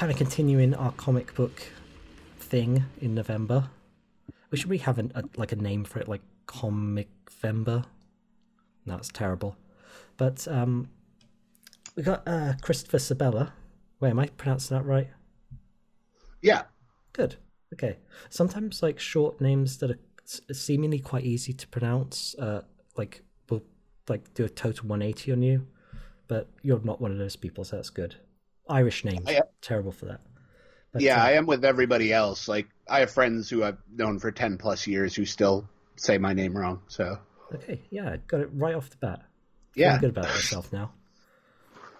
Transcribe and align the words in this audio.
kind 0.00 0.10
of 0.10 0.16
continuing 0.16 0.72
our 0.76 0.92
comic 0.92 1.34
book 1.34 1.62
thing 2.38 2.86
in 3.02 3.14
November. 3.14 3.68
We 4.50 4.56
should 4.56 4.70
really 4.70 4.82
have 4.84 4.98
an, 4.98 5.12
a, 5.14 5.24
like 5.36 5.52
a 5.52 5.56
name 5.56 5.84
for 5.84 5.98
it, 5.98 6.08
like 6.08 6.22
Comic 6.46 7.10
Vember. 7.42 7.84
No, 8.86 8.96
it's 8.96 9.10
terrible. 9.10 9.58
But 10.16 10.48
um, 10.48 10.88
we 11.96 12.02
got 12.02 12.26
uh, 12.26 12.54
Christopher 12.62 12.96
Sebela. 12.96 13.52
Wait, 14.00 14.08
am 14.08 14.18
I 14.18 14.28
pronouncing 14.28 14.74
that 14.74 14.84
right? 14.84 15.08
Yeah. 16.40 16.62
Good. 17.12 17.36
Okay. 17.74 17.98
Sometimes 18.30 18.82
like 18.82 18.98
short 18.98 19.38
names 19.38 19.76
that 19.80 19.90
are 19.90 20.54
seemingly 20.54 21.00
quite 21.00 21.24
easy 21.24 21.52
to 21.52 21.68
pronounce, 21.68 22.34
uh, 22.38 22.62
like 22.96 23.20
will 23.50 23.60
like 24.08 24.32
do 24.32 24.46
a 24.46 24.48
total 24.48 24.88
180 24.88 25.32
on 25.32 25.42
you. 25.42 25.66
But 26.26 26.48
you're 26.62 26.80
not 26.82 27.02
one 27.02 27.12
of 27.12 27.18
those 27.18 27.36
people, 27.36 27.64
so 27.64 27.76
that's 27.76 27.90
good. 27.90 28.16
Irish 28.70 29.04
names, 29.04 29.24
I 29.26 29.32
am- 29.34 29.42
terrible 29.60 29.92
for 29.92 30.06
that. 30.06 30.20
But, 30.92 31.02
yeah, 31.02 31.22
uh, 31.22 31.26
I 31.26 31.32
am 31.32 31.46
with 31.46 31.64
everybody 31.64 32.12
else. 32.12 32.48
Like, 32.48 32.66
I 32.88 33.00
have 33.00 33.10
friends 33.10 33.48
who 33.50 33.62
I've 33.62 33.78
known 33.92 34.18
for 34.18 34.30
10 34.32 34.58
plus 34.58 34.86
years 34.86 35.14
who 35.14 35.24
still 35.24 35.68
say 35.96 36.18
my 36.18 36.32
name 36.32 36.56
wrong. 36.56 36.82
So, 36.88 37.18
Okay, 37.54 37.80
yeah, 37.90 38.16
got 38.26 38.40
it 38.40 38.48
right 38.52 38.74
off 38.74 38.90
the 38.90 38.96
bat. 38.96 39.22
yeah. 39.74 39.98
Feeling 39.98 40.00
good 40.14 40.18
about 40.18 40.30
myself 40.34 40.72
now. 40.72 40.92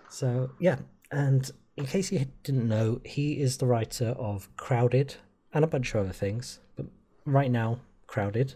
So 0.08 0.50
yeah, 0.58 0.76
and 1.12 1.48
in 1.76 1.86
case 1.86 2.10
you 2.10 2.26
didn't 2.42 2.68
know, 2.68 3.00
he 3.04 3.40
is 3.40 3.58
the 3.58 3.66
writer 3.66 4.08
of 4.08 4.48
Crowded 4.56 5.16
and 5.52 5.64
a 5.64 5.68
bunch 5.68 5.94
of 5.94 6.00
other 6.00 6.12
things. 6.12 6.58
But 6.76 6.86
right 7.24 7.50
now, 7.50 7.80
Crowded, 8.06 8.54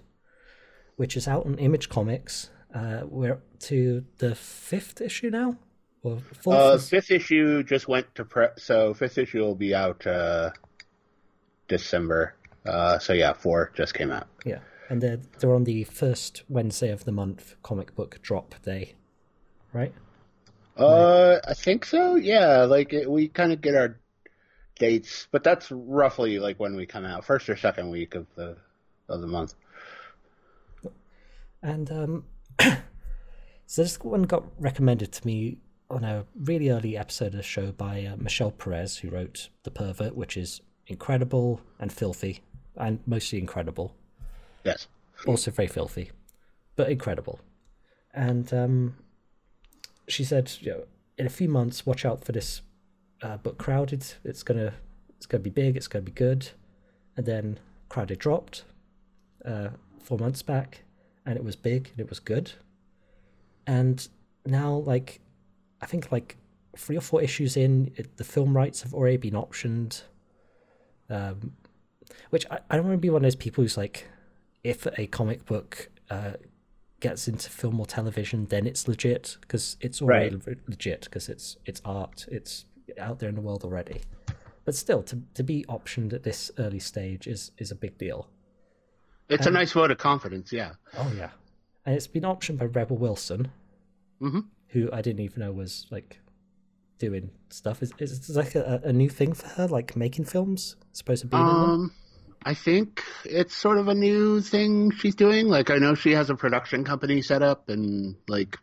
which 0.97 1.17
is 1.17 1.29
out 1.29 1.47
on 1.47 1.59
Image 1.59 1.89
Comics. 1.89 2.51
Uh, 2.75 3.03
we're 3.07 3.35
up 3.35 3.59
to 3.61 4.05
the 4.19 4.35
fifth 4.35 5.01
issue 5.01 5.31
now, 5.31 5.57
fourth. 6.05 6.47
Uh, 6.47 6.79
fifth 6.79 7.11
issue 7.11 7.63
just 7.63 7.89
went 7.89 8.15
to 8.15 8.25
prep, 8.25 8.61
so 8.61 8.95
fifth 8.95 9.19
issue 9.19 9.41
will 9.41 9.55
be 9.55 9.75
out 9.75 10.07
uh, 10.07 10.51
December. 11.69 12.35
Uh, 12.67 12.99
so 12.99 13.13
yeah, 13.13 13.33
four 13.33 13.71
just 13.75 13.95
came 13.95 14.11
out. 14.11 14.27
yeah, 14.45 14.59
and 14.89 15.03
they're 15.03 15.21
they're 15.39 15.55
on 15.55 15.65
the 15.65 15.85
first 15.85 16.43
Wednesday 16.49 16.91
of 16.91 17.05
the 17.05 17.13
month, 17.13 17.57
comic 17.63 17.95
book 17.95 18.19
drop 18.23 18.55
day, 18.63 18.95
right? 19.73 19.93
Uh, 20.77 21.39
I 21.47 21.55
think 21.55 21.85
so. 21.85 22.17
Yeah, 22.17 22.65
like 22.65 22.93
it, 22.93 23.11
we 23.11 23.29
kind 23.29 23.53
of 23.53 23.61
get 23.61 23.75
our 23.75 23.99
dates, 24.79 25.29
but 25.31 25.45
that's 25.45 25.71
roughly 25.71 26.39
like 26.39 26.59
when 26.59 26.77
we 26.77 26.87
come 26.87 27.05
out, 27.05 27.25
first 27.25 27.49
or 27.49 27.57
second 27.57 27.91
week 27.91 28.15
of 28.15 28.27
the 28.35 28.57
of 29.09 29.21
the 29.21 29.27
month. 29.27 29.55
And 31.63 31.91
um, 31.91 32.25
so 33.67 33.83
this 33.83 33.99
one 34.01 34.25
got 34.25 34.45
recommended 34.61 35.13
to 35.13 35.27
me 35.27 35.59
on 35.91 36.05
a 36.05 36.25
really 36.43 36.71
early 36.71 36.97
episode 36.97 37.29
of 37.29 37.33
the 37.35 37.43
show 37.43 37.73
by 37.73 38.05
uh, 38.05 38.17
Michelle 38.17 38.51
Perez, 38.51 38.99
who 38.99 39.11
wrote 39.11 39.49
The 39.63 39.71
Pervert, 39.71 40.15
which 40.17 40.37
is 40.37 40.61
incredible 40.87 41.61
and 41.79 41.93
filthy, 41.93 42.41
and 42.77 43.01
mostly 43.07 43.39
incredible. 43.39 43.95
Yes. 44.65 44.89
Also 45.27 45.51
very 45.51 45.69
filthy, 45.69 46.11
but 46.77 46.91
incredible. 46.91 47.41
And 48.13 48.53
um, 48.53 48.97
she 50.09 50.25
said, 50.25 50.53
you 50.61 50.73
know, 50.73 50.85
in 51.19 51.27
a 51.27 51.31
few 51.31 51.49
months, 51.49 51.87
watch 51.87 52.05
out 52.05 52.25
for 52.25 52.33
this 52.33 52.63
uh, 53.23 53.37
book, 53.37 53.59
Crowded. 53.59 54.05
It's 54.25 54.43
gonna, 54.43 54.75
it's 55.17 55.27
gonna 55.27 55.43
be 55.43 55.51
big. 55.51 55.77
It's 55.77 55.89
gonna 55.89 56.03
be 56.03 56.13
good. 56.13 56.49
And 57.17 57.27
then 57.27 57.59
Crowded 57.89 58.19
dropped 58.19 58.65
uh, 59.45 59.69
four 60.03 60.19
months 60.19 60.43
back, 60.43 60.83
and 61.25 61.37
it 61.37 61.45
was 61.45 61.57
big 61.57 61.91
and 61.91 62.01
it 62.01 62.09
was 62.09 62.21
good. 62.21 62.53
And 63.67 64.07
now, 64.45 64.75
like, 64.75 65.21
I 65.85 65.87
think 65.87 66.11
like 66.11 66.39
three 66.77 66.97
or 66.97 67.03
four 67.03 67.21
issues 67.23 67.57
in, 67.57 67.93
it, 67.97 68.17
the 68.17 68.25
film 68.25 68.57
rights 68.57 68.83
have 68.83 68.95
already 68.95 69.19
been 69.19 69.35
optioned. 69.35 70.03
Um, 71.11 71.53
which 72.31 72.47
I, 72.51 72.59
I 72.71 72.77
don't 72.77 72.87
want 72.87 72.95
to 72.97 73.01
be 73.01 73.11
one 73.11 73.19
of 73.19 73.23
those 73.25 73.37
people 73.37 73.63
who's 73.63 73.77
like, 73.77 74.09
if 74.63 74.87
a 74.99 75.07
comic 75.07 75.45
book 75.45 75.91
uh, 76.09 76.33
gets 77.01 77.29
into 77.29 77.51
film 77.51 77.79
or 77.79 77.85
television, 77.87 78.47
then 78.47 78.67
it's 78.67 78.89
legit 78.89 79.37
because 79.43 79.77
it's 79.81 80.01
already 80.01 80.31
le- 80.31 80.57
legit 80.67 81.03
because 81.05 81.29
it's 81.29 81.59
it's 81.67 81.83
art, 81.85 82.27
it's 82.31 82.65
out 82.99 83.19
there 83.19 83.29
in 83.29 83.35
the 83.35 83.43
world 83.43 83.63
already. 83.63 84.01
But 84.65 84.75
still, 84.75 85.03
to 85.05 85.21
to 85.35 85.43
be 85.43 85.67
optioned 85.69 86.15
at 86.15 86.23
this 86.23 86.51
early 86.59 86.79
stage 86.79 87.27
is 87.27 87.51
is 87.59 87.71
a 87.71 87.75
big 87.75 87.99
deal. 87.99 88.31
It's 89.29 89.47
a 89.47 89.51
nice 89.51 89.73
vote 89.73 89.91
of 89.91 89.99
confidence. 89.99 90.51
Yeah. 90.51 90.73
Oh 90.97 91.13
yeah, 91.15 91.31
and 91.85 91.95
it's 91.95 92.07
been 92.07 92.23
optioned 92.23 92.57
by 92.59 92.65
Rebel 92.67 92.97
Wilson, 92.97 93.51
Mhm. 94.23 94.47
Who 94.75 94.91
I 94.93 95.01
didn't 95.01 95.21
even 95.21 95.41
know 95.41 95.53
was 95.53 95.87
like 95.91 96.21
doing 96.99 97.31
stuff. 97.49 97.83
Is 97.83 97.93
is 98.01 98.37
like 98.37 98.55
a, 98.57 98.83
a 98.85 98.93
new 98.93 99.09
thing 99.09 99.33
for 99.33 99.47
her, 99.47 99.69
like 99.69 99.97
making 99.97 100.27
films? 100.27 100.77
Supposed 100.93 101.23
to 101.23 101.29
be. 101.29 101.37
Um, 101.37 101.93
I 102.45 102.55
think 102.55 103.03
it's 103.25 103.55
sort 103.55 103.79
of 103.79 103.89
a 103.89 103.95
new 103.95 104.41
thing 104.41 104.91
she's 104.91 105.15
doing. 105.15 105.49
Like, 105.49 105.71
I 105.71 105.77
know 105.77 105.95
she 105.95 106.11
has 106.13 106.29
a 106.29 106.35
production 106.35 106.85
company 106.85 107.23
set 107.23 107.43
up, 107.43 107.69
and 107.69 108.17
like, 108.29 108.59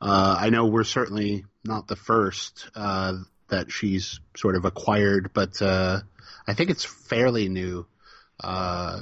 uh, 0.00 0.36
I 0.38 0.50
know 0.50 0.66
we're 0.66 0.84
certainly 0.84 1.44
not 1.64 1.88
the 1.88 1.96
first 1.96 2.68
uh, 2.76 3.14
that 3.48 3.72
she's 3.72 4.20
sort 4.36 4.56
of 4.56 4.64
acquired, 4.64 5.30
but 5.32 5.60
uh, 5.62 6.00
I 6.46 6.54
think 6.54 6.70
it's 6.70 6.84
fairly 6.84 7.48
new. 7.48 7.86
Uh, 8.38 9.00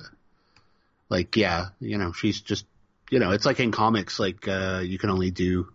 like, 1.08 1.36
yeah, 1.36 1.66
you 1.80 1.98
know, 1.98 2.12
she's 2.12 2.40
just, 2.40 2.64
you 3.10 3.18
know, 3.18 3.32
it's 3.32 3.44
like 3.44 3.60
in 3.60 3.72
comics, 3.72 4.20
like 4.20 4.46
uh, 4.46 4.80
you 4.84 4.98
can 4.98 5.10
only 5.10 5.32
do 5.32 5.68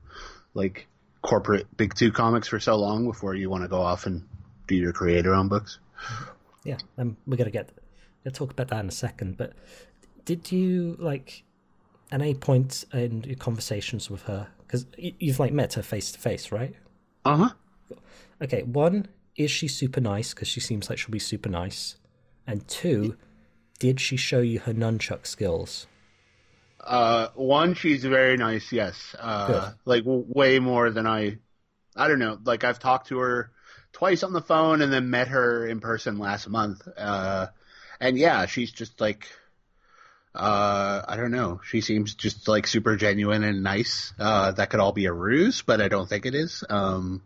like 0.59 0.87
corporate 1.21 1.65
big 1.77 1.93
two 1.95 2.11
comics 2.11 2.47
for 2.47 2.59
so 2.59 2.75
long 2.75 3.05
before 3.05 3.33
you 3.33 3.49
want 3.49 3.63
to 3.63 3.67
go 3.67 3.81
off 3.81 4.05
and 4.05 4.27
do 4.67 4.75
your 4.75 4.93
creator 4.93 5.33
own 5.33 5.47
books. 5.47 5.79
yeah, 6.63 6.77
um, 6.97 7.17
we're 7.25 7.37
gonna 7.37 7.49
get 7.49 7.71
we'll 8.23 8.31
talk 8.31 8.51
about 8.51 8.67
that 8.67 8.81
in 8.81 8.89
a 8.89 8.91
second. 8.91 9.37
But 9.37 9.53
did 10.25 10.51
you 10.51 10.95
like 10.99 11.43
at 12.11 12.21
any 12.21 12.35
point 12.35 12.85
in 12.93 13.23
your 13.23 13.37
conversations 13.37 14.09
with 14.09 14.23
her? 14.23 14.47
Because 14.59 14.85
you've 14.97 15.39
like 15.39 15.53
met 15.53 15.73
her 15.73 15.81
face 15.81 16.11
to 16.11 16.19
face, 16.19 16.51
right? 16.51 16.75
Uh 17.25 17.37
huh. 17.37 17.97
Okay, 18.41 18.63
one 18.63 19.07
is 19.35 19.51
she 19.51 19.67
super 19.67 20.01
nice 20.01 20.33
because 20.33 20.47
she 20.47 20.59
seems 20.59 20.89
like 20.89 20.99
she'll 20.99 21.11
be 21.11 21.19
super 21.19 21.49
nice, 21.49 21.95
and 22.45 22.67
two, 22.67 23.17
did 23.79 23.99
she 23.99 24.17
show 24.17 24.39
you 24.39 24.59
her 24.59 24.73
nunchuck 24.73 25.25
skills? 25.25 25.87
Uh, 26.79 27.27
one, 27.35 27.73
she's 27.73 28.03
very 28.03 28.37
nice. 28.37 28.71
Yes. 28.71 29.15
Uh, 29.19 29.71
like 29.85 30.03
w- 30.03 30.25
way 30.27 30.59
more 30.59 30.89
than 30.89 31.05
I. 31.05 31.37
I 31.95 32.07
don't 32.07 32.19
know. 32.19 32.37
Like 32.43 32.63
I've 32.63 32.79
talked 32.79 33.07
to 33.07 33.19
her 33.19 33.51
twice 33.91 34.23
on 34.23 34.33
the 34.33 34.41
phone 34.41 34.81
and 34.81 34.91
then 34.91 35.09
met 35.09 35.27
her 35.29 35.67
in 35.67 35.79
person 35.79 36.17
last 36.19 36.47
month. 36.47 36.87
Uh, 36.97 37.47
and 37.99 38.17
yeah, 38.17 38.45
she's 38.45 38.71
just 38.71 38.99
like. 39.01 39.27
Uh, 40.33 41.01
I 41.07 41.17
don't 41.17 41.31
know. 41.31 41.59
She 41.65 41.81
seems 41.81 42.13
just 42.13 42.47
like 42.47 42.67
super 42.67 42.95
genuine 42.95 43.43
and 43.43 43.63
nice. 43.63 44.13
Uh, 44.19 44.51
that 44.51 44.69
could 44.69 44.79
all 44.79 44.91
be 44.91 45.05
a 45.05 45.11
ruse, 45.11 45.63
but 45.63 45.81
I 45.81 45.87
don't 45.87 46.07
think 46.07 46.27
it 46.27 46.35
is. 46.35 46.63
Um, 46.69 47.23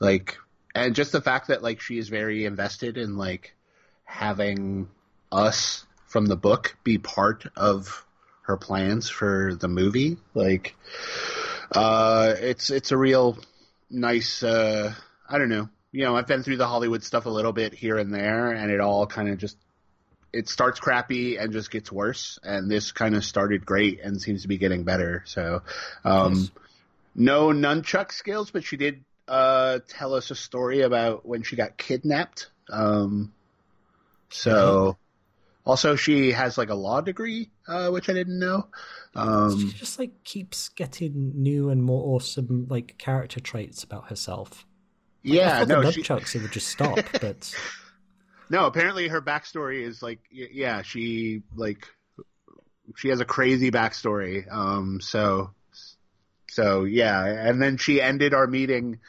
like, 0.00 0.36
and 0.74 0.94
just 0.94 1.12
the 1.12 1.20
fact 1.20 1.48
that 1.48 1.62
like 1.62 1.80
she 1.80 1.96
is 1.96 2.08
very 2.08 2.44
invested 2.44 2.98
in 2.98 3.16
like 3.16 3.54
having 4.04 4.88
us 5.30 5.86
from 6.08 6.26
the 6.26 6.36
book 6.36 6.76
be 6.82 6.98
part 6.98 7.46
of 7.56 8.04
her 8.50 8.56
plans 8.56 9.08
for 9.08 9.54
the 9.54 9.68
movie. 9.68 10.18
Like, 10.34 10.74
uh, 11.72 12.34
it's 12.38 12.70
it's 12.70 12.90
a 12.90 12.96
real 12.96 13.38
nice. 13.88 14.42
Uh, 14.42 14.92
I 15.28 15.38
don't 15.38 15.48
know. 15.48 15.68
You 15.92 16.04
know, 16.04 16.16
I've 16.16 16.26
been 16.26 16.42
through 16.42 16.56
the 16.58 16.66
Hollywood 16.66 17.02
stuff 17.02 17.26
a 17.26 17.30
little 17.30 17.52
bit 17.52 17.74
here 17.74 17.96
and 17.98 18.12
there, 18.12 18.50
and 18.52 18.70
it 18.70 18.80
all 18.80 19.06
kind 19.06 19.28
of 19.28 19.38
just 19.38 19.56
it 20.32 20.48
starts 20.48 20.78
crappy 20.78 21.36
and 21.36 21.52
just 21.52 21.70
gets 21.70 21.90
worse. 21.90 22.38
And 22.42 22.70
this 22.70 22.92
kind 22.92 23.16
of 23.16 23.24
started 23.24 23.66
great 23.66 24.00
and 24.00 24.20
seems 24.20 24.42
to 24.42 24.48
be 24.48 24.58
getting 24.58 24.84
better. 24.84 25.22
So, 25.26 25.62
um, 26.04 26.34
Nice. 26.34 26.50
no 27.14 27.48
nunchuck 27.48 28.12
skills, 28.12 28.50
but 28.50 28.64
she 28.64 28.76
did 28.76 29.04
uh, 29.26 29.80
tell 29.88 30.14
us 30.14 30.30
a 30.30 30.34
story 30.36 30.82
about 30.82 31.26
when 31.26 31.42
she 31.42 31.56
got 31.56 31.76
kidnapped. 31.76 32.50
Um, 32.70 33.32
so, 34.30 34.96
also 35.64 35.96
she 35.96 36.32
has 36.32 36.56
like 36.56 36.70
a 36.70 36.74
law 36.74 37.00
degree, 37.00 37.50
uh, 37.68 37.90
which 37.90 38.08
I 38.08 38.12
didn't 38.12 38.38
know. 38.38 38.68
Um, 39.14 39.70
she 39.70 39.78
just 39.78 39.98
like 39.98 40.24
keeps 40.24 40.68
getting 40.70 41.32
new 41.34 41.70
and 41.70 41.82
more 41.82 42.14
awesome 42.14 42.66
like 42.68 42.96
character 42.98 43.40
traits 43.40 43.82
about 43.82 44.08
herself. 44.08 44.64
I 45.24 45.28
yeah, 45.28 45.58
thought 45.58 45.68
no, 45.68 45.82
the 45.82 45.92
she, 45.92 46.00
it 46.00 46.42
would 46.42 46.52
just 46.52 46.68
stop, 46.68 46.98
but 47.20 47.54
no. 48.48 48.66
Apparently, 48.66 49.08
her 49.08 49.20
backstory 49.20 49.82
is 49.82 50.02
like, 50.02 50.20
yeah, 50.30 50.82
she 50.82 51.42
like 51.54 51.86
she 52.96 53.08
has 53.08 53.20
a 53.20 53.24
crazy 53.24 53.70
backstory. 53.70 54.50
Um, 54.50 55.00
so, 55.02 55.50
so 56.48 56.84
yeah, 56.84 57.24
and 57.26 57.60
then 57.60 57.76
she 57.76 58.00
ended 58.00 58.32
our 58.32 58.46
meeting, 58.46 59.00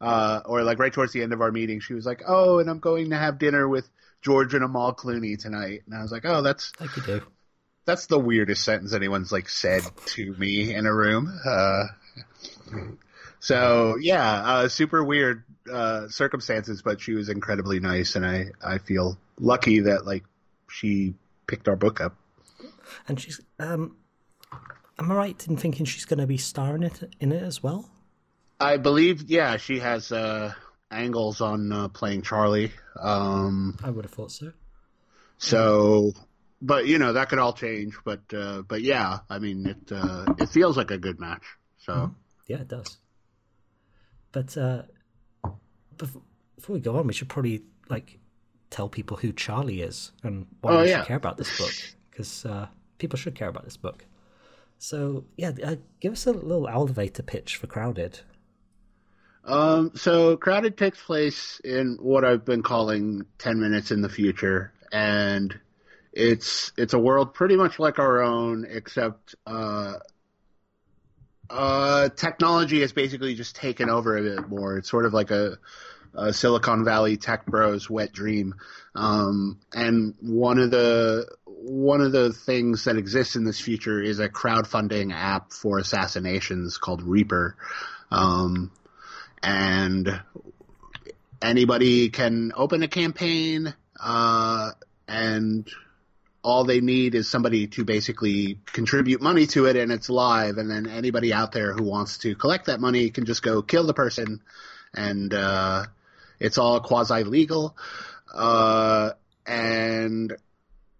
uh, 0.00 0.40
or 0.44 0.64
like 0.64 0.80
right 0.80 0.92
towards 0.92 1.12
the 1.12 1.22
end 1.22 1.32
of 1.32 1.40
our 1.40 1.52
meeting, 1.52 1.80
she 1.80 1.94
was 1.94 2.04
like, 2.04 2.22
"Oh, 2.26 2.58
and 2.58 2.68
I'm 2.68 2.80
going 2.80 3.10
to 3.10 3.16
have 3.16 3.38
dinner 3.38 3.68
with 3.68 3.88
George 4.22 4.54
and 4.54 4.64
Amal 4.64 4.94
Clooney 4.94 5.38
tonight," 5.38 5.82
and 5.86 5.94
I 5.94 6.02
was 6.02 6.12
like, 6.12 6.24
"Oh, 6.24 6.42
that's 6.42 6.72
like 6.80 6.96
you 6.96 7.02
do. 7.02 7.22
that's 7.84 8.06
the 8.06 8.18
weirdest 8.18 8.62
sentence 8.64 8.92
anyone's 8.92 9.32
like 9.32 9.48
said 9.48 9.82
to 10.06 10.34
me 10.34 10.74
in 10.74 10.86
a 10.86 10.94
room. 10.94 11.32
Uh, 11.44 11.84
so 13.38 13.96
yeah, 14.00 14.42
uh, 14.42 14.68
super 14.68 15.02
weird. 15.02 15.44
uh, 15.70 16.08
circumstances, 16.08 16.82
but 16.82 17.00
she 17.00 17.12
was 17.12 17.28
incredibly 17.28 17.80
nice, 17.80 18.16
and 18.16 18.26
I 18.26 18.46
I 18.64 18.78
feel 18.78 19.16
lucky 19.38 19.80
that 19.80 20.04
like 20.06 20.24
she 20.68 21.14
picked 21.46 21.68
our 21.68 21.76
book 21.76 22.00
up. 22.00 22.16
And 23.06 23.20
she's 23.20 23.40
um, 23.58 23.96
am 24.98 25.12
I 25.12 25.14
right 25.14 25.48
in 25.48 25.56
thinking 25.56 25.86
she's 25.86 26.04
going 26.04 26.18
to 26.18 26.26
be 26.26 26.38
starring 26.38 26.82
it 26.82 27.14
in 27.20 27.30
it 27.32 27.42
as 27.42 27.62
well? 27.62 27.88
I 28.58 28.76
believe, 28.76 29.30
yeah, 29.30 29.56
she 29.56 29.78
has 29.78 30.12
uh, 30.12 30.52
angles 30.90 31.40
on 31.40 31.72
uh, 31.72 31.88
playing 31.88 32.22
Charlie. 32.22 32.72
Um, 32.98 33.78
I 33.82 33.90
would 33.90 34.04
have 34.04 34.12
thought 34.12 34.32
so. 34.32 34.52
So, 35.38 36.12
but 36.60 36.86
you 36.86 36.98
know 36.98 37.14
that 37.14 37.28
could 37.28 37.38
all 37.38 37.52
change. 37.52 37.96
But 38.04 38.22
uh, 38.34 38.62
but 38.62 38.82
yeah, 38.82 39.20
I 39.28 39.38
mean 39.38 39.66
it 39.66 39.92
uh, 39.92 40.34
it 40.38 40.48
feels 40.48 40.76
like 40.76 40.90
a 40.90 40.98
good 40.98 41.18
match. 41.18 41.44
So 41.78 41.92
mm-hmm. 41.92 42.12
yeah, 42.46 42.58
it 42.58 42.68
does. 42.68 42.98
But 44.32 44.56
uh, 44.56 44.82
before, 45.96 46.22
before 46.56 46.74
we 46.74 46.80
go 46.80 46.96
on, 46.96 47.06
we 47.06 47.12
should 47.12 47.28
probably 47.28 47.62
like 47.88 48.18
tell 48.70 48.88
people 48.88 49.16
who 49.16 49.32
Charlie 49.32 49.82
is 49.82 50.12
and 50.22 50.46
why 50.60 50.72
oh, 50.72 50.80
they 50.82 50.90
yeah. 50.90 50.98
should 50.98 51.08
care 51.08 51.16
about 51.16 51.36
this 51.36 51.58
book 51.58 51.72
because 52.10 52.46
uh, 52.46 52.68
people 52.98 53.18
should 53.18 53.34
care 53.34 53.48
about 53.48 53.64
this 53.64 53.76
book. 53.76 54.04
So 54.78 55.24
yeah, 55.36 55.52
uh, 55.62 55.76
give 56.00 56.12
us 56.12 56.26
a 56.26 56.32
little 56.32 56.68
elevator 56.68 57.22
pitch 57.22 57.56
for 57.56 57.66
Crowded. 57.66 58.20
Um, 59.44 59.92
so 59.94 60.36
Crowded 60.36 60.76
takes 60.76 61.02
place 61.02 61.60
in 61.64 61.96
what 62.00 62.24
I've 62.24 62.44
been 62.44 62.62
calling 62.62 63.24
ten 63.38 63.60
minutes 63.60 63.90
in 63.90 64.02
the 64.02 64.08
future, 64.08 64.72
and 64.92 65.58
it's 66.12 66.72
it's 66.76 66.92
a 66.92 66.98
world 66.98 67.34
pretty 67.34 67.56
much 67.56 67.78
like 67.78 67.98
our 67.98 68.22
own, 68.22 68.66
except 68.68 69.34
uh, 69.46 69.94
uh, 71.48 72.08
technology 72.10 72.80
has 72.80 72.92
basically 72.92 73.34
just 73.34 73.56
taken 73.56 73.90
over 73.90 74.16
a 74.16 74.22
bit 74.22 74.48
more. 74.48 74.76
It's 74.76 74.88
sort 74.88 75.06
of 75.06 75.12
like 75.12 75.30
a, 75.30 75.58
a 76.14 76.32
Silicon 76.32 76.84
Valley 76.84 77.16
tech 77.16 77.46
bros 77.46 77.90
wet 77.90 78.12
dream. 78.12 78.54
Um, 78.94 79.58
and 79.72 80.14
one 80.20 80.58
of 80.58 80.70
the 80.70 81.26
one 81.46 82.00
of 82.00 82.12
the 82.12 82.32
things 82.32 82.84
that 82.84 82.96
exists 82.96 83.36
in 83.36 83.44
this 83.44 83.60
future 83.60 84.00
is 84.00 84.18
a 84.18 84.28
crowdfunding 84.28 85.12
app 85.12 85.52
for 85.52 85.78
assassinations 85.78 86.78
called 86.78 87.02
Reaper. 87.02 87.56
Um, 88.10 88.70
and 89.42 90.20
anybody 91.40 92.10
can 92.10 92.52
open 92.54 92.82
a 92.82 92.88
campaign 92.88 93.74
uh, 94.02 94.70
and 95.08 95.68
all 96.42 96.64
they 96.64 96.80
need 96.80 97.14
is 97.14 97.28
somebody 97.28 97.66
to 97.66 97.84
basically 97.84 98.58
contribute 98.66 99.20
money 99.20 99.46
to 99.46 99.66
it 99.66 99.76
and 99.76 99.92
it's 99.92 100.08
live. 100.08 100.56
And 100.56 100.70
then 100.70 100.86
anybody 100.86 101.34
out 101.34 101.52
there 101.52 101.72
who 101.72 101.84
wants 101.84 102.18
to 102.18 102.34
collect 102.34 102.66
that 102.66 102.80
money 102.80 103.10
can 103.10 103.26
just 103.26 103.42
go 103.42 103.60
kill 103.60 103.86
the 103.86 103.94
person. 103.94 104.40
And 104.94 105.32
uh, 105.34 105.84
it's 106.38 106.56
all 106.58 106.80
quasi 106.80 107.24
legal 107.24 107.76
uh, 108.34 109.10
and 109.46 110.36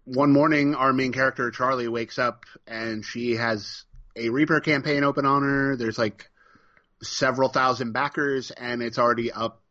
one 0.05 0.31
morning 0.31 0.75
our 0.75 0.93
main 0.93 1.11
character 1.11 1.51
charlie 1.51 1.87
wakes 1.87 2.19
up 2.19 2.45
and 2.67 3.05
she 3.05 3.35
has 3.35 3.83
a 4.15 4.29
reaper 4.29 4.59
campaign 4.59 5.03
open 5.03 5.25
on 5.25 5.43
her. 5.43 5.75
There's 5.75 5.97
like 5.97 6.29
several 7.03 7.49
thousand 7.49 7.91
backers 7.93 8.51
and 8.51 8.81
it's 8.81 8.99
already 8.99 9.31
up 9.31 9.61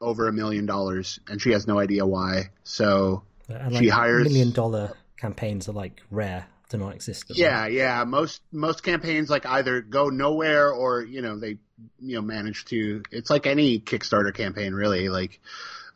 over 0.00 0.28
a 0.28 0.32
million 0.32 0.66
dollars 0.66 1.20
and 1.28 1.40
she 1.40 1.52
has 1.52 1.66
no 1.66 1.78
idea 1.78 2.04
why 2.04 2.50
so 2.64 3.22
like 3.48 3.74
she 3.76 3.88
hires 3.88 4.24
million 4.24 4.52
dollar 4.52 4.92
campaigns 5.16 5.68
are 5.68 5.72
like 5.72 6.02
rare 6.10 6.46
to 6.70 6.84
not 6.84 6.94
exist. 6.94 7.24
Yeah, 7.30 7.66
yeah. 7.66 8.04
Most 8.04 8.42
most 8.52 8.82
campaigns 8.82 9.30
like 9.30 9.46
either 9.46 9.80
go 9.80 10.08
nowhere 10.08 10.70
or 10.70 11.02
you 11.02 11.22
know 11.22 11.38
they 11.38 11.58
you 12.00 12.16
know 12.16 12.22
manage 12.22 12.64
to. 12.66 13.02
It's 13.10 13.30
like 13.30 13.46
any 13.46 13.80
Kickstarter 13.80 14.34
campaign, 14.34 14.74
really. 14.74 15.08
Like 15.08 15.40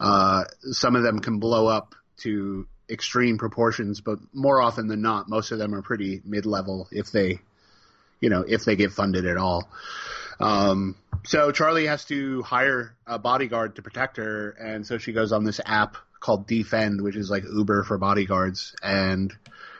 uh, 0.00 0.44
some 0.70 0.96
of 0.96 1.02
them 1.02 1.20
can 1.20 1.38
blow 1.38 1.66
up 1.66 1.94
to 2.19 2.66
extreme 2.90 3.38
proportions, 3.38 4.00
but 4.00 4.19
more 4.32 4.60
often 4.60 4.88
than 4.88 5.02
not, 5.02 5.28
most 5.28 5.52
of 5.52 5.58
them 5.58 5.75
are 5.75 5.82
pretty 5.82 6.22
mid 6.25 6.46
level 6.46 6.88
if 6.90 7.10
they 7.12 7.40
you 8.20 8.30
know 8.30 8.44
if 8.46 8.64
they 8.64 8.76
get 8.76 8.92
funded 8.92 9.26
at 9.26 9.36
all. 9.36 9.69
Um, 10.40 10.96
so 11.25 11.50
Charlie 11.50 11.87
has 11.87 12.05
to 12.06 12.43
hire 12.43 12.96
a 13.06 13.19
bodyguard 13.19 13.76
to 13.76 13.82
protect 13.82 14.17
her, 14.19 14.50
and 14.50 14.87
so 14.87 14.99
she 14.99 15.12
goes 15.12 15.32
on 15.32 15.44
this 15.44 15.61
app 15.64 15.96
called 16.20 16.46
Defend, 16.46 17.02
which 17.02 17.17
is 17.17 17.31
like 17.31 17.44
Uber 17.44 17.85
for 17.85 17.99
bodyguards, 17.99 18.75
and 18.82 19.32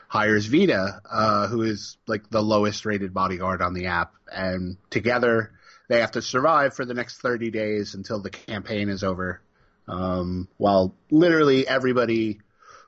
hires 0.07 0.47
Vita, 0.47 1.01
uh, 1.09 1.47
who 1.47 1.61
is 1.61 1.97
like 2.07 2.29
the 2.29 2.41
lowest 2.41 2.85
rated 2.85 3.13
bodyguard 3.13 3.61
on 3.61 3.73
the 3.73 3.87
app, 3.87 4.13
and 4.31 4.77
together 4.89 5.51
they 5.87 6.01
have 6.01 6.11
to 6.11 6.21
survive 6.21 6.75
for 6.75 6.85
the 6.85 6.93
next 6.93 7.19
30 7.19 7.51
days 7.51 7.95
until 7.95 8.19
the 8.19 8.29
campaign 8.29 8.89
is 8.89 9.03
over. 9.03 9.41
Um, 9.87 10.47
while 10.57 10.93
literally 11.09 11.67
everybody 11.67 12.39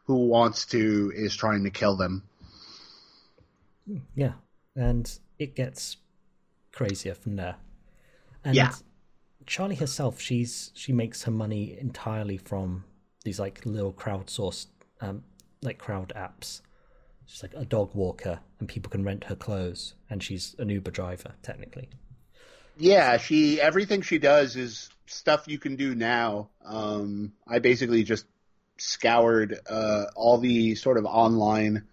who 0.06 0.28
wants 0.28 0.68
to 0.68 1.12
is 1.16 1.36
trying 1.36 1.64
to 1.64 1.72
kill 1.72 1.98
them. 1.98 2.24
Yeah, 4.16 4.34
and 4.76 5.12
it 5.40 5.56
gets 5.56 5.98
crazier 6.72 7.16
from 7.16 7.36
there. 7.36 7.56
And 8.44 8.56
yeah. 8.56 8.74
Charlie 9.46 9.76
herself, 9.76 10.20
she's 10.20 10.72
she 10.74 10.94
makes 10.94 11.24
her 11.24 11.32
money 11.32 11.78
entirely 11.80 12.38
from 12.38 12.86
these 13.24 13.40
like 13.40 13.66
little 13.66 13.94
crowdsourced 13.94 14.68
um, 15.02 15.24
like 15.62 15.78
crowd 15.78 16.14
apps. 16.16 16.62
She's 17.26 17.44
like 17.44 17.54
a 17.56 17.66
dog 17.66 17.94
walker, 17.94 18.40
and 18.60 18.68
people 18.68 18.90
can 18.90 19.04
rent 19.04 19.26
her 19.26 19.36
clothes, 19.36 19.94
and 20.10 20.22
she's 20.22 20.56
an 20.60 20.70
Uber 20.70 20.92
driver 20.92 21.34
technically. 21.44 21.90
Yeah, 22.78 23.18
she 23.18 23.60
everything 23.60 24.02
she 24.02 24.18
does 24.18 24.56
is 24.56 24.90
stuff 25.06 25.48
you 25.48 25.60
can 25.60 25.76
do 25.76 25.96
now. 25.96 26.50
Um, 26.64 27.34
I 27.48 27.60
basically 27.60 28.04
just 28.04 28.26
scoured 28.78 29.60
uh, 29.70 30.06
all 30.16 30.38
the 30.40 30.76
sort 30.76 30.98
of 30.98 31.06
online 31.06 31.88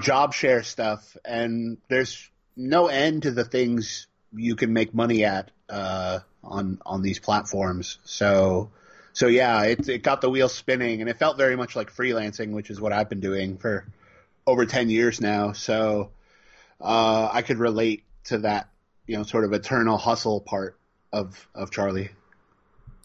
job 0.00 0.34
share 0.34 0.62
stuff, 0.62 1.16
and 1.24 1.78
there's 1.88 2.30
no 2.56 2.88
end 2.88 3.22
to 3.22 3.30
the 3.30 3.44
things 3.44 4.06
you 4.34 4.56
can 4.56 4.72
make 4.72 4.94
money 4.94 5.24
at 5.24 5.50
uh, 5.68 6.20
on 6.42 6.80
on 6.84 7.02
these 7.02 7.18
platforms. 7.18 7.98
So 8.04 8.70
so 9.12 9.28
yeah, 9.28 9.62
it 9.62 9.88
it 9.88 10.02
got 10.02 10.20
the 10.20 10.30
wheel 10.30 10.48
spinning, 10.48 11.00
and 11.00 11.08
it 11.08 11.18
felt 11.18 11.36
very 11.36 11.56
much 11.56 11.76
like 11.76 11.90
freelancing, 11.90 12.52
which 12.52 12.70
is 12.70 12.80
what 12.80 12.92
I've 12.92 13.08
been 13.08 13.20
doing 13.20 13.58
for 13.58 13.86
over 14.46 14.66
ten 14.66 14.90
years 14.90 15.20
now. 15.20 15.52
So 15.52 16.10
uh, 16.80 17.28
I 17.32 17.42
could 17.42 17.58
relate 17.58 18.04
to 18.24 18.38
that, 18.38 18.68
you 19.06 19.16
know, 19.16 19.22
sort 19.22 19.44
of 19.44 19.52
eternal 19.52 19.98
hustle 19.98 20.40
part 20.40 20.78
of 21.12 21.48
of 21.54 21.70
Charlie. 21.70 22.10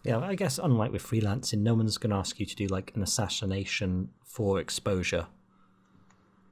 Yeah, 0.03 0.17
I 0.17 0.35
guess 0.35 0.57
unlike 0.57 0.91
with 0.91 1.03
freelancing, 1.03 1.59
no 1.59 1.75
one's 1.75 1.97
going 1.97 2.09
to 2.09 2.15
ask 2.15 2.39
you 2.39 2.45
to 2.45 2.55
do 2.55 2.65
like 2.67 2.91
an 2.95 3.03
assassination 3.03 4.09
for 4.25 4.59
exposure. 4.59 5.27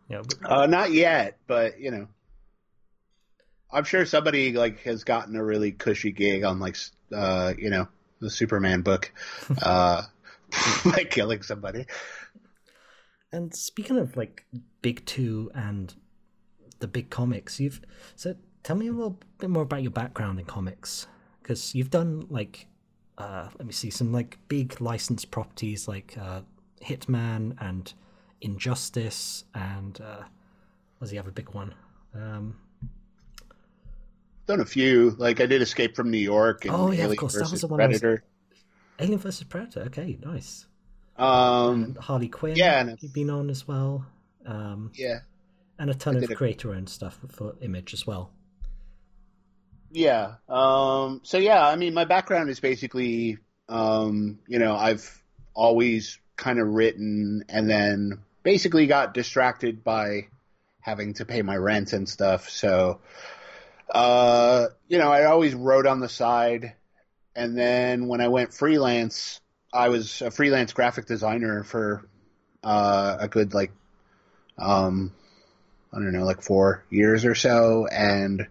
Yeah, 0.07 0.21
but... 0.41 0.51
uh, 0.51 0.65
not 0.67 0.91
yet, 0.91 1.37
but 1.47 1.79
you 1.79 1.91
know, 1.91 2.07
I'm 3.71 3.83
sure 3.83 4.05
somebody 4.05 4.53
like 4.53 4.81
has 4.81 5.03
gotten 5.03 5.35
a 5.35 5.43
really 5.43 5.71
cushy 5.71 6.11
gig 6.11 6.43
on 6.43 6.59
like, 6.59 6.77
uh, 7.13 7.53
you 7.57 7.69
know, 7.69 7.87
the 8.19 8.29
Superman 8.29 8.81
book 8.81 9.11
uh, 9.61 10.03
by 10.85 11.03
killing 11.09 11.41
somebody. 11.41 11.85
And 13.31 13.53
speaking 13.53 13.97
of 13.97 14.17
like 14.17 14.45
big 14.81 15.05
two 15.05 15.51
and 15.53 15.93
the 16.79 16.87
big 16.87 17.09
comics, 17.09 17.59
you've 17.59 17.81
so 18.15 18.35
tell 18.63 18.75
me 18.75 18.87
a 18.87 18.91
little 18.91 19.19
bit 19.37 19.49
more 19.49 19.63
about 19.63 19.83
your 19.83 19.91
background 19.91 20.39
in 20.39 20.45
comics 20.45 21.07
because 21.41 21.75
you've 21.75 21.91
done 21.91 22.25
like 22.29 22.67
uh, 23.17 23.49
let 23.57 23.67
me 23.67 23.73
see 23.73 23.89
some 23.89 24.11
like 24.11 24.39
big 24.47 24.79
licensed 24.81 25.29
properties 25.29 25.87
like 25.87 26.17
uh, 26.19 26.41
Hitman 26.81 27.55
and 27.59 27.93
Injustice 28.41 29.43
and 29.53 29.99
uh, 30.01 30.23
what's 30.97 31.11
the 31.11 31.19
other 31.19 31.31
big 31.31 31.49
one? 31.49 31.75
Um, 32.15 32.55
done 34.49 34.59
a 34.59 34.65
few. 34.65 35.11
Like 35.11 35.39
I 35.39 35.45
did 35.45 35.61
Escape 35.61 35.95
from 35.95 36.11
New 36.11 36.17
York. 36.17 36.65
And 36.65 36.73
oh 36.73 36.91
yeah, 36.91 37.03
Alien 37.03 37.11
of 37.11 37.17
course. 37.17 37.35
That 37.35 37.51
was 37.51 37.61
the 37.61 37.67
one. 37.67 37.77
Predator. 37.77 38.23
Was... 38.49 38.59
Alien 38.99 39.19
versus 39.19 39.43
Predator. 39.45 39.81
Okay, 39.83 40.17
nice. 40.25 40.65
Um, 41.17 41.83
and 41.83 41.97
Harley 41.97 42.27
Quinn. 42.27 42.55
Yeah, 42.55 42.81
and 42.81 42.97
you've 43.01 43.13
been 43.13 43.29
on 43.29 43.49
as 43.49 43.67
well. 43.67 44.05
Um, 44.45 44.91
yeah, 44.95 45.19
and 45.77 45.89
a 45.89 45.93
ton 45.93 46.21
of 46.21 46.29
creator-owned 46.35 46.89
stuff 46.89 47.19
for 47.29 47.55
Image 47.61 47.93
as 47.93 48.05
well. 48.05 48.31
Yeah. 49.91 50.35
Um, 50.47 51.21
so 51.23 51.37
yeah, 51.37 51.65
I 51.65 51.75
mean, 51.75 51.93
my 51.93 52.05
background 52.05 52.49
is 52.49 52.59
basically, 52.59 53.37
um, 53.67 54.39
you 54.47 54.59
know, 54.59 54.75
I've 54.75 55.23
always 55.53 56.19
kind 56.35 56.59
of 56.59 56.67
written 56.67 57.43
and 57.49 57.69
then 57.69 58.19
basically 58.43 58.87
got 58.87 59.13
distracted 59.13 59.83
by 59.83 60.27
having 60.79 61.13
to 61.15 61.25
pay 61.25 61.41
my 61.41 61.57
rent 61.57 61.93
and 61.93 62.07
stuff. 62.07 62.49
So 62.49 63.01
uh, 63.89 64.67
you 64.87 64.97
know, 64.97 65.11
I 65.11 65.25
always 65.25 65.53
wrote 65.53 65.87
on 65.87 65.99
the 65.99 66.09
side, 66.09 66.73
and 67.35 67.57
then 67.57 68.07
when 68.07 68.21
I 68.21 68.27
went 68.27 68.53
freelance, 68.53 69.39
I 69.73 69.89
was 69.89 70.21
a 70.21 70.31
freelance 70.31 70.73
graphic 70.73 71.05
designer 71.05 71.63
for 71.63 72.07
uh, 72.63 73.17
a 73.19 73.27
good 73.27 73.53
like, 73.53 73.71
um, 74.57 75.13
I 75.93 75.97
don't 75.97 76.11
know, 76.11 76.25
like 76.25 76.41
four 76.41 76.83
years 76.89 77.25
or 77.25 77.35
so, 77.35 77.87
and 77.87 78.47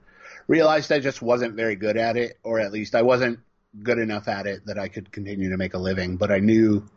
realized 0.47 0.91
I 0.91 1.01
just 1.01 1.23
wasn't 1.23 1.55
very 1.55 1.77
good 1.77 1.97
at 1.97 2.17
it, 2.17 2.39
or 2.43 2.61
at 2.61 2.73
least 2.73 2.95
I 2.95 3.03
wasn't 3.03 3.41
good 3.83 3.99
enough 3.99 4.29
at 4.29 4.47
it 4.47 4.67
that 4.67 4.79
I 4.79 4.89
could 4.89 5.13
continue 5.13 5.51
to 5.51 5.57
make 5.57 5.75
a 5.75 5.79
living, 5.79 6.17
but 6.17 6.31
I 6.31 6.39
knew 6.39 6.89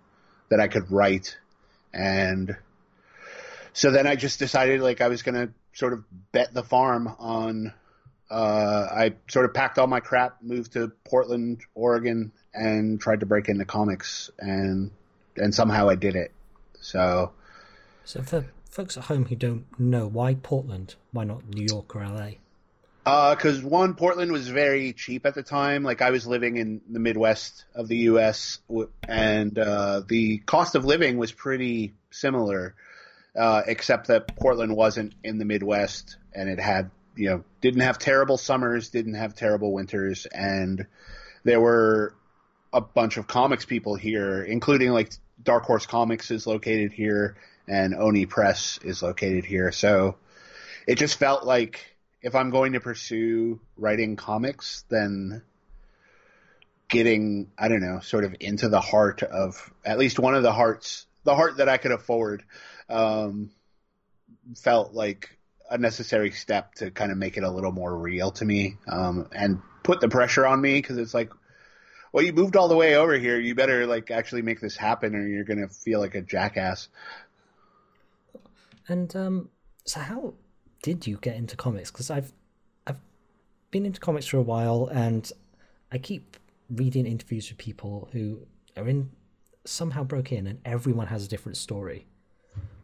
that 0.49 0.59
I 0.59 0.67
could 0.67 0.91
write. 0.91 1.37
And 1.93 2.55
so 3.73 3.91
then 3.91 4.07
I 4.07 4.15
just 4.15 4.39
decided 4.39 4.81
like 4.81 5.01
I 5.01 5.07
was 5.07 5.21
going 5.21 5.35
to 5.35 5.53
sort 5.73 5.93
of 5.93 6.03
bet 6.31 6.53
the 6.53 6.63
farm 6.63 7.13
on, 7.19 7.73
uh, 8.31 8.87
I 8.91 9.13
sort 9.27 9.45
of 9.45 9.53
packed 9.53 9.77
all 9.77 9.87
my 9.87 9.99
crap, 9.99 10.37
moved 10.41 10.73
to 10.73 10.91
Portland, 11.03 11.61
Oregon, 11.75 12.31
and 12.53 12.99
tried 12.99 13.19
to 13.19 13.25
break 13.25 13.49
into 13.49 13.65
comics 13.65 14.31
and, 14.39 14.91
and 15.35 15.53
somehow 15.53 15.89
I 15.89 15.95
did 15.95 16.15
it. 16.15 16.31
So, 16.79 17.31
so 18.05 18.21
for 18.23 18.45
folks 18.69 18.97
at 18.97 19.03
home 19.03 19.25
who 19.25 19.35
don't 19.35 19.65
know, 19.77 20.07
why 20.07 20.35
Portland? 20.35 20.95
Why 21.11 21.25
not 21.25 21.47
New 21.47 21.65
York 21.69 21.95
or 21.95 22.07
LA? 22.07 22.31
Because 23.03 23.63
uh, 23.63 23.67
one, 23.67 23.95
Portland 23.95 24.31
was 24.31 24.47
very 24.47 24.93
cheap 24.93 25.25
at 25.25 25.35
the 25.35 25.43
time. 25.43 25.83
Like 25.83 26.01
I 26.01 26.11
was 26.11 26.25
living 26.25 26.57
in 26.57 26.81
the 26.89 26.99
Midwest 26.99 27.65
of 27.75 27.87
the 27.87 27.97
U.S. 27.97 28.59
and 29.07 29.57
uh, 29.57 30.03
the 30.07 30.37
cost 30.37 30.75
of 30.75 30.85
living 30.85 31.17
was 31.17 31.31
pretty 31.31 31.95
similar, 32.11 32.75
uh, 33.35 33.63
except 33.65 34.07
that 34.07 34.35
Portland 34.35 34.75
wasn't 34.75 35.13
in 35.23 35.37
the 35.39 35.45
Midwest 35.45 36.17
and 36.33 36.47
it 36.47 36.59
had, 36.59 36.91
you 37.15 37.29
know, 37.29 37.43
didn't 37.61 37.81
have 37.81 37.99
terrible 37.99 38.37
summers, 38.37 38.89
didn't 38.89 39.15
have 39.15 39.35
terrible 39.35 39.73
winters, 39.73 40.25
and 40.25 40.85
there 41.43 41.59
were 41.59 42.15
a 42.73 42.81
bunch 42.81 43.17
of 43.17 43.27
comics 43.27 43.65
people 43.65 43.95
here, 43.95 44.43
including 44.43 44.91
like 44.91 45.11
Dark 45.43 45.63
Horse 45.63 45.85
Comics 45.85 46.31
is 46.31 46.47
located 46.47 46.93
here 46.93 47.35
and 47.67 47.93
Oni 47.93 48.25
Press 48.25 48.79
is 48.83 49.01
located 49.01 49.45
here. 49.45 49.71
So 49.71 50.15
it 50.87 50.95
just 50.95 51.17
felt 51.17 51.45
like 51.45 51.95
if 52.21 52.35
I'm 52.35 52.49
going 52.49 52.73
to 52.73 52.79
pursue 52.79 53.59
writing 53.77 54.15
comics, 54.15 54.85
then 54.89 55.41
getting, 56.87 57.51
I 57.57 57.67
don't 57.67 57.81
know, 57.81 57.99
sort 58.01 58.23
of 58.23 58.35
into 58.39 58.69
the 58.69 58.81
heart 58.81 59.23
of 59.23 59.71
at 59.85 59.97
least 59.97 60.19
one 60.19 60.35
of 60.35 60.43
the 60.43 60.51
hearts, 60.51 61.05
the 61.23 61.35
heart 61.35 61.57
that 61.57 61.69
I 61.69 61.77
could 61.77 61.91
afford, 61.91 62.43
um, 62.89 63.51
felt 64.55 64.93
like 64.93 65.37
a 65.71 65.77
necessary 65.77 66.31
step 66.31 66.75
to 66.75 66.91
kind 66.91 67.11
of 67.11 67.17
make 67.17 67.37
it 67.37 67.43
a 67.43 67.49
little 67.49 67.71
more 67.71 67.95
real 67.95 68.31
to 68.31 68.45
me, 68.45 68.77
um, 68.87 69.27
and 69.31 69.61
put 69.83 70.01
the 70.01 70.09
pressure 70.09 70.45
on 70.45 70.61
me 70.61 70.75
because 70.75 70.97
it's 70.97 71.13
like, 71.13 71.31
well, 72.11 72.23
you 72.23 72.33
moved 72.33 72.55
all 72.55 72.67
the 72.67 72.75
way 72.75 72.95
over 72.95 73.17
here. 73.17 73.39
You 73.39 73.55
better 73.55 73.87
like 73.87 74.11
actually 74.11 74.43
make 74.43 74.59
this 74.59 74.75
happen 74.75 75.15
or 75.15 75.25
you're 75.25 75.45
going 75.45 75.61
to 75.61 75.73
feel 75.73 75.99
like 75.99 76.13
a 76.13 76.21
jackass. 76.21 76.89
And, 78.87 79.15
um, 79.15 79.49
so 79.85 80.01
how, 80.01 80.33
did 80.81 81.07
you 81.07 81.17
get 81.17 81.35
into 81.35 81.55
comics? 81.55 81.91
Because 81.91 82.09
I've 82.09 82.31
I've 82.87 82.99
been 83.69 83.85
into 83.85 83.99
comics 83.99 84.25
for 84.25 84.37
a 84.37 84.41
while, 84.41 84.87
and 84.87 85.31
I 85.91 85.97
keep 85.97 86.37
reading 86.69 87.05
interviews 87.05 87.49
with 87.49 87.57
people 87.57 88.09
who 88.11 88.39
are 88.77 88.87
in 88.87 89.11
somehow 89.65 90.03
broke 90.03 90.31
in, 90.31 90.47
and 90.47 90.59
everyone 90.65 91.07
has 91.07 91.25
a 91.25 91.29
different 91.29 91.57
story. 91.57 92.07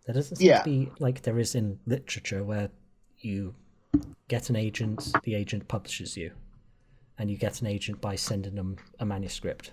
There 0.05 0.13
doesn't 0.13 0.37
seem 0.37 0.47
yeah. 0.47 0.59
to 0.59 0.63
be 0.63 0.91
like 0.99 1.23
there 1.23 1.39
is 1.39 1.55
in 1.55 1.79
literature 1.85 2.43
where 2.43 2.69
you 3.19 3.55
get 4.27 4.49
an 4.49 4.55
agent, 4.55 5.11
the 5.23 5.35
agent 5.35 5.67
publishes 5.67 6.17
you, 6.17 6.31
and 7.17 7.29
you 7.31 7.37
get 7.37 7.61
an 7.61 7.67
agent 7.67 8.01
by 8.01 8.15
sending 8.15 8.55
them 8.55 8.77
a 8.99 9.05
manuscript. 9.05 9.71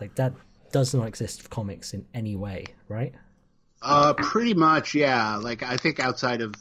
Like 0.00 0.14
that 0.16 0.32
does 0.72 0.94
not 0.94 1.06
exist 1.06 1.42
for 1.42 1.48
comics 1.48 1.92
in 1.94 2.06
any 2.14 2.36
way, 2.36 2.66
right? 2.88 3.14
Uh, 3.82 4.14
pretty 4.14 4.54
much, 4.54 4.94
yeah. 4.94 5.36
Like 5.36 5.62
I 5.62 5.76
think 5.76 6.00
outside 6.00 6.40
of 6.40 6.54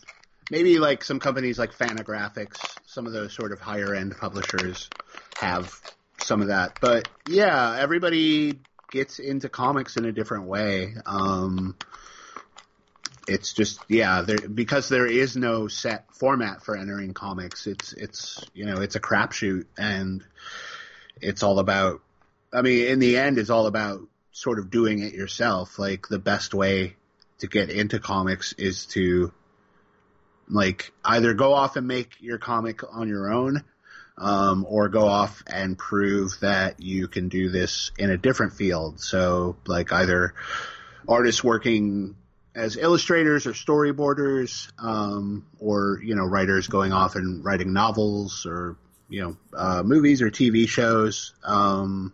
maybe 0.52 0.80
like 0.80 1.04
some 1.04 1.20
companies 1.20 1.58
like 1.58 1.74
Fantagraphics, 1.74 2.58
some 2.86 3.06
of 3.08 3.14
those 3.14 3.34
sort 3.34 3.52
of 3.52 3.60
higher 3.60 3.94
end 3.94 4.16
publishers 4.18 4.90
have 5.38 5.80
some 6.22 6.42
of 6.42 6.48
that. 6.48 6.78
But 6.82 7.08
yeah, 7.28 7.78
everybody 7.80 8.60
gets 8.92 9.20
into 9.20 9.50
comics 9.50 9.98
in 9.98 10.06
a 10.06 10.12
different 10.12 10.46
way. 10.46 10.96
Um, 11.06 11.76
it's 13.28 13.54
just 13.54 13.80
yeah, 13.88 14.22
there, 14.22 14.38
because 14.38 14.90
there 14.90 15.08
is 15.08 15.36
no 15.36 15.68
set 15.68 16.14
format 16.14 16.64
for 16.64 16.78
entering 16.78 17.14
comics. 17.14 17.68
It's 17.68 17.94
it's 17.94 18.46
you 18.54 18.66
know 18.66 18.82
it's 18.82 18.96
a 18.96 19.00
crapshoot, 19.00 19.66
and 19.78 20.24
it's 21.22 21.44
all 21.44 21.60
about. 21.60 22.02
I 22.54 22.62
mean, 22.62 22.88
in 22.88 23.00
the 23.00 23.18
end, 23.18 23.38
it's 23.38 23.50
all 23.50 23.68
about 23.68 24.02
sort 24.32 24.60
of 24.60 24.70
doing 24.70 25.00
it 25.00 25.14
yourself. 25.14 25.80
Like 25.80 26.08
the 26.08 26.20
best 26.20 26.54
way 26.54 26.96
to 27.40 27.48
get 27.48 27.70
into 27.70 28.00
comics 28.00 28.54
is 28.54 28.86
to 28.88 29.34
like 30.48 30.92
either 31.04 31.34
go 31.34 31.54
off 31.54 31.76
and 31.76 31.88
make 31.88 32.22
your 32.22 32.38
comic 32.38 32.82
on 32.94 33.08
your 33.08 33.32
own, 33.32 33.64
um, 34.18 34.66
or 34.70 34.90
go 34.90 35.08
off 35.08 35.44
and 35.48 35.78
prove 35.78 36.40
that 36.42 36.80
you 36.80 37.08
can 37.08 37.30
do 37.30 37.50
this 37.50 37.92
in 37.98 38.12
a 38.12 38.18
different 38.18 38.54
field. 38.54 39.00
So 39.00 39.58
like 39.66 39.92
either 39.92 40.34
artists 41.08 41.44
working 41.44 42.16
as 42.56 42.78
illustrators 42.78 43.46
or 43.46 43.52
storyboarders, 43.52 44.72
um, 44.80 45.46
or 45.60 46.00
you 46.04 46.16
know 46.16 46.26
writers 46.26 46.68
going 46.68 46.94
off 46.94 47.16
and 47.16 47.44
writing 47.44 47.74
novels 47.74 48.46
or 48.46 48.78
you 49.10 49.22
know 49.22 49.38
uh, 49.54 49.84
movies 49.84 50.22
or 50.22 50.32
TV 50.32 50.68
shows. 50.68 51.34
Um, 51.44 52.14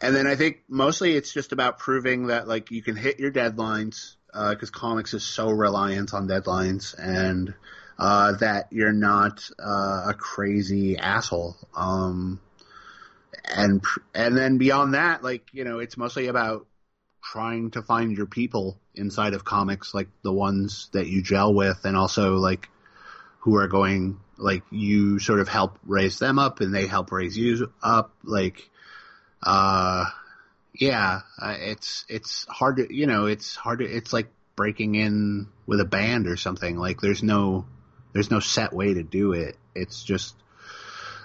and 0.00 0.14
then 0.14 0.26
I 0.26 0.36
think 0.36 0.58
mostly 0.68 1.16
it's 1.16 1.32
just 1.32 1.52
about 1.52 1.78
proving 1.78 2.26
that 2.26 2.46
like 2.46 2.70
you 2.70 2.82
can 2.82 2.96
hit 2.96 3.18
your 3.18 3.32
deadlines 3.32 4.16
because 4.26 4.68
uh, 4.68 4.78
comics 4.78 5.14
is 5.14 5.24
so 5.24 5.48
reliant 5.50 6.12
on 6.12 6.28
deadlines 6.28 6.94
and 6.98 7.54
uh, 7.98 8.32
that 8.32 8.66
you're 8.70 8.92
not 8.92 9.48
uh, 9.58 10.08
a 10.08 10.14
crazy 10.14 10.98
asshole. 10.98 11.56
Um, 11.74 12.40
and 13.44 13.82
and 14.14 14.36
then 14.36 14.58
beyond 14.58 14.94
that, 14.94 15.22
like 15.22 15.48
you 15.52 15.64
know, 15.64 15.78
it's 15.78 15.96
mostly 15.96 16.26
about 16.26 16.66
trying 17.22 17.70
to 17.72 17.82
find 17.82 18.16
your 18.16 18.26
people 18.26 18.78
inside 18.96 19.34
of 19.34 19.44
comics, 19.44 19.94
like 19.94 20.08
the 20.22 20.32
ones 20.32 20.88
that 20.92 21.06
you 21.06 21.22
gel 21.22 21.54
with, 21.54 21.84
and 21.84 21.96
also 21.96 22.36
like 22.36 22.68
who 23.40 23.56
are 23.56 23.68
going 23.68 24.18
like 24.38 24.62
you 24.70 25.18
sort 25.18 25.40
of 25.40 25.48
help 25.48 25.78
raise 25.86 26.18
them 26.18 26.38
up 26.38 26.60
and 26.60 26.74
they 26.74 26.86
help 26.86 27.10
raise 27.10 27.38
you 27.38 27.72
up 27.82 28.12
like 28.22 28.68
uh 29.42 30.04
yeah, 30.80 31.20
it's 31.42 32.04
it's 32.08 32.46
hard 32.48 32.76
to 32.76 32.94
you 32.94 33.06
know 33.06 33.26
it's 33.26 33.54
hard 33.54 33.78
to 33.80 33.84
it's 33.84 34.12
like 34.12 34.28
breaking 34.56 34.94
in 34.94 35.48
with 35.66 35.80
a 35.80 35.84
band 35.84 36.26
or 36.26 36.36
something. 36.36 36.76
Like 36.76 37.00
there's 37.00 37.22
no 37.22 37.66
there's 38.12 38.30
no 38.30 38.40
set 38.40 38.72
way 38.72 38.94
to 38.94 39.02
do 39.02 39.32
it. 39.32 39.56
It's 39.74 40.02
just 40.02 40.34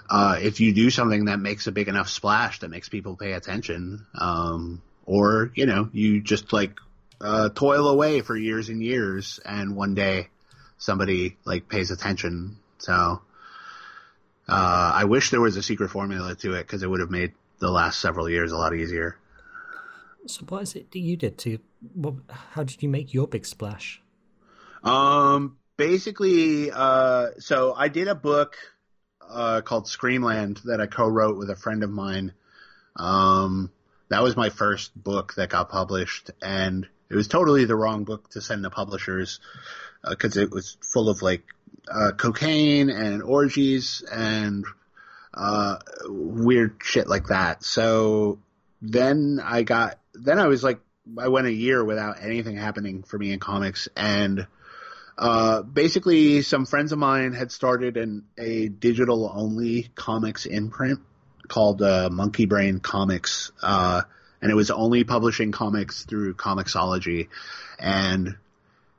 uh, 0.08 0.38
if 0.40 0.60
you 0.60 0.74
do 0.74 0.90
something 0.90 1.26
that 1.26 1.38
makes 1.38 1.66
a 1.66 1.72
big 1.72 1.88
enough 1.88 2.08
splash 2.08 2.60
that 2.60 2.68
makes 2.68 2.88
people 2.88 3.16
pay 3.16 3.32
attention, 3.32 4.06
um, 4.14 4.82
or 5.06 5.50
you 5.54 5.66
know 5.66 5.88
you 5.92 6.20
just 6.20 6.52
like 6.52 6.78
uh, 7.22 7.48
toil 7.50 7.88
away 7.88 8.20
for 8.20 8.36
years 8.36 8.68
and 8.68 8.82
years, 8.82 9.40
and 9.44 9.76
one 9.76 9.94
day 9.94 10.28
somebody 10.78 11.36
like 11.44 11.68
pays 11.68 11.90
attention. 11.90 12.56
So 12.78 13.22
uh, 14.48 14.92
I 14.94 15.04
wish 15.04 15.30
there 15.30 15.40
was 15.40 15.56
a 15.56 15.62
secret 15.62 15.90
formula 15.90 16.34
to 16.34 16.54
it 16.54 16.66
because 16.66 16.82
it 16.82 16.90
would 16.90 17.00
have 17.00 17.10
made 17.10 17.32
the 17.60 17.70
last 17.70 18.00
several 18.00 18.28
years 18.28 18.50
a 18.52 18.56
lot 18.56 18.74
easier. 18.74 19.16
So 20.26 20.44
what 20.48 20.62
is 20.62 20.74
it 20.74 20.90
that 20.90 20.98
you 20.98 21.16
did 21.16 21.38
to? 21.38 21.58
What, 21.94 22.14
how 22.28 22.64
did 22.64 22.82
you 22.82 22.88
make 22.88 23.14
your 23.14 23.26
big 23.26 23.46
splash? 23.46 24.00
Um, 24.82 25.58
basically, 25.76 26.70
uh, 26.72 27.30
so 27.38 27.74
I 27.74 27.88
did 27.88 28.08
a 28.08 28.14
book 28.14 28.56
uh, 29.28 29.60
called 29.62 29.88
Screamland 29.88 30.60
that 30.64 30.80
I 30.80 30.86
co-wrote 30.86 31.38
with 31.38 31.50
a 31.50 31.56
friend 31.56 31.82
of 31.84 31.90
mine. 31.90 32.32
Um, 32.96 33.70
that 34.08 34.22
was 34.22 34.36
my 34.36 34.50
first 34.50 34.94
book 35.00 35.34
that 35.34 35.48
got 35.48 35.70
published, 35.70 36.30
and 36.42 36.86
it 37.12 37.16
was 37.16 37.28
totally 37.28 37.66
the 37.66 37.76
wrong 37.76 38.04
book 38.04 38.30
to 38.30 38.40
send 38.40 38.64
to 38.64 38.70
publishers 38.70 39.38
because 40.08 40.38
uh, 40.38 40.40
it 40.40 40.50
was 40.50 40.78
full 40.80 41.10
of 41.10 41.20
like 41.20 41.42
uh, 41.88 42.12
cocaine 42.16 42.88
and 42.88 43.22
orgies 43.22 44.02
and 44.10 44.64
uh, 45.34 45.76
weird 46.06 46.76
shit 46.82 47.06
like 47.06 47.26
that. 47.26 47.62
So 47.62 48.38
then 48.80 49.40
I 49.44 49.62
got 49.62 49.98
then 50.14 50.38
I 50.38 50.46
was 50.46 50.64
like, 50.64 50.80
I 51.18 51.28
went 51.28 51.46
a 51.46 51.52
year 51.52 51.84
without 51.84 52.22
anything 52.22 52.56
happening 52.56 53.02
for 53.02 53.18
me 53.18 53.32
in 53.32 53.40
comics, 53.40 53.88
and 53.96 54.46
uh, 55.18 55.62
basically, 55.62 56.42
some 56.42 56.64
friends 56.64 56.92
of 56.92 56.98
mine 56.98 57.32
had 57.32 57.52
started 57.52 57.96
an, 57.96 58.24
a 58.38 58.68
digital 58.68 59.30
only 59.34 59.88
comics 59.94 60.46
imprint 60.46 61.00
called 61.48 61.82
uh, 61.82 62.08
Monkey 62.10 62.46
Brain 62.46 62.80
Comics, 62.80 63.52
uh, 63.62 64.02
and 64.42 64.50
it 64.50 64.54
was 64.54 64.70
only 64.70 65.04
publishing 65.04 65.52
comics 65.52 66.04
through 66.04 66.34
Comixology, 66.34 67.28
and 67.78 68.36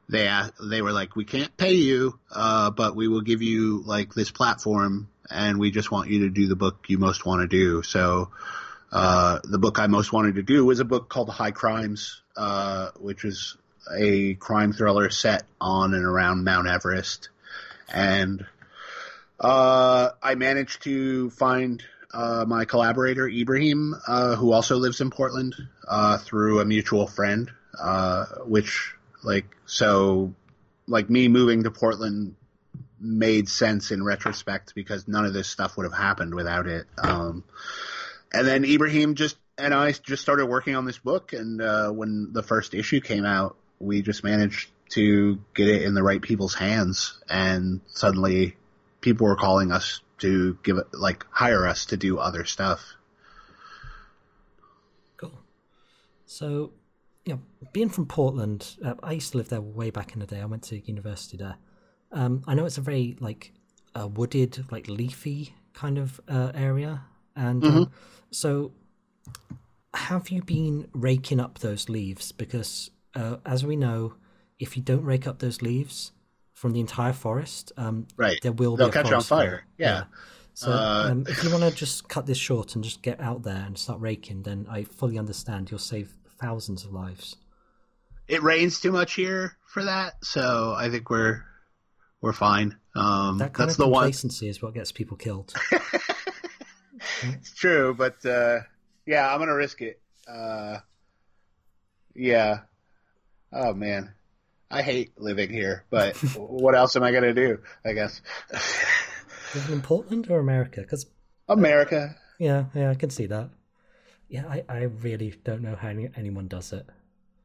they 0.09 0.31
they 0.61 0.81
were 0.81 0.93
like, 0.93 1.15
we 1.15 1.25
can't 1.25 1.55
pay 1.57 1.73
you, 1.73 2.17
uh, 2.31 2.71
but 2.71 2.95
we 2.95 3.07
will 3.07 3.21
give 3.21 3.41
you 3.41 3.83
like 3.85 4.13
this 4.13 4.31
platform, 4.31 5.09
and 5.29 5.59
we 5.59 5.69
just 5.69 5.91
want 5.91 6.09
you 6.09 6.21
to 6.21 6.29
do 6.29 6.47
the 6.47 6.55
book 6.55 6.85
you 6.87 6.97
most 6.97 7.25
want 7.25 7.41
to 7.41 7.47
do. 7.47 7.83
So 7.83 8.31
uh, 8.91 9.39
the 9.43 9.59
book 9.59 9.79
I 9.79 9.87
most 9.87 10.13
wanted 10.13 10.35
to 10.35 10.43
do 10.43 10.65
was 10.65 10.79
a 10.79 10.85
book 10.85 11.09
called 11.09 11.29
High 11.29 11.51
Crimes, 11.51 12.21
uh, 12.37 12.89
which 12.99 13.23
was 13.23 13.57
a 13.93 14.35
crime 14.35 14.71
thriller 14.71 15.09
set 15.09 15.43
on 15.59 15.93
and 15.93 16.05
around 16.05 16.45
Mount 16.45 16.67
Everest. 16.67 17.29
And 17.93 18.45
uh, 19.39 20.11
I 20.21 20.35
managed 20.35 20.83
to 20.83 21.29
find 21.31 21.83
uh, 22.13 22.45
my 22.47 22.65
collaborator 22.65 23.27
Ibrahim, 23.27 23.95
uh, 24.07 24.35
who 24.35 24.51
also 24.51 24.77
lives 24.77 25.01
in 25.01 25.09
Portland, 25.09 25.55
uh, 25.87 26.17
through 26.17 26.59
a 26.59 26.65
mutual 26.65 27.07
friend. 27.07 27.51
Uh, 27.79 28.25
which 28.45 28.93
like 29.23 29.45
so, 29.65 30.33
like 30.87 31.09
me 31.09 31.27
moving 31.27 31.63
to 31.63 31.71
Portland 31.71 32.35
made 32.99 33.49
sense 33.49 33.91
in 33.91 34.03
retrospect 34.03 34.75
because 34.75 35.07
none 35.07 35.25
of 35.25 35.33
this 35.33 35.47
stuff 35.47 35.75
would 35.75 35.83
have 35.83 35.93
happened 35.93 36.35
without 36.35 36.67
it. 36.67 36.85
Um, 36.97 37.43
and 38.31 38.47
then 38.47 38.63
Ibrahim 38.63 39.15
just 39.15 39.37
and 39.57 39.73
I 39.73 39.91
just 39.91 40.21
started 40.21 40.45
working 40.45 40.75
on 40.75 40.85
this 40.85 40.97
book, 40.97 41.33
and 41.33 41.61
uh, 41.61 41.89
when 41.89 42.29
the 42.31 42.43
first 42.43 42.73
issue 42.73 43.01
came 43.01 43.25
out, 43.25 43.55
we 43.79 44.01
just 44.01 44.23
managed 44.23 44.69
to 44.89 45.39
get 45.55 45.67
it 45.67 45.81
in 45.81 45.95
the 45.95 46.03
right 46.03 46.21
people's 46.21 46.53
hands, 46.53 47.19
and 47.27 47.81
suddenly 47.87 48.55
people 49.01 49.27
were 49.27 49.35
calling 49.35 49.71
us 49.71 50.01
to 50.23 50.57
give 50.63 50.77
it 50.77 50.87
like 50.93 51.25
hire 51.29 51.67
us 51.67 51.85
to 51.87 51.97
do 51.97 52.17
other 52.17 52.45
stuff. 52.45 52.79
Cool. 55.17 55.37
So, 56.25 56.71
you 57.25 57.33
know, 57.33 57.41
being 57.73 57.89
from 57.89 58.05
Portland, 58.05 58.77
uh, 58.83 58.95
I 59.03 59.11
used 59.13 59.33
to 59.33 59.37
live 59.37 59.49
there 59.49 59.61
way 59.61 59.89
back 59.89 60.13
in 60.13 60.19
the 60.21 60.25
day. 60.25 60.39
I 60.39 60.45
went 60.45 60.63
to 60.63 60.79
university 60.79 61.35
there. 61.35 61.57
Um, 62.13 62.41
I 62.47 62.53
know 62.53 62.65
it's 62.65 62.77
a 62.77 62.81
very 62.81 63.17
like 63.19 63.51
a 63.95 64.07
wooded, 64.07 64.65
like 64.71 64.87
leafy 64.87 65.53
kind 65.73 65.97
of 65.97 66.21
uh, 66.29 66.51
area, 66.55 67.01
and 67.35 67.65
um, 67.65 67.91
so 68.31 68.71
have 69.93 70.29
you 70.29 70.41
been 70.41 70.87
raking 70.93 71.41
up 71.41 71.59
those 71.59 71.89
leaves? 71.89 72.31
Because 72.31 72.91
uh, 73.13 73.37
as 73.45 73.65
we 73.65 73.75
know, 73.75 74.13
if 74.57 74.77
you 74.77 74.83
don't 74.83 75.03
rake 75.03 75.27
up 75.27 75.39
those 75.39 75.61
leaves 75.61 76.11
from 76.63 76.71
the 76.71 76.79
entire 76.79 77.11
forest, 77.11 77.73
um, 77.75 78.07
Right. 78.15 78.39
there 78.41 78.53
will 78.53 78.77
They'll 78.77 78.87
be 78.87 78.97
a 78.97 79.03
catch 79.03 79.11
on 79.11 79.21
fire. 79.21 79.65
Yeah. 79.77 80.05
So 80.53 80.71
Uh, 80.71 81.09
um, 81.11 81.25
if 81.27 81.43
you 81.43 81.51
want 81.55 81.63
to 81.63 81.71
just 81.71 82.07
cut 82.07 82.25
this 82.25 82.37
short 82.37 82.75
and 82.75 82.83
just 82.85 83.01
get 83.01 83.19
out 83.19 83.43
there 83.43 83.63
and 83.67 83.77
start 83.77 83.99
raking, 83.99 84.43
then 84.43 84.65
I 84.69 84.85
fully 84.85 85.19
understand. 85.19 85.69
You'll 85.69 85.79
save 85.81 86.13
thousands 86.39 86.85
of 86.85 86.93
lives. 86.93 87.35
It 88.29 88.41
rains 88.43 88.79
too 88.79 88.93
much 88.93 89.15
here 89.15 89.57
for 89.67 89.83
that, 89.83 90.23
so 90.23 90.73
I 90.77 90.89
think 90.89 91.09
we're 91.09 91.43
we're 92.21 92.31
fine. 92.31 92.77
Um, 92.95 93.39
That 93.39 93.51
kind 93.51 93.67
that's 93.67 93.77
of 93.77 93.83
the 93.85 93.89
one. 93.89 94.03
complacency 94.03 94.47
is 94.47 94.61
what 94.61 94.73
gets 94.73 94.93
people 94.93 95.17
killed. 95.17 95.53
It's 97.23 97.53
true, 97.53 97.93
but 97.93 98.25
uh, 98.25 98.59
yeah, 99.05 99.29
I'm 99.29 99.39
gonna 99.39 99.53
risk 99.55 99.81
it. 99.81 99.99
Uh, 100.25 100.77
yeah. 102.15 102.59
Oh 103.51 103.73
man, 103.73 104.13
I 104.73 104.81
hate 104.81 105.19
living 105.19 105.49
here, 105.49 105.85
but 105.89 106.15
what 106.37 106.75
else 106.75 106.95
am 106.95 107.03
I 107.03 107.11
gonna 107.11 107.33
do? 107.33 107.59
I 107.85 107.93
guess 107.93 108.21
Living 109.53 109.73
in 109.73 109.81
Portland 109.81 110.29
or 110.29 110.39
America? 110.39 110.81
Because 110.81 111.05
America. 111.47 112.15
yeah, 112.39 112.65
yeah, 112.73 112.89
I 112.89 112.95
can 112.95 113.09
see 113.11 113.27
that. 113.27 113.49
Yeah, 114.29 114.47
I, 114.47 114.63
I 114.67 114.81
really 114.83 115.35
don't 115.43 115.61
know 115.61 115.75
how 115.75 115.89
any, 115.89 116.09
anyone 116.15 116.47
does 116.47 116.73
it. 116.73 116.87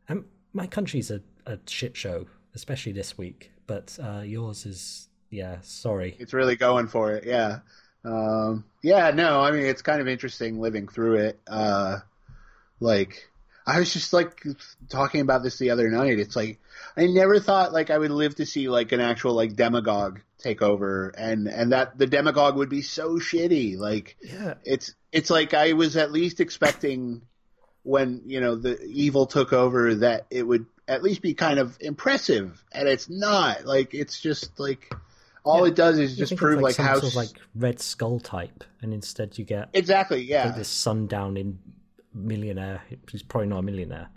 Um, 0.08 0.24
my 0.54 0.66
country's 0.66 1.10
a, 1.10 1.20
a 1.44 1.58
shit 1.66 1.96
show, 1.96 2.26
especially 2.54 2.92
this 2.92 3.18
week. 3.18 3.52
But 3.66 3.98
uh, 4.02 4.20
yours 4.20 4.64
is, 4.64 5.08
yeah, 5.28 5.58
sorry. 5.60 6.16
It's 6.18 6.32
really 6.32 6.56
going 6.56 6.88
for 6.88 7.12
it. 7.12 7.24
Yeah. 7.26 7.58
Um, 8.04 8.64
yeah. 8.82 9.10
No, 9.10 9.42
I 9.42 9.50
mean 9.50 9.66
it's 9.66 9.82
kind 9.82 10.00
of 10.00 10.08
interesting 10.08 10.60
living 10.60 10.88
through 10.88 11.16
it. 11.16 11.40
Uh, 11.46 11.98
like 12.80 13.28
I 13.68 13.78
was 13.80 13.92
just 13.92 14.14
like 14.14 14.42
talking 14.88 15.20
about 15.20 15.42
this 15.42 15.58
the 15.58 15.70
other 15.70 15.90
night. 15.90 16.18
It's 16.18 16.34
like 16.34 16.58
I 16.96 17.06
never 17.06 17.38
thought 17.38 17.72
like 17.72 17.90
I 17.90 17.98
would 17.98 18.10
live 18.10 18.36
to 18.36 18.46
see 18.46 18.68
like 18.68 18.92
an 18.92 19.00
actual 19.00 19.34
like 19.34 19.56
demagogue 19.56 20.20
take 20.38 20.62
over, 20.62 21.08
and 21.10 21.48
and 21.48 21.72
that 21.72 21.98
the 21.98 22.06
demagogue 22.06 22.56
would 22.56 22.70
be 22.70 22.80
so 22.80 23.18
shitty. 23.18 23.76
Like 23.76 24.16
Yeah, 24.22 24.54
it's 24.64 24.94
it's 25.12 25.28
like 25.28 25.52
I 25.52 25.74
was 25.74 25.98
at 25.98 26.10
least 26.10 26.40
expecting 26.40 27.22
when 27.82 28.22
you 28.24 28.40
know 28.40 28.56
the 28.56 28.82
evil 28.84 29.26
took 29.26 29.52
over 29.52 29.96
that 29.96 30.26
it 30.30 30.44
would 30.44 30.64
at 30.86 31.02
least 31.02 31.20
be 31.20 31.34
kind 31.34 31.58
of 31.58 31.76
impressive, 31.80 32.64
and 32.72 32.88
it's 32.88 33.10
not. 33.10 33.66
Like 33.66 33.92
it's 33.92 34.18
just 34.18 34.58
like 34.58 34.90
all 35.44 35.66
Yeah. 35.66 35.72
it 35.72 35.76
does 35.76 35.98
is 35.98 36.12
You 36.12 36.24
just 36.24 36.36
prove 36.36 36.54
it's 36.60 36.62
like, 36.62 36.74
some 36.76 36.86
how 36.86 37.00
sort 37.00 37.04
of 37.12 37.16
like 37.16 37.30
Red 37.54 37.80
Skull 37.80 38.18
type, 38.18 38.64
and 38.80 38.94
instead 38.94 39.36
you 39.36 39.44
get 39.44 39.68
exactly 39.74 40.22
yeah 40.22 40.46
like 40.46 40.56
this 40.56 40.68
sundown 40.68 41.36
in 41.36 41.58
millionaire 42.14 42.82
He's 43.10 43.22
probably 43.22 43.48
not 43.48 43.58
a 43.58 43.62
millionaire. 43.62 44.08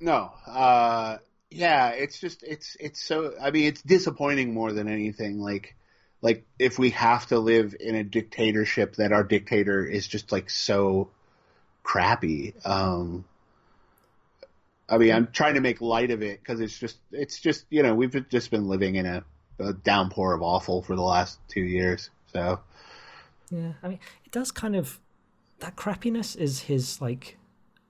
no 0.00 0.30
uh 0.46 1.18
yeah 1.50 1.88
it's 1.90 2.18
just 2.18 2.42
it's 2.42 2.76
it's 2.80 3.02
so 3.02 3.32
I 3.40 3.50
mean 3.50 3.66
it's 3.66 3.82
disappointing 3.82 4.52
more 4.54 4.72
than 4.72 4.88
anything 4.88 5.40
like 5.40 5.74
like 6.22 6.44
if 6.58 6.78
we 6.78 6.90
have 6.90 7.26
to 7.28 7.38
live 7.38 7.74
in 7.78 7.94
a 7.94 8.04
dictatorship 8.04 8.96
that 8.96 9.12
our 9.12 9.22
dictator 9.24 9.84
is 9.86 10.06
just 10.06 10.32
like 10.32 10.50
so 10.50 11.08
crappy 11.82 12.54
um 12.64 13.24
I 14.88 14.98
mean, 14.98 15.12
I'm 15.12 15.28
trying 15.32 15.54
to 15.54 15.60
make 15.60 15.80
light 15.80 16.10
of 16.12 16.22
it 16.22 16.38
because 16.40 16.60
it's 16.60 16.78
just, 16.78 16.96
it's 17.10 17.40
just, 17.40 17.64
you 17.70 17.82
know, 17.82 17.94
we've 17.94 18.28
just 18.28 18.52
been 18.52 18.68
living 18.68 18.94
in 18.94 19.04
a, 19.04 19.24
a 19.58 19.72
downpour 19.72 20.32
of 20.34 20.42
awful 20.42 20.82
for 20.82 20.94
the 20.94 21.02
last 21.02 21.40
two 21.48 21.62
years. 21.62 22.10
So, 22.32 22.60
Yeah, 23.50 23.72
I 23.82 23.88
mean, 23.88 23.98
it 24.24 24.30
does 24.30 24.52
kind 24.52 24.76
of 24.76 25.00
that 25.60 25.76
crappiness 25.76 26.36
is 26.36 26.60
his 26.60 27.00
like 27.00 27.38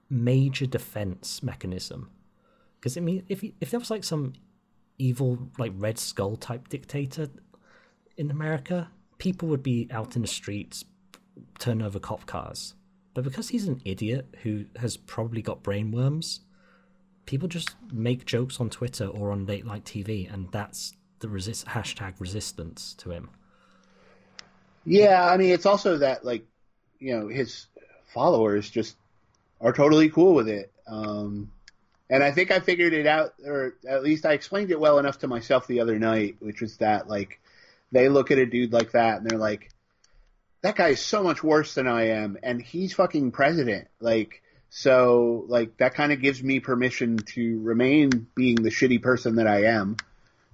major 0.09 0.65
defense 0.65 1.43
mechanism. 1.43 2.09
Because 2.79 2.97
I 2.97 3.01
mean, 3.01 3.23
if 3.29 3.43
if 3.61 3.71
there 3.71 3.79
was 3.79 3.91
like 3.91 4.03
some 4.03 4.33
evil 4.97 5.49
like 5.57 5.73
Red 5.75 5.99
Skull 5.99 6.35
type 6.37 6.69
dictator 6.69 7.29
in 8.17 8.31
America, 8.31 8.89
people 9.17 9.47
would 9.49 9.63
be 9.63 9.87
out 9.91 10.15
in 10.15 10.21
the 10.21 10.27
streets 10.27 10.85
turning 11.59 11.85
over 11.85 11.99
cop 11.99 12.25
cars. 12.25 12.73
But 13.13 13.23
because 13.23 13.49
he's 13.49 13.67
an 13.67 13.81
idiot 13.83 14.35
who 14.43 14.65
has 14.77 14.95
probably 14.97 15.41
got 15.41 15.63
brain 15.63 15.91
worms, 15.91 16.41
people 17.25 17.47
just 17.47 17.75
make 17.91 18.25
jokes 18.25 18.59
on 18.59 18.69
Twitter 18.69 19.07
or 19.07 19.31
on 19.31 19.45
late 19.45 19.65
night 19.65 19.85
TV, 19.85 20.31
and 20.31 20.51
that's 20.51 20.93
the 21.19 21.29
resist 21.29 21.65
hashtag 21.67 22.13
resistance 22.19 22.93
to 22.99 23.11
him. 23.11 23.29
yeah, 24.85 25.25
I 25.25 25.37
mean, 25.37 25.51
it's 25.51 25.65
also 25.65 25.97
that, 25.97 26.23
like, 26.23 26.45
you 26.99 27.17
know, 27.17 27.27
his 27.27 27.67
followers 28.13 28.69
just 28.69 28.95
are 29.59 29.73
totally 29.73 30.09
cool 30.09 30.33
with 30.33 30.47
it. 30.47 30.71
Um, 30.87 31.51
and 32.09 32.23
I 32.23 32.31
think 32.31 32.51
I 32.51 32.59
figured 32.59 32.93
it 32.93 33.07
out, 33.07 33.33
or 33.45 33.75
at 33.87 34.03
least 34.03 34.25
I 34.25 34.33
explained 34.33 34.71
it 34.71 34.79
well 34.79 34.99
enough 34.99 35.19
to 35.19 35.27
myself 35.27 35.67
the 35.67 35.81
other 35.81 35.99
night, 35.99 36.37
which 36.39 36.61
was 36.61 36.77
that, 36.77 37.09
like, 37.09 37.39
they 37.91 38.09
look 38.09 38.31
at 38.31 38.37
a 38.37 38.45
dude 38.45 38.73
like 38.73 38.91
that 38.91 39.17
and 39.17 39.29
they're 39.29 39.37
like, 39.37 39.69
that 40.61 40.75
guy 40.75 40.89
is 40.89 40.99
so 40.99 41.23
much 41.23 41.43
worse 41.43 41.75
than 41.75 41.87
I 41.87 42.09
am, 42.09 42.37
and 42.41 42.61
he's 42.61 42.93
fucking 42.93 43.31
president. 43.31 43.87
Like, 43.99 44.41
so, 44.69 45.45
like, 45.47 45.77
that 45.77 45.93
kind 45.93 46.11
of 46.11 46.21
gives 46.21 46.41
me 46.41 46.59
permission 46.59 47.17
to 47.17 47.61
remain 47.61 48.27
being 48.35 48.55
the 48.55 48.69
shitty 48.69 49.01
person 49.01 49.35
that 49.35 49.47
I 49.47 49.65
am. 49.65 49.97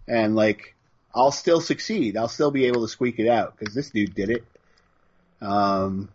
And, 0.08 0.36
like, 0.36 0.76
I'll 1.16 1.32
still 1.32 1.62
succeed. 1.62 2.18
I'll 2.18 2.28
still 2.28 2.52
be 2.52 2.66
able 2.66 2.82
to 2.82 2.88
squeak 2.88 3.20
it 3.20 3.28
out 3.28 3.58
because 3.58 3.74
this 3.74 3.90
dude 3.90 4.14
did 4.14 4.30
it. 4.30 4.44
Um, 5.42 6.10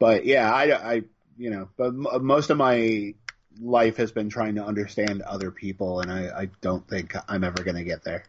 but 0.00 0.24
yeah, 0.24 0.52
I, 0.52 0.94
I, 0.94 1.02
you 1.36 1.50
know, 1.50 1.68
but 1.76 1.88
m- 1.88 2.24
most 2.24 2.50
of 2.50 2.56
my 2.56 3.14
life 3.60 3.96
has 3.98 4.10
been 4.10 4.28
trying 4.28 4.56
to 4.56 4.64
understand 4.64 5.22
other 5.22 5.52
people, 5.52 6.00
and 6.00 6.10
I, 6.10 6.40
I 6.42 6.48
don't 6.60 6.86
think 6.88 7.14
I'm 7.28 7.44
ever 7.44 7.62
going 7.62 7.76
to 7.76 7.84
get 7.84 8.02
there. 8.02 8.24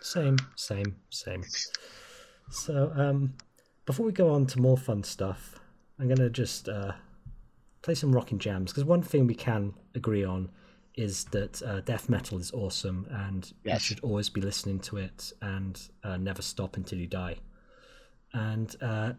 Same, 0.00 0.36
same, 0.54 0.96
same. 1.10 1.42
So, 2.50 2.92
um, 2.94 3.34
before 3.86 4.06
we 4.06 4.12
go 4.12 4.30
on 4.30 4.46
to 4.46 4.60
more 4.60 4.76
fun 4.76 5.02
stuff, 5.02 5.58
I'm 5.98 6.08
gonna 6.08 6.30
just 6.30 6.68
uh, 6.68 6.92
play 7.82 7.94
some 7.94 8.12
rocking 8.12 8.38
jams 8.38 8.72
because 8.72 8.84
one 8.84 9.02
thing 9.02 9.26
we 9.26 9.34
can 9.34 9.74
agree 9.94 10.24
on 10.24 10.50
is 10.96 11.24
that 11.26 11.62
uh, 11.62 11.80
death 11.80 12.08
metal 12.08 12.38
is 12.38 12.50
awesome, 12.52 13.06
and 13.10 13.52
you 13.64 13.78
should 13.78 14.00
always 14.00 14.28
be 14.28 14.40
listening 14.40 14.80
to 14.80 14.96
it 14.96 15.32
and 15.42 15.80
uh, 16.02 16.16
never 16.16 16.42
stop 16.42 16.76
until 16.76 16.98
you 16.98 17.06
die. 17.06 17.36
And 18.32 18.74
uh, 18.80 19.12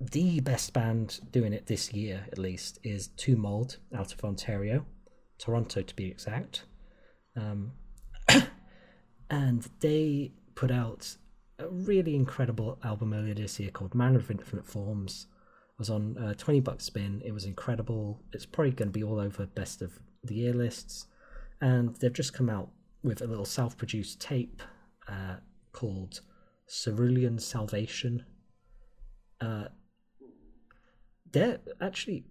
the 0.00 0.40
best 0.40 0.72
band 0.72 1.20
doing 1.32 1.52
it 1.52 1.66
this 1.66 1.92
year, 1.92 2.26
at 2.30 2.38
least, 2.38 2.78
is 2.84 3.08
Tomb 3.08 3.40
Mold 3.40 3.78
out 3.94 4.12
of 4.12 4.24
Ontario, 4.24 4.86
Toronto 5.38 5.82
to 5.82 5.96
be 5.96 6.06
exact. 6.06 6.64
Um, 7.36 7.72
and 9.30 9.68
they 9.80 10.32
put 10.54 10.70
out 10.70 11.16
a 11.58 11.68
really 11.68 12.14
incredible 12.14 12.78
album 12.84 13.12
earlier 13.12 13.34
this 13.34 13.58
year 13.58 13.70
called 13.70 13.94
Manor 13.94 14.18
of 14.18 14.30
Infinite 14.30 14.66
Forms. 14.66 15.26
It 15.72 15.78
was 15.78 15.90
on 15.90 16.16
uh, 16.18 16.34
20 16.34 16.60
Buck 16.60 16.80
Spin. 16.80 17.22
It 17.24 17.32
was 17.32 17.44
incredible. 17.44 18.22
It's 18.32 18.46
probably 18.46 18.72
going 18.72 18.88
to 18.88 18.98
be 18.98 19.04
all 19.04 19.18
over 19.18 19.46
best 19.46 19.82
of 19.82 19.98
the 20.22 20.34
year 20.34 20.52
lists. 20.52 21.06
And 21.60 21.96
they've 21.96 22.12
just 22.12 22.32
come 22.34 22.48
out 22.48 22.70
with 23.02 23.20
a 23.20 23.26
little 23.26 23.44
self 23.44 23.76
produced 23.76 24.20
tape 24.20 24.62
uh, 25.08 25.36
called 25.72 26.20
Cerulean 26.68 27.38
Salvation. 27.38 28.24
Uh, 29.40 29.64
they're 31.32 31.58
actually 31.80 32.24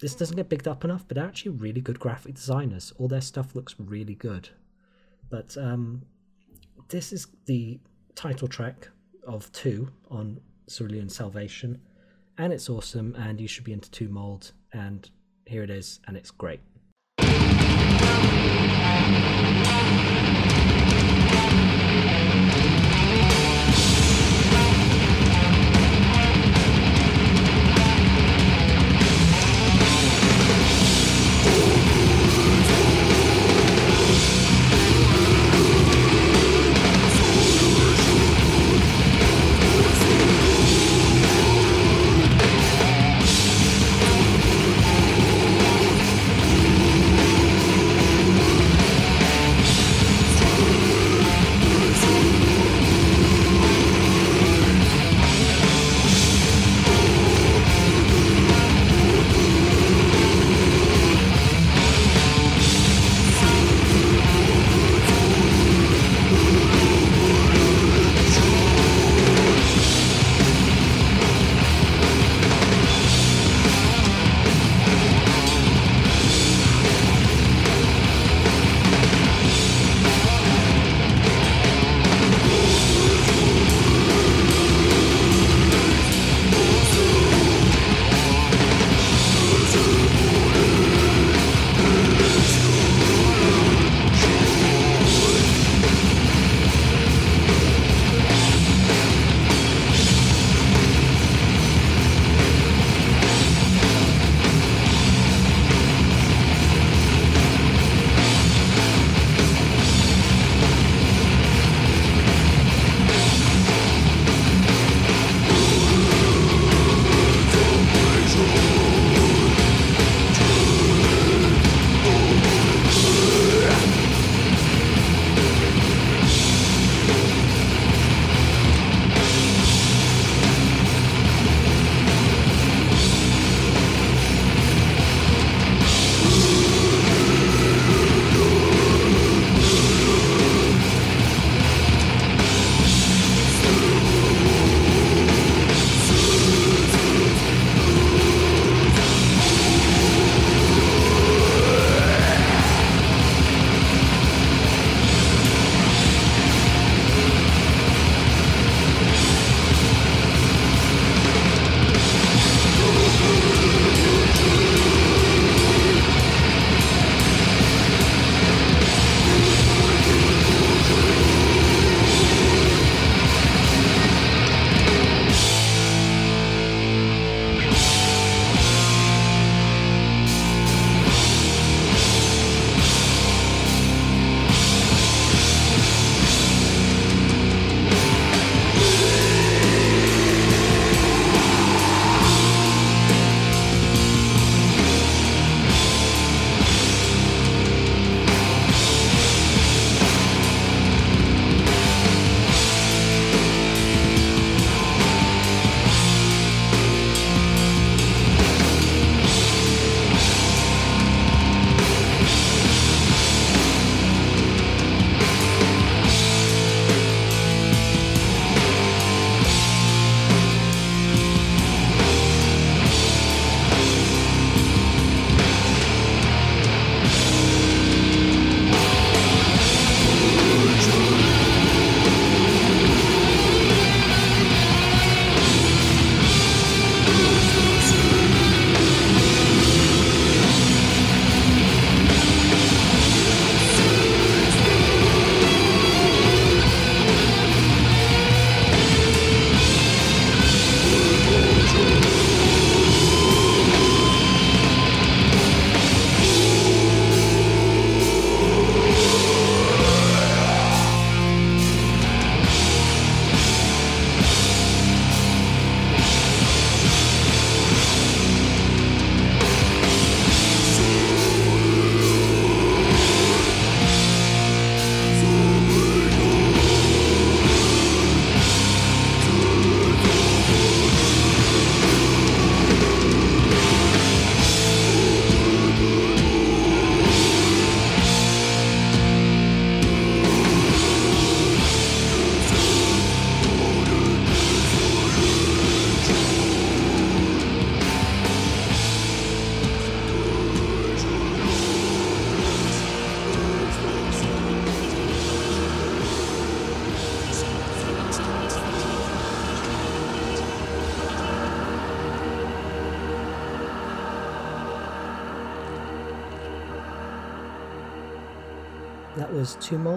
this 0.00 0.14
doesn't 0.14 0.36
get 0.36 0.48
picked 0.48 0.68
up 0.68 0.84
enough, 0.84 1.04
but 1.08 1.16
they're 1.16 1.26
actually 1.26 1.52
really 1.52 1.80
good 1.80 1.98
graphic 1.98 2.34
designers. 2.34 2.92
All 2.98 3.08
their 3.08 3.20
stuff 3.20 3.56
looks 3.56 3.74
really 3.78 4.14
good. 4.14 4.48
But 5.28 5.56
um, 5.56 6.02
this 6.88 7.12
is 7.12 7.26
the 7.46 7.80
title 8.14 8.46
track 8.46 8.88
of 9.26 9.50
two 9.52 9.90
on 10.08 10.40
Cerulean 10.68 11.08
Salvation, 11.08 11.80
and 12.38 12.52
it's 12.52 12.70
awesome. 12.70 13.16
And 13.16 13.40
you 13.40 13.48
should 13.48 13.64
be 13.64 13.72
into 13.72 13.90
Tomb 13.90 14.12
Mold. 14.12 14.52
And 14.72 15.10
here 15.46 15.64
it 15.64 15.70
is, 15.70 15.98
and 16.06 16.16
it's 16.16 16.30
great. 16.30 16.60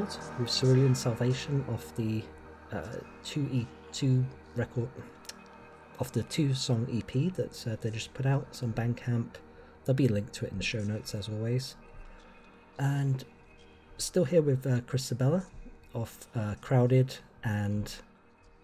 With 0.01 0.49
Cerulean 0.49 0.95
Salvation 0.95 1.63
of 1.67 1.95
the 1.95 2.23
uh, 2.71 2.81
two 3.23 3.47
E 3.51 3.67
two 3.91 4.25
record 4.55 4.89
of 5.99 6.11
the 6.11 6.23
two 6.23 6.55
song 6.55 6.87
EP 6.91 7.31
that 7.35 7.67
uh, 7.67 7.75
they 7.79 7.91
just 7.91 8.11
put 8.15 8.25
out. 8.25 8.47
It's 8.49 8.63
on 8.63 8.73
Bandcamp. 8.73 9.35
There'll 9.85 9.95
be 9.95 10.07
a 10.07 10.11
link 10.11 10.31
to 10.31 10.45
it 10.45 10.53
in 10.53 10.57
the 10.57 10.63
show 10.63 10.81
notes 10.83 11.13
as 11.13 11.29
always. 11.29 11.75
And 12.79 13.23
still 13.99 14.25
here 14.25 14.41
with 14.41 14.65
uh, 14.65 14.81
Chris 14.87 15.07
Sebela 15.07 15.45
of 15.93 16.27
uh, 16.33 16.55
Crowded 16.61 17.17
and 17.43 17.93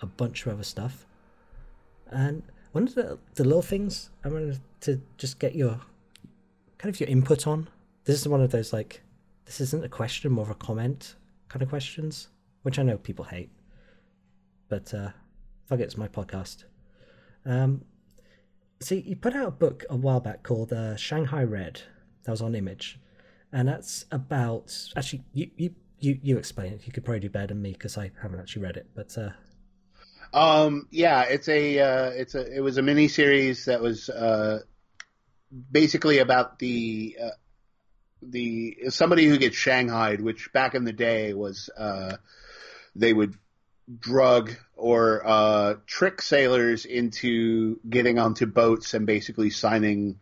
a 0.02 0.08
bunch 0.08 0.48
of 0.48 0.54
other 0.54 0.64
stuff. 0.64 1.06
And 2.08 2.42
one 2.72 2.88
of 2.88 2.96
the, 2.96 3.20
the 3.36 3.44
little 3.44 3.62
things 3.62 4.10
I 4.26 4.30
wanted 4.30 4.60
to 4.82 5.00
just 5.20 5.38
get 5.38 5.54
your 5.54 5.82
kind 6.80 6.92
of 6.92 7.00
your 7.00 7.10
input 7.10 7.46
on. 7.46 7.70
This 8.06 8.20
is 8.20 8.28
one 8.28 8.42
of 8.42 8.50
those 8.50 8.74
like 8.74 9.02
this 9.46 9.62
isn't 9.62 9.86
a 9.86 9.90
question, 9.90 10.32
more 10.32 10.46
of 10.46 10.50
a 10.50 10.56
comment 10.56 11.16
kind 11.50 11.64
of 11.64 11.70
questions, 11.70 12.28
which 12.64 12.80
I 12.80 12.84
know 12.84 12.98
people 12.98 13.26
hate. 13.26 13.52
But 14.70 14.94
uh 14.94 15.12
fuck 15.66 15.80
it, 15.80 15.84
it's 15.84 15.98
my 15.98 16.08
podcast. 16.08 16.64
Um 17.46 17.84
see 18.80 19.00
you 19.00 19.16
put 19.16 19.36
out 19.36 19.48
a 19.48 19.52
book 19.52 19.86
a 19.90 19.96
while 19.96 20.20
back 20.20 20.44
called 20.44 20.74
uh, 20.74 20.96
Shanghai 20.96 21.44
Red. 21.44 21.82
That 22.24 22.32
was 22.32 22.42
on 22.42 22.56
image. 22.56 23.00
And 23.52 23.68
that's 23.68 24.06
about 24.12 24.76
actually 24.96 25.24
you 25.34 25.50
you 25.56 25.76
you, 26.00 26.20
you 26.22 26.38
explain 26.38 26.74
it. 26.74 26.86
You 26.86 26.94
could 26.94 27.04
probably 27.04 27.22
do 27.22 27.30
better 27.30 27.48
than 27.48 27.62
me 27.62 27.72
because 27.72 27.98
I 27.98 28.12
haven't 28.22 28.40
actually 28.40 28.64
read 28.64 28.78
it. 28.78 28.88
But 28.94 29.18
uh, 29.18 29.30
um, 30.34 30.88
yeah, 30.92 31.24
it's 31.24 31.48
a 31.48 31.80
uh, 31.80 32.10
it's 32.10 32.36
a 32.36 32.56
it 32.56 32.60
was 32.60 32.78
a 32.78 32.82
mini 32.82 33.08
series 33.08 33.66
that 33.66 33.82
was 33.82 34.10
uh, 34.10 34.60
basically 35.72 36.20
about 36.20 36.60
the 36.60 37.18
uh, 37.22 37.30
the 38.22 38.78
somebody 38.90 39.26
who 39.26 39.38
gets 39.38 39.56
shanghaied, 39.56 40.22
which 40.22 40.52
back 40.54 40.76
in 40.76 40.84
the 40.84 40.94
day 40.94 41.34
was 41.34 41.70
uh, 41.78 42.18
they 42.96 43.14
would 43.14 43.36
drug 44.00 44.54
or 44.76 45.26
uh, 45.26 45.76
trick 45.86 46.22
sailors 46.22 46.86
into 46.86 47.80
getting 47.90 48.20
onto 48.20 48.46
boats 48.46 48.94
and 48.94 49.06
basically 49.06 49.50
signing 49.50 50.20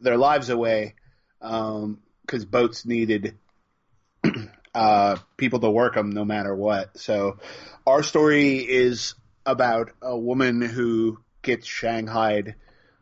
their 0.00 0.16
lives 0.16 0.48
away 0.48 0.94
because 1.40 1.84
um, 1.84 2.50
boats 2.50 2.86
needed 2.86 3.36
uh, 4.74 5.16
people 5.36 5.60
to 5.60 5.70
work 5.70 5.94
them 5.94 6.10
no 6.10 6.24
matter 6.24 6.54
what. 6.54 6.96
So 6.98 7.38
our 7.86 8.02
story 8.02 8.58
is 8.58 9.14
about 9.44 9.90
a 10.00 10.16
woman 10.16 10.60
who 10.60 11.18
gets 11.42 11.66
shanghaied 11.66 12.54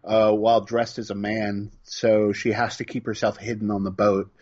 uh, 0.04 0.32
while 0.32 0.61
dressed 0.61 0.98
as 0.98 1.11
a 1.11 1.14
man, 1.14 1.70
so 1.82 2.32
she 2.32 2.52
has 2.52 2.76
to 2.78 2.84
keep 2.84 3.06
herself 3.06 3.37
hidden 3.37 3.70
on 3.70 3.84
the 3.84 3.90
boat, 3.90 4.32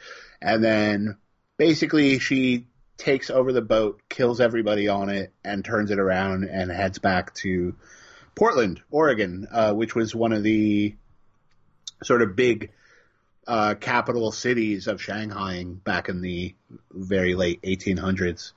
and 0.40 0.62
then 0.62 1.16
basically 1.56 2.18
she 2.18 2.66
takes 2.98 3.30
over 3.30 3.52
the 3.52 3.62
boat, 3.62 4.00
kills 4.08 4.40
everybody 4.40 4.88
on 4.88 5.10
it, 5.10 5.32
and 5.44 5.64
turns 5.64 5.90
it 5.90 5.98
around 5.98 6.44
and 6.44 6.70
heads 6.70 6.98
back 6.98 7.34
to 7.34 7.74
Portland, 8.34 8.82
Oregon, 8.90 9.46
uh, 9.50 9.72
which 9.72 9.94
was 9.94 10.14
one 10.14 10.32
of 10.32 10.42
the 10.42 10.94
sort 12.02 12.22
of 12.22 12.36
big 12.36 12.70
uh, 13.46 13.74
capital 13.74 14.32
cities 14.32 14.86
of 14.86 15.00
Shanghaiing 15.00 15.82
back 15.84 16.08
in 16.08 16.20
the 16.20 16.54
very 16.90 17.34
late 17.34 17.62
1800s. 17.62 18.52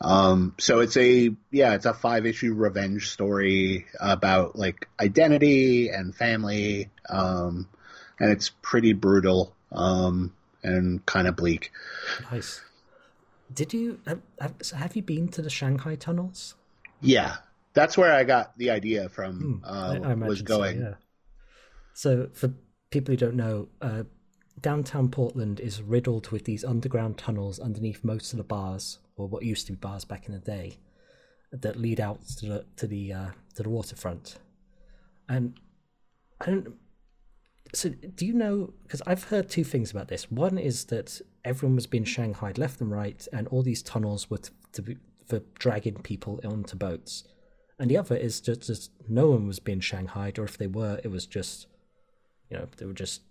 Um, 0.00 0.54
so 0.58 0.80
it's 0.80 0.96
a 0.96 1.30
yeah, 1.50 1.74
it's 1.74 1.86
a 1.86 1.94
five 1.94 2.26
issue 2.26 2.54
revenge 2.54 3.10
story 3.10 3.86
about 4.00 4.56
like 4.56 4.88
identity 5.00 5.88
and 5.88 6.14
family, 6.14 6.90
um, 7.08 7.68
and 8.18 8.32
it's 8.32 8.50
pretty 8.62 8.92
brutal 8.92 9.54
um, 9.70 10.34
and 10.62 11.04
kind 11.06 11.28
of 11.28 11.36
bleak. 11.36 11.70
Nice. 12.30 12.60
Did 13.52 13.72
you 13.72 14.00
have, 14.06 14.54
have 14.74 14.96
you 14.96 15.02
been 15.02 15.28
to 15.28 15.42
the 15.42 15.50
Shanghai 15.50 15.94
tunnels? 15.94 16.54
Yeah, 17.00 17.36
that's 17.74 17.98
where 17.98 18.12
I 18.12 18.24
got 18.24 18.56
the 18.56 18.70
idea 18.70 19.08
from. 19.08 19.60
Hmm. 19.62 19.64
Uh, 19.64 19.98
I, 20.04 20.10
I 20.10 20.14
was 20.14 20.42
going. 20.42 20.78
So, 20.78 20.84
yeah. 20.84 20.94
so 21.92 22.28
for 22.32 22.54
people 22.90 23.12
who 23.12 23.16
don't 23.16 23.34
know. 23.34 23.68
Uh, 23.80 24.04
downtown 24.62 25.08
Portland 25.10 25.60
is 25.60 25.82
riddled 25.82 26.30
with 26.30 26.44
these 26.44 26.64
underground 26.64 27.18
tunnels 27.18 27.58
underneath 27.58 28.04
most 28.04 28.32
of 28.32 28.38
the 28.38 28.44
bars, 28.44 28.98
or 29.16 29.28
what 29.28 29.42
used 29.42 29.66
to 29.66 29.72
be 29.72 29.76
bars 29.76 30.04
back 30.04 30.26
in 30.26 30.32
the 30.32 30.40
day, 30.40 30.78
that 31.52 31.76
lead 31.76 32.00
out 32.00 32.26
to 32.38 32.46
the 32.46 32.64
to 32.76 32.86
the 32.86 33.12
uh, 33.12 33.30
to 33.54 33.62
the 33.62 33.68
waterfront. 33.68 34.38
And 35.28 35.58
I 36.40 36.46
don't. 36.46 36.74
So, 37.74 37.88
do 37.88 38.26
you 38.26 38.34
know? 38.34 38.72
Because 38.82 39.02
I've 39.06 39.24
heard 39.24 39.48
two 39.48 39.64
things 39.64 39.90
about 39.90 40.08
this. 40.08 40.30
One 40.30 40.58
is 40.58 40.86
that 40.86 41.20
everyone 41.44 41.76
was 41.76 41.86
being 41.86 42.04
shanghaied 42.04 42.58
left 42.58 42.80
and 42.80 42.90
right, 42.90 43.26
and 43.32 43.48
all 43.48 43.62
these 43.62 43.82
tunnels 43.82 44.30
were 44.30 44.38
to, 44.38 44.50
to 44.72 44.82
be, 44.82 44.96
for 45.26 45.40
dragging 45.58 45.96
people 46.02 46.40
onto 46.44 46.76
boats. 46.76 47.24
And 47.78 47.90
the 47.90 47.96
other 47.96 48.14
is 48.14 48.40
just, 48.40 48.66
just 48.66 48.90
no 49.08 49.30
one 49.30 49.46
was 49.46 49.58
being 49.58 49.80
shanghaied, 49.80 50.38
or 50.38 50.44
if 50.44 50.58
they 50.58 50.66
were, 50.66 51.00
it 51.02 51.08
was 51.08 51.26
just, 51.26 51.66
you 52.50 52.56
know, 52.56 52.68
they 52.76 52.84
were 52.84 52.92
just 52.92 53.22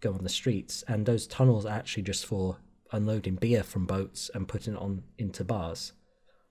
go 0.00 0.12
on 0.12 0.22
the 0.22 0.28
streets, 0.28 0.82
and 0.88 1.06
those 1.06 1.26
tunnels 1.26 1.66
are 1.66 1.72
actually 1.72 2.02
just 2.02 2.26
for 2.26 2.56
unloading 2.92 3.36
beer 3.36 3.62
from 3.62 3.86
boats 3.86 4.30
and 4.34 4.48
putting 4.48 4.74
it 4.74 4.80
on 4.80 5.02
into 5.18 5.44
bars. 5.44 5.92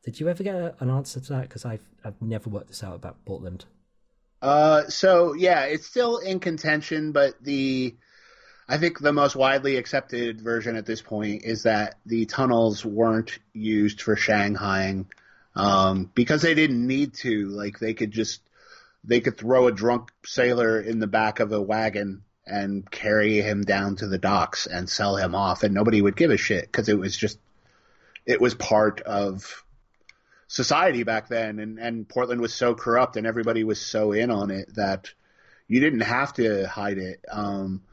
Did 0.04 0.20
you 0.20 0.30
ever 0.30 0.44
get 0.44 0.56
a, 0.56 0.76
an 0.80 0.90
answer 0.90 1.20
to 1.20 1.34
that? 1.34 1.44
Because 1.44 1.66
I've 1.66 1.84
I've 2.04 2.22
never 2.22 2.50
worked 2.50 2.70
this 2.70 2.84
out 2.84 2.96
about 2.96 3.26
Portland. 3.26 3.66
Uh, 4.42 4.88
so 4.88 5.34
yeah, 5.34 5.66
it's 5.66 5.86
still 5.86 6.18
in 6.18 6.40
contention, 6.40 7.12
but 7.12 7.36
the 7.42 7.96
I 8.68 8.78
think 8.78 9.00
the 9.00 9.12
most 9.12 9.36
widely 9.36 9.78
accepted 9.78 10.42
version 10.42 10.76
at 10.76 10.86
this 10.86 11.02
point 11.02 11.44
is 11.44 11.64
that 11.64 11.96
the 12.06 12.26
tunnels 12.26 12.86
weren't 12.86 13.40
used 13.52 14.02
for 14.02 14.16
Shanghaiing 14.16 15.08
um, 15.56 16.12
because 16.14 16.44
they 16.44 16.54
didn't 16.54 16.86
need 16.86 17.16
to. 17.16 17.48
Like 17.50 17.80
they 17.80 17.94
could 17.94 18.12
just 18.12 18.42
they 19.04 19.20
could 19.20 19.38
throw 19.38 19.68
a 19.68 19.72
drunk 19.72 20.12
sailor 20.26 20.80
in 20.80 21.00
the 21.00 21.08
back 21.08 21.40
of 21.40 21.52
a 21.52 21.62
wagon 21.62 22.24
and 22.50 22.90
carry 22.90 23.42
him 23.42 23.62
down 23.62 23.96
to 23.98 24.08
the 24.08 24.18
docks 24.18 24.66
and 24.66 24.90
sell 24.90 25.16
him 25.16 25.36
off, 25.36 25.64
and 25.64 25.74
nobody 25.74 26.02
would 26.02 26.16
give 26.16 26.32
a 26.32 26.38
shit 26.38 26.64
because 26.64 26.90
it 26.90 26.98
was 26.98 27.16
just 27.16 27.40
it 28.26 28.42
was 28.42 28.56
part 28.56 29.02
of 29.02 29.64
society 30.48 31.04
back 31.04 31.30
then, 31.30 31.60
and 31.60 31.80
and 31.80 32.10
Portland 32.10 32.42
was 32.42 32.54
so 32.54 32.76
corrupt 32.76 33.16
and 33.18 33.28
everybody 33.28 33.64
was 33.64 33.80
so 33.80 34.12
in 34.12 34.32
on 34.32 34.52
it 34.52 34.74
that 34.76 35.14
you 35.68 35.80
didn't 35.80 36.02
have 36.02 36.34
to 36.34 36.68
hide 36.68 36.98
it. 36.98 37.24
Um, 37.32 37.84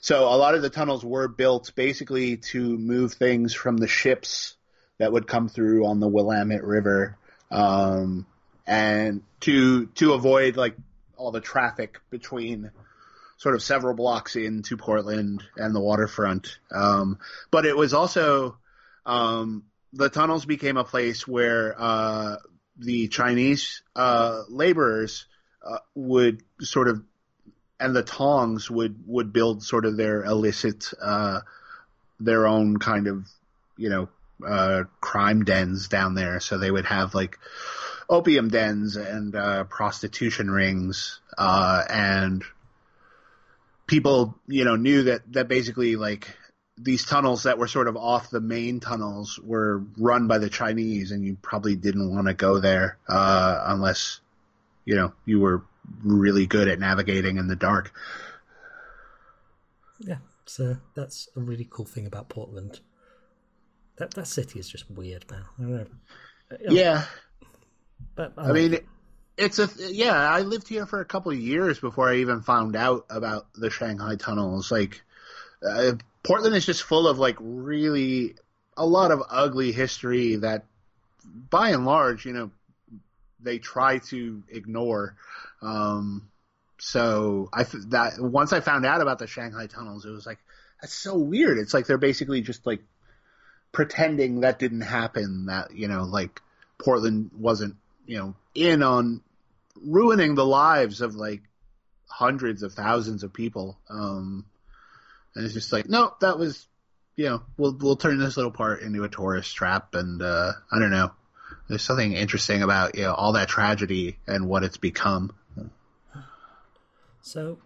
so 0.00 0.24
a 0.24 0.36
lot 0.36 0.54
of 0.54 0.62
the 0.62 0.70
tunnels 0.70 1.04
were 1.04 1.28
built 1.28 1.72
basically 1.74 2.36
to 2.36 2.78
move 2.78 3.14
things 3.14 3.54
from 3.54 3.76
the 3.76 3.88
ships 3.88 4.56
that 4.98 5.12
would 5.12 5.26
come 5.26 5.48
through 5.48 5.86
on 5.86 5.98
the 5.98 6.08
Willamette 6.08 6.64
River, 6.64 7.16
um, 7.50 8.26
and 8.66 9.22
to 9.40 9.86
to 9.86 10.12
avoid 10.12 10.56
like 10.56 10.76
all 11.16 11.30
the 11.30 11.40
traffic 11.40 12.00
between 12.10 12.70
sort 13.44 13.54
of 13.54 13.62
several 13.62 13.92
blocks 13.92 14.36
into 14.36 14.78
Portland 14.78 15.44
and 15.58 15.74
the 15.74 15.80
waterfront. 15.80 16.58
Um, 16.74 17.18
but 17.50 17.66
it 17.66 17.76
was 17.76 17.92
also 17.92 18.56
um, 19.04 19.64
the 19.92 20.08
tunnels 20.08 20.46
became 20.46 20.78
a 20.78 20.84
place 20.84 21.28
where 21.28 21.74
uh, 21.78 22.36
the 22.78 23.08
Chinese 23.08 23.82
uh, 23.94 24.44
laborers 24.48 25.26
uh, 25.62 25.76
would 25.94 26.42
sort 26.62 26.88
of 26.88 27.02
and 27.78 27.94
the 27.94 28.02
Tongs 28.02 28.70
would 28.70 29.04
would 29.06 29.30
build 29.34 29.62
sort 29.62 29.84
of 29.84 29.98
their 29.98 30.24
illicit 30.24 30.90
uh, 31.02 31.40
their 32.20 32.46
own 32.46 32.78
kind 32.78 33.08
of 33.08 33.28
you 33.76 33.90
know 33.90 34.08
uh, 34.42 34.84
crime 35.02 35.44
dens 35.44 35.88
down 35.88 36.14
there. 36.14 36.40
So 36.40 36.56
they 36.56 36.70
would 36.70 36.86
have 36.86 37.14
like 37.14 37.38
opium 38.08 38.48
dens 38.48 38.96
and 38.96 39.36
uh, 39.36 39.64
prostitution 39.64 40.50
rings 40.50 41.20
and 41.36 42.42
people, 43.86 44.34
you 44.46 44.64
know, 44.64 44.76
knew 44.76 45.04
that 45.04 45.32
that 45.32 45.48
basically 45.48 45.96
like 45.96 46.36
these 46.76 47.04
tunnels 47.04 47.44
that 47.44 47.58
were 47.58 47.68
sort 47.68 47.88
of 47.88 47.96
off 47.96 48.30
the 48.30 48.40
main 48.40 48.80
tunnels 48.80 49.38
were 49.42 49.82
run 49.96 50.26
by 50.26 50.38
the 50.38 50.50
Chinese, 50.50 51.10
and 51.10 51.24
you 51.24 51.36
probably 51.40 51.76
didn't 51.76 52.14
want 52.14 52.26
to 52.26 52.34
go 52.34 52.58
there 52.58 52.98
uh, 53.08 53.62
unless 53.66 54.20
you 54.84 54.96
know 54.96 55.12
you 55.24 55.40
were 55.40 55.62
really 56.02 56.46
good 56.46 56.68
at 56.68 56.78
navigating 56.78 57.36
in 57.36 57.48
the 57.48 57.56
dark. 57.56 57.92
Yeah, 59.98 60.18
so 60.46 60.76
that's 60.94 61.28
a 61.36 61.40
really 61.40 61.66
cool 61.68 61.86
thing 61.86 62.06
about 62.06 62.28
Portland. 62.28 62.80
That 63.96 64.14
that 64.14 64.26
city 64.26 64.58
is 64.58 64.68
just 64.68 64.90
weird, 64.90 65.30
man. 65.30 65.44
I 65.58 65.62
don't 65.62 65.70
know. 65.70 65.86
Yeah, 66.68 67.04
but 68.16 68.32
I, 68.36 68.48
I 68.48 68.52
mean, 68.52 68.78
it's 69.36 69.58
a 69.58 69.68
yeah. 69.78 70.14
I 70.14 70.40
lived 70.42 70.68
here 70.68 70.86
for 70.86 71.00
a 71.00 71.04
couple 71.04 71.32
of 71.32 71.38
years 71.38 71.78
before 71.78 72.08
I 72.08 72.16
even 72.16 72.42
found 72.42 72.76
out 72.76 73.06
about 73.10 73.46
the 73.54 73.70
Shanghai 73.70 74.16
tunnels. 74.16 74.70
Like 74.70 75.02
uh, 75.66 75.92
Portland 76.22 76.54
is 76.54 76.66
just 76.66 76.82
full 76.82 77.08
of 77.08 77.18
like 77.18 77.36
really 77.40 78.34
a 78.76 78.86
lot 78.86 79.10
of 79.10 79.22
ugly 79.28 79.72
history 79.72 80.36
that, 80.36 80.64
by 81.50 81.70
and 81.70 81.84
large, 81.84 82.26
you 82.26 82.32
know, 82.32 82.50
they 83.40 83.58
try 83.58 83.98
to 83.98 84.42
ignore. 84.50 85.16
Um, 85.62 86.30
so 86.78 87.48
I 87.52 87.64
that 87.88 88.14
once 88.18 88.52
I 88.52 88.60
found 88.60 88.86
out 88.86 89.00
about 89.00 89.18
the 89.18 89.26
Shanghai 89.26 89.66
tunnels, 89.66 90.04
it 90.04 90.10
was 90.10 90.26
like 90.26 90.38
that's 90.80 90.94
so 90.94 91.16
weird. 91.16 91.58
It's 91.58 91.74
like 91.74 91.86
they're 91.86 91.98
basically 91.98 92.40
just 92.40 92.66
like 92.66 92.82
pretending 93.72 94.40
that 94.40 94.58
didn't 94.58 94.82
happen. 94.82 95.46
That 95.46 95.74
you 95.74 95.88
know, 95.88 96.04
like 96.04 96.40
Portland 96.78 97.30
wasn't 97.36 97.76
you 98.06 98.18
know 98.18 98.34
in 98.54 98.82
on 98.82 99.22
ruining 99.82 100.34
the 100.34 100.46
lives 100.46 101.00
of 101.00 101.14
like 101.14 101.42
hundreds 102.08 102.62
of 102.62 102.72
thousands 102.72 103.22
of 103.22 103.32
people. 103.32 103.78
Um, 103.88 104.46
and 105.34 105.44
it's 105.44 105.54
just 105.54 105.72
like, 105.72 105.88
no, 105.88 106.14
that 106.20 106.38
was, 106.38 106.66
you 107.16 107.26
know, 107.26 107.42
we'll 107.56 107.76
we'll 107.80 107.96
turn 107.96 108.18
this 108.18 108.36
little 108.36 108.52
part 108.52 108.82
into 108.82 109.04
a 109.04 109.08
tourist 109.08 109.54
trap, 109.54 109.94
and 109.94 110.20
uh, 110.20 110.52
I 110.72 110.78
don't 110.78 110.90
know. 110.90 111.12
There's 111.68 111.82
something 111.82 112.12
interesting 112.12 112.62
about 112.62 112.96
you 112.96 113.02
know 113.02 113.14
all 113.14 113.32
that 113.34 113.48
tragedy 113.48 114.18
and 114.26 114.48
what 114.48 114.64
it's 114.64 114.76
become. 114.76 115.32
So, 117.20 117.58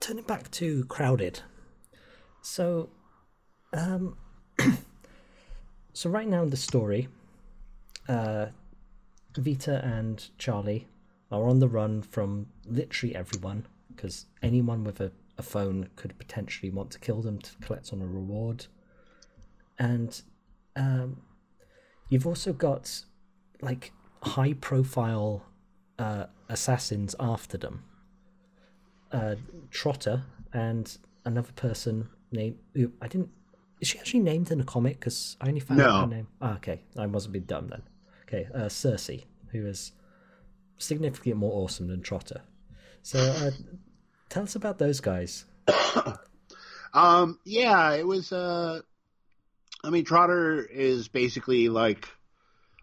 turning 0.00 0.24
back 0.24 0.50
to 0.52 0.84
crowded. 0.84 1.40
So, 2.40 2.88
um, 3.72 4.16
so 5.92 6.08
right 6.08 6.26
now 6.26 6.42
in 6.42 6.50
the 6.50 6.56
story, 6.56 7.08
uh, 8.08 8.46
Vita 9.36 9.84
and 9.84 10.26
Charlie 10.38 10.86
are 11.34 11.48
on 11.48 11.58
the 11.58 11.68
run 11.68 12.02
from 12.02 12.46
literally 12.66 13.14
everyone 13.14 13.66
because 13.94 14.26
anyone 14.42 14.84
with 14.84 15.00
a, 15.00 15.12
a 15.38 15.42
phone 15.42 15.88
could 15.96 16.16
potentially 16.18 16.70
want 16.70 16.90
to 16.92 16.98
kill 16.98 17.22
them 17.22 17.38
to 17.38 17.50
collect 17.58 17.92
on 17.92 18.00
a 18.02 18.06
reward. 18.06 18.66
And 19.78 20.20
um, 20.76 21.22
you've 22.08 22.26
also 22.26 22.52
got 22.52 23.02
like 23.60 23.92
high 24.22 24.52
profile 24.54 25.44
uh, 25.98 26.26
assassins 26.48 27.14
after 27.18 27.56
them. 27.58 27.84
Uh, 29.12 29.36
Trotter 29.70 30.24
and 30.52 30.96
another 31.24 31.52
person 31.52 32.08
named 32.32 32.56
who 32.74 32.92
I 33.00 33.08
didn't. 33.08 33.30
Is 33.80 33.88
she 33.88 33.98
actually 33.98 34.20
named 34.20 34.50
in 34.50 34.60
a 34.60 34.64
comic? 34.64 34.98
Because 34.98 35.36
I 35.40 35.48
only 35.48 35.60
found 35.60 35.78
No. 35.78 35.88
out 35.88 36.00
her 36.08 36.16
name. 36.16 36.28
Ah, 36.40 36.56
okay, 36.56 36.82
I 36.96 37.06
mustn't 37.06 37.32
be 37.32 37.40
dumb 37.40 37.68
then. 37.68 37.82
Okay, 38.26 38.48
uh, 38.54 38.66
Cersei, 38.68 39.24
who 39.52 39.66
is 39.66 39.92
significantly 40.78 41.34
more 41.34 41.64
awesome 41.64 41.88
than 41.88 42.02
Trotter. 42.02 42.42
So, 43.02 43.18
uh, 43.18 43.50
tell 44.28 44.44
us 44.44 44.54
about 44.54 44.78
those 44.78 45.00
guys. 45.00 45.44
Um, 46.94 47.40
yeah, 47.44 47.94
it 47.94 48.06
was. 48.06 48.32
Uh, 48.32 48.80
I 49.82 49.90
mean, 49.90 50.04
Trotter 50.04 50.64
is 50.64 51.08
basically 51.08 51.68
like 51.68 52.08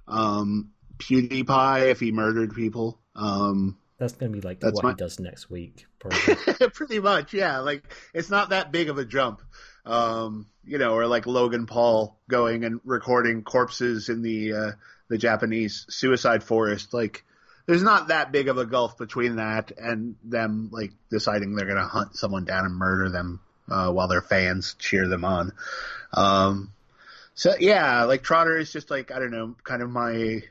um, 0.08 0.71
PewDiePie 0.97 1.89
if 1.89 1.99
he 1.99 2.12
murdered 2.12 2.54
people. 2.54 2.99
Um, 3.15 3.77
That's 3.97 4.13
going 4.13 4.34
to 4.34 4.38
be 4.41 4.45
like 4.45 4.60
That's 4.60 4.75
what 4.75 4.84
my- 4.84 4.89
he 4.91 4.95
does 4.97 5.19
next 5.19 5.49
week, 5.49 5.86
probably. 5.99 6.69
pretty 6.73 6.99
much, 6.99 7.34
yeah. 7.34 7.60
Like 7.60 7.84
it's 8.13 8.30
not 8.30 8.49
that 8.49 8.71
big 8.71 8.89
of 8.89 8.97
a 8.97 9.06
jump, 9.06 9.41
um, 9.86 10.47
you 10.65 10.77
know, 10.77 10.93
or 10.93 11.08
like 11.08 11.25
Logan 11.25 11.65
Paul 11.65 12.19
going 12.30 12.65
and 12.65 12.82
recording 12.84 13.43
corpses 13.43 14.10
in 14.10 14.21
the 14.21 14.54
uh, 14.54 14.71
the 15.08 15.17
Japanese 15.17 15.86
suicide 15.89 16.43
forest. 16.43 16.93
Like 16.93 17.23
there's 17.71 17.84
not 17.84 18.10
that 18.10 18.34
big 18.34 18.49
of 18.49 18.57
a 18.57 18.65
gulf 18.65 18.97
between 18.97 19.38
that 19.38 19.71
and 19.77 20.17
them 20.25 20.67
like 20.73 20.91
deciding 21.10 21.55
they're 21.55 21.65
gonna 21.65 21.88
hunt 21.88 22.17
someone 22.17 22.43
down 22.43 22.65
and 22.65 22.75
murder 22.75 23.10
them 23.10 23.39
uh, 23.69 23.89
while 23.89 24.10
their 24.10 24.21
fans 24.21 24.75
cheer 24.77 25.07
them 25.07 25.23
on. 25.23 25.53
Um, 26.12 26.73
so 27.34 27.55
yeah, 27.57 28.03
like 28.03 28.23
Trotter 28.23 28.57
is 28.57 28.73
just 28.73 28.91
like 28.91 29.10
I 29.10 29.19
don't 29.19 29.31
know, 29.31 29.55
kind 29.63 29.81
of 29.81 29.89
my 29.89 30.41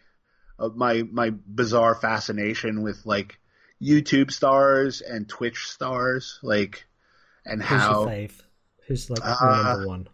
uh, 0.59 0.70
my 0.74 1.02
my 1.02 1.28
bizarre 1.28 1.94
fascination 1.94 2.80
with 2.80 3.04
like 3.04 3.38
YouTube 3.83 4.30
stars 4.30 5.02
and 5.02 5.28
Twitch 5.28 5.68
stars, 5.68 6.38
like 6.42 6.87
and 7.44 7.62
Who's 7.62 7.83
how 7.83 8.04
your 8.04 8.09
fave? 8.09 8.40
Who's 8.88 9.11
like 9.11 9.20
Uh, 9.22 9.62
number 9.62 9.88
one? 9.88 10.09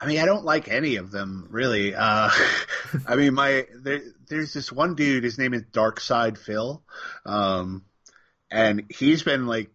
I 0.00 0.06
mean, 0.06 0.18
I 0.18 0.26
don't 0.26 0.44
like 0.44 0.68
any 0.68 0.96
of 0.96 1.10
them 1.10 1.48
really. 1.50 1.94
Uh, 1.94 2.30
I 3.06 3.16
mean, 3.16 3.34
my 3.34 3.66
there, 3.74 4.02
there's 4.28 4.52
this 4.52 4.70
one 4.70 4.94
dude. 4.94 5.24
His 5.24 5.38
name 5.38 5.54
is 5.54 5.62
DarksydePhil, 5.72 6.80
um, 7.24 7.84
and 8.50 8.84
he's 8.90 9.22
been 9.22 9.46
like, 9.46 9.70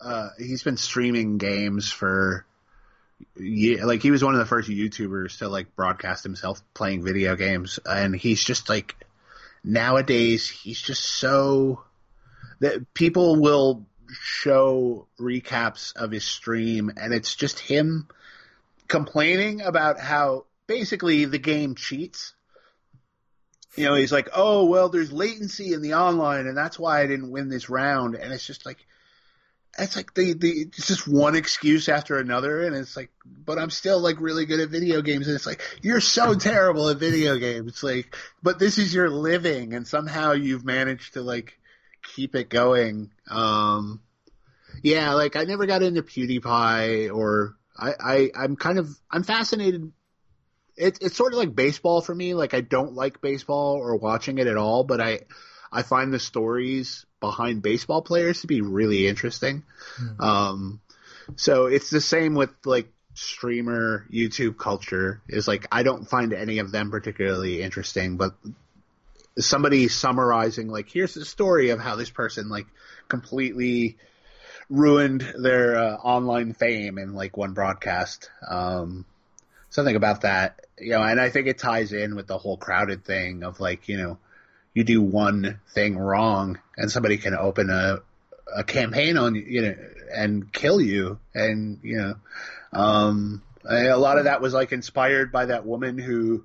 uh, 0.00 0.28
he's 0.38 0.62
been 0.62 0.76
streaming 0.76 1.38
games 1.38 1.90
for, 1.90 2.44
yeah, 3.36 3.84
like 3.84 4.02
he 4.02 4.10
was 4.10 4.22
one 4.22 4.34
of 4.34 4.40
the 4.40 4.46
first 4.46 4.68
YouTubers 4.68 5.38
to 5.38 5.48
like 5.48 5.74
broadcast 5.74 6.24
himself 6.24 6.62
playing 6.74 7.02
video 7.02 7.34
games, 7.34 7.78
and 7.86 8.14
he's 8.14 8.44
just 8.44 8.68
like, 8.68 8.96
nowadays 9.64 10.48
he's 10.48 10.80
just 10.80 11.02
so 11.02 11.84
that 12.60 12.92
people 12.92 13.36
will 13.36 13.86
show 14.10 15.06
recaps 15.18 15.96
of 15.96 16.10
his 16.10 16.24
stream, 16.24 16.92
and 16.96 17.14
it's 17.14 17.34
just 17.34 17.58
him 17.58 18.08
complaining 18.88 19.60
about 19.60 20.00
how 20.00 20.46
basically 20.66 21.24
the 21.26 21.38
game 21.38 21.74
cheats. 21.74 22.34
You 23.76 23.84
know, 23.84 23.94
he's 23.94 24.12
like, 24.12 24.30
"Oh, 24.34 24.64
well, 24.64 24.88
there's 24.88 25.12
latency 25.12 25.72
in 25.72 25.82
the 25.82 25.94
online, 25.94 26.46
and 26.46 26.56
that's 26.56 26.78
why 26.78 27.00
I 27.00 27.06
didn't 27.06 27.30
win 27.30 27.48
this 27.48 27.70
round." 27.70 28.16
And 28.16 28.32
it's 28.32 28.46
just 28.46 28.66
like, 28.66 28.84
it's 29.78 29.94
like 29.94 30.14
the 30.14 30.32
the 30.32 30.50
it's 30.50 30.86
just 30.86 31.06
one 31.06 31.36
excuse 31.36 31.88
after 31.88 32.18
another, 32.18 32.62
and 32.64 32.74
it's 32.74 32.96
like, 32.96 33.10
but 33.24 33.58
I'm 33.58 33.70
still 33.70 34.00
like 34.00 34.20
really 34.20 34.46
good 34.46 34.60
at 34.60 34.70
video 34.70 35.02
games, 35.02 35.28
and 35.28 35.36
it's 35.36 35.46
like 35.46 35.62
you're 35.82 36.00
so 36.00 36.34
terrible 36.50 36.88
at 36.88 36.96
video 36.96 37.38
games, 37.38 37.68
it's 37.68 37.82
like, 37.82 38.16
but 38.42 38.58
this 38.58 38.78
is 38.78 38.92
your 38.92 39.10
living, 39.10 39.74
and 39.74 39.86
somehow 39.86 40.32
you've 40.32 40.64
managed 40.64 41.12
to 41.14 41.22
like 41.22 41.58
keep 42.02 42.34
it 42.34 42.48
going. 42.48 43.10
Um, 43.30 44.00
yeah, 44.82 45.14
like 45.14 45.36
I 45.36 45.44
never 45.44 45.66
got 45.66 45.82
into 45.82 46.02
PewDiePie 46.02 47.14
or 47.14 47.57
I, 47.78 47.94
I 48.00 48.30
I'm 48.34 48.56
kind 48.56 48.78
of 48.78 48.88
I'm 49.10 49.22
fascinated. 49.22 49.92
It's 50.76 50.98
it's 51.00 51.16
sort 51.16 51.32
of 51.32 51.38
like 51.38 51.54
baseball 51.54 52.00
for 52.00 52.14
me. 52.14 52.34
Like 52.34 52.54
I 52.54 52.60
don't 52.60 52.94
like 52.94 53.20
baseball 53.20 53.76
or 53.76 53.96
watching 53.96 54.38
it 54.38 54.46
at 54.46 54.56
all, 54.56 54.84
but 54.84 55.00
I 55.00 55.20
I 55.70 55.82
find 55.82 56.12
the 56.12 56.18
stories 56.18 57.06
behind 57.20 57.62
baseball 57.62 58.02
players 58.02 58.40
to 58.40 58.46
be 58.46 58.60
really 58.60 59.06
interesting. 59.06 59.64
Um, 60.20 60.80
so 61.36 61.66
it's 61.66 61.90
the 61.90 62.00
same 62.00 62.34
with 62.34 62.50
like 62.64 62.92
streamer 63.14 64.06
YouTube 64.12 64.56
culture. 64.56 65.20
Is 65.28 65.48
like 65.48 65.66
I 65.70 65.82
don't 65.82 66.08
find 66.08 66.32
any 66.32 66.58
of 66.58 66.72
them 66.72 66.90
particularly 66.90 67.62
interesting, 67.62 68.16
but 68.16 68.34
somebody 69.38 69.88
summarizing 69.88 70.68
like 70.68 70.88
here's 70.90 71.14
the 71.14 71.24
story 71.24 71.70
of 71.70 71.78
how 71.78 71.94
this 71.94 72.10
person 72.10 72.48
like 72.48 72.66
completely 73.08 73.96
ruined 74.70 75.22
their 75.38 75.76
uh, 75.76 75.94
online 75.96 76.52
fame 76.52 76.98
in 76.98 77.14
like 77.14 77.36
one 77.36 77.52
broadcast. 77.54 78.30
Um, 78.48 79.04
something 79.70 79.96
about 79.96 80.22
that, 80.22 80.60
you 80.78 80.90
know, 80.90 81.02
and 81.02 81.20
I 81.20 81.30
think 81.30 81.46
it 81.46 81.58
ties 81.58 81.92
in 81.92 82.16
with 82.16 82.26
the 82.26 82.38
whole 82.38 82.56
crowded 82.56 83.04
thing 83.04 83.42
of 83.42 83.60
like, 83.60 83.88
you 83.88 83.96
know, 83.98 84.18
you 84.74 84.84
do 84.84 85.02
one 85.02 85.60
thing 85.74 85.98
wrong 85.98 86.58
and 86.76 86.90
somebody 86.90 87.16
can 87.18 87.34
open 87.34 87.70
a 87.70 87.98
a 88.54 88.64
campaign 88.64 89.18
on 89.18 89.34
you, 89.34 89.42
you 89.46 89.62
know, 89.62 89.74
and 90.12 90.50
kill 90.52 90.80
you, 90.80 91.18
and 91.34 91.80
you 91.82 91.98
know, 91.98 92.14
um, 92.72 93.42
a 93.68 93.94
lot 93.96 94.18
of 94.18 94.24
that 94.24 94.40
was 94.40 94.54
like 94.54 94.72
inspired 94.72 95.30
by 95.32 95.46
that 95.46 95.66
woman 95.66 95.98
who 95.98 96.44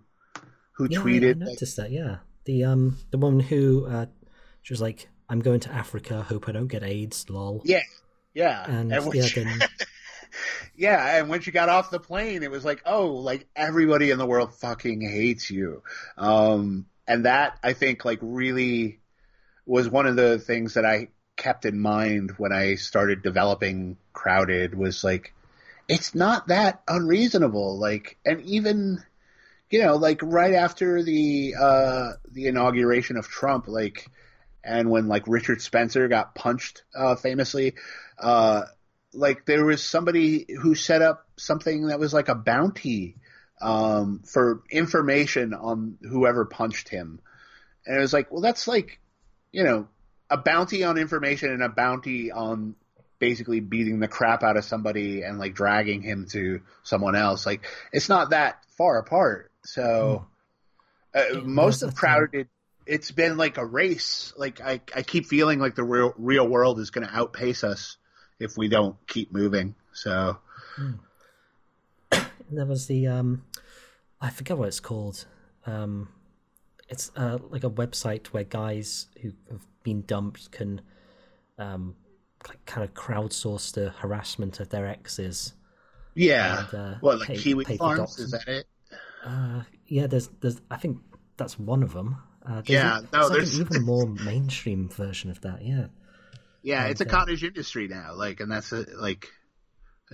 who 0.74 0.89
Yeah, 0.89 1.00
tweeted 1.00 1.24
I 1.36 1.39
like, 1.39 1.50
noticed 1.50 1.78
that. 1.78 1.91
Yeah, 1.91 2.18
the 2.45 2.66
um 2.66 2.98
the 3.12 3.18
woman 3.18 3.39
who 3.39 3.86
uh, 3.86 4.08
she 4.62 4.74
was 4.74 4.82
like, 4.82 5.08
"I'm 5.30 5.39
going 5.39 5.62
to 5.62 5.72
Africa. 5.72 6.24
Hope 6.24 6.50
I 6.50 6.52
don't 6.52 6.68
get 6.68 6.84
AIDS." 6.84 7.30
Lol. 7.30 7.62
yeah, 7.64 7.84
yeah, 8.34 8.70
And 8.90 9.06
when 9.06 9.16
yeah, 9.16 9.24
she- 9.28 9.42
then 9.42 9.60
yeah, 10.76 11.18
and 11.18 11.30
when 11.30 11.42
she 11.42 11.52
got 11.52 11.70
off 11.70 11.92
the 11.92 12.00
plane, 12.00 12.44
it 12.44 12.52
was 12.52 12.66
like, 12.66 12.82
oh, 12.86 13.08
like 13.12 13.48
everybody 13.56 14.12
in 14.12 14.18
the 14.18 14.26
world 14.26 14.54
fucking 14.56 15.02
hates 15.02 15.50
you. 15.52 15.84
Um, 16.18 16.88
and 17.08 17.26
that 17.26 17.58
I 17.64 17.74
think 17.74 18.06
like 18.06 18.20
really 18.22 19.00
was 19.66 19.90
one 19.90 20.08
of 20.08 20.16
the 20.16 20.40
things 20.40 20.74
that 20.76 20.86
I 20.86 21.10
kept 21.38 21.66
in 21.66 21.80
mind 21.80 22.34
when 22.38 22.52
I 22.52 22.76
started 22.76 23.24
developing 23.24 23.98
Crowded 24.14 24.76
was 24.76 25.04
like, 25.04 25.34
it's 25.88 26.16
not 26.16 26.48
that 26.48 26.82
unreasonable. 26.88 27.78
Like, 27.80 28.18
and 28.26 28.42
even, 28.42 29.04
you 29.70 29.84
know, 29.84 29.96
like 29.96 30.22
right 30.24 30.54
after 30.54 31.04
the, 31.04 31.56
uh, 31.60 32.12
the 32.32 32.48
inauguration 32.48 33.18
of 33.18 33.28
Trump, 33.28 33.68
like, 33.68 34.08
and 34.64 34.89
when 34.89 35.07
like 35.07 35.28
Richard 35.28 35.61
Spencer 35.61 36.07
got 36.07 36.36
punched, 36.36 36.84
uh, 36.95 37.16
famously, 37.16 37.76
uh, 38.20 38.64
like 39.14 39.45
there 39.45 39.66
was 39.66 39.84
somebody 39.84 40.45
who 40.61 40.76
set 40.76 41.01
up 41.01 41.28
something 41.38 41.88
that 41.88 41.99
was 41.99 42.14
like 42.14 42.30
a 42.30 42.36
bounty 42.36 43.16
um, 43.61 44.22
for 44.26 44.64
information 44.72 45.53
on 45.53 45.97
whoever 46.01 46.45
punched 46.45 46.89
him, 46.89 47.20
and 47.86 47.97
it 47.97 48.01
was 48.01 48.14
like, 48.14 48.32
well, 48.32 48.41
that's 48.41 48.68
like, 48.68 48.99
you 49.51 49.64
know, 49.64 49.88
a 50.30 50.38
bounty 50.38 50.84
on 50.84 50.97
information 50.97 51.51
and 51.51 51.64
a 51.64 51.70
bounty 51.70 52.32
on 52.32 52.76
basically 53.20 53.61
beating 53.61 53.99
the 53.99 54.07
crap 54.07 54.43
out 54.43 54.57
of 54.57 54.66
somebody 54.66 55.22
and 55.22 55.39
like 55.39 55.53
dragging 55.53 56.01
him 56.01 56.28
to 56.30 56.61
someone 56.84 57.16
else. 57.16 57.45
Like 57.45 57.66
it's 57.91 58.09
not 58.09 58.32
that 58.32 58.61
far 58.78 58.97
apart. 58.97 59.51
So 59.64 60.26
uh, 61.14 61.39
most 61.43 61.84
of 61.84 61.95
crowded. 61.95 62.47
It's 62.86 63.12
been 63.12 63.38
like 63.38 63.58
a 63.58 63.66
race. 63.66 64.34
Like 64.38 64.62
I, 64.62 64.82
I 64.96 65.02
keep 65.04 65.26
feeling 65.26 65.60
like 65.60 65.76
the 65.76 65.84
real 65.84 66.14
real 66.18 66.48
world 66.48 66.80
is 66.80 66.90
going 66.90 67.08
to 67.08 67.14
outpace 67.14 67.64
us 67.64 67.98
if 68.40 68.58
we 68.58 68.68
don't 68.68 68.96
keep 69.08 69.32
moving. 69.32 69.76
So 69.94 70.38
there 72.52 72.66
was 72.66 72.88
the 72.88 73.08
um, 73.08 73.44
I 74.20 74.30
forget 74.30 74.58
what 74.58 74.68
it's 74.68 74.80
called. 74.80 75.26
Um, 75.66 76.10
it's 76.90 77.12
uh, 77.16 77.40
like 77.50 77.64
a 77.64 77.70
website 77.70 78.28
where 78.28 78.44
guys 78.44 79.08
who 79.22 79.32
have 79.50 79.66
been 79.84 80.02
dumped 80.02 80.52
can 80.52 80.82
um, 81.58 81.96
like, 82.48 82.66
kind 82.66 82.84
of 82.84 82.94
crowdsource 82.94 83.74
the 83.74 83.92
harassment 83.92 84.60
of 84.60 84.70
their 84.70 84.88
exes. 84.88 85.54
Yeah. 86.16 86.66
And, 86.72 86.80
uh, 86.80 86.96
What, 87.00 87.20
like 87.20 87.30
pay- 87.30 87.38
Kiwi 87.38 87.66
pay 87.66 87.78
Farms? 87.78 88.00
docs 88.00 88.20
Is 88.20 88.32
that 88.32 88.48
it? 88.48 88.68
Uh, 89.26 89.64
yeah, 89.88 90.08
there's 90.08 90.30
there's 90.42 90.60
I 90.70 90.78
think 90.78 91.00
that's 91.38 91.58
one 91.58 91.82
of 91.82 91.94
them. 91.94 92.18
Uh, 92.46 92.62
Yeah, 92.66 93.00
a, 93.00 93.02
no, 93.02 93.08
there's 93.12 93.30
like 93.30 93.32
there's- 93.38 93.56
an 93.56 93.62
even 93.68 93.84
more 93.86 94.06
mainstream 94.08 94.89
version 94.89 95.32
of 95.32 95.41
that. 95.41 95.64
Yeah, 95.64 95.88
Yeah, 96.62 96.86
it's 96.86 97.02
a 97.02 97.04
Okay. 97.06 97.12
cottage 97.12 97.44
industry 97.44 97.88
now. 97.88 98.14
Like, 98.16 98.39
and 98.39 98.52
that's 98.52 98.72
a, 98.72 98.86
like, 98.98 99.30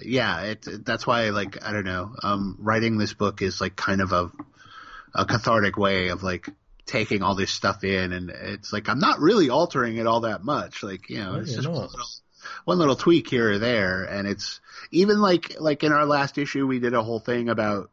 yeah, 0.01 0.41
it. 0.41 0.65
That's 0.85 1.05
why, 1.05 1.29
like, 1.29 1.63
I 1.63 1.73
don't 1.73 1.83
know. 1.85 2.15
Um, 2.23 2.57
writing 2.59 2.97
this 2.97 3.13
book 3.13 3.41
is 3.41 3.59
like 3.61 3.75
kind 3.75 4.01
of 4.01 4.11
a, 4.13 4.31
a 5.13 5.25
cathartic 5.25 5.77
way 5.77 6.07
of 6.09 6.23
like 6.23 6.47
taking 6.85 7.21
all 7.21 7.35
this 7.35 7.51
stuff 7.51 7.83
in, 7.83 8.13
and 8.13 8.29
it's 8.29 8.71
like 8.73 8.89
I'm 8.89 8.99
not 8.99 9.19
really 9.19 9.49
altering 9.49 9.97
it 9.97 10.07
all 10.07 10.21
that 10.21 10.43
much. 10.43 10.81
Like, 10.83 11.09
you 11.09 11.17
know, 11.19 11.33
No, 11.33 11.39
it's 11.39 11.53
just 11.53 11.67
little, 11.67 11.91
one 12.65 12.77
little 12.79 12.95
tweak 12.95 13.27
here 13.29 13.51
or 13.53 13.59
there, 13.59 14.03
and 14.05 14.27
it's 14.27 14.61
even 14.91 15.19
like 15.19 15.55
like 15.59 15.83
in 15.83 15.91
our 15.91 16.05
last 16.05 16.37
issue 16.37 16.65
we 16.65 16.79
did 16.79 16.93
a 16.93 17.03
whole 17.03 17.19
thing 17.19 17.49
about 17.49 17.91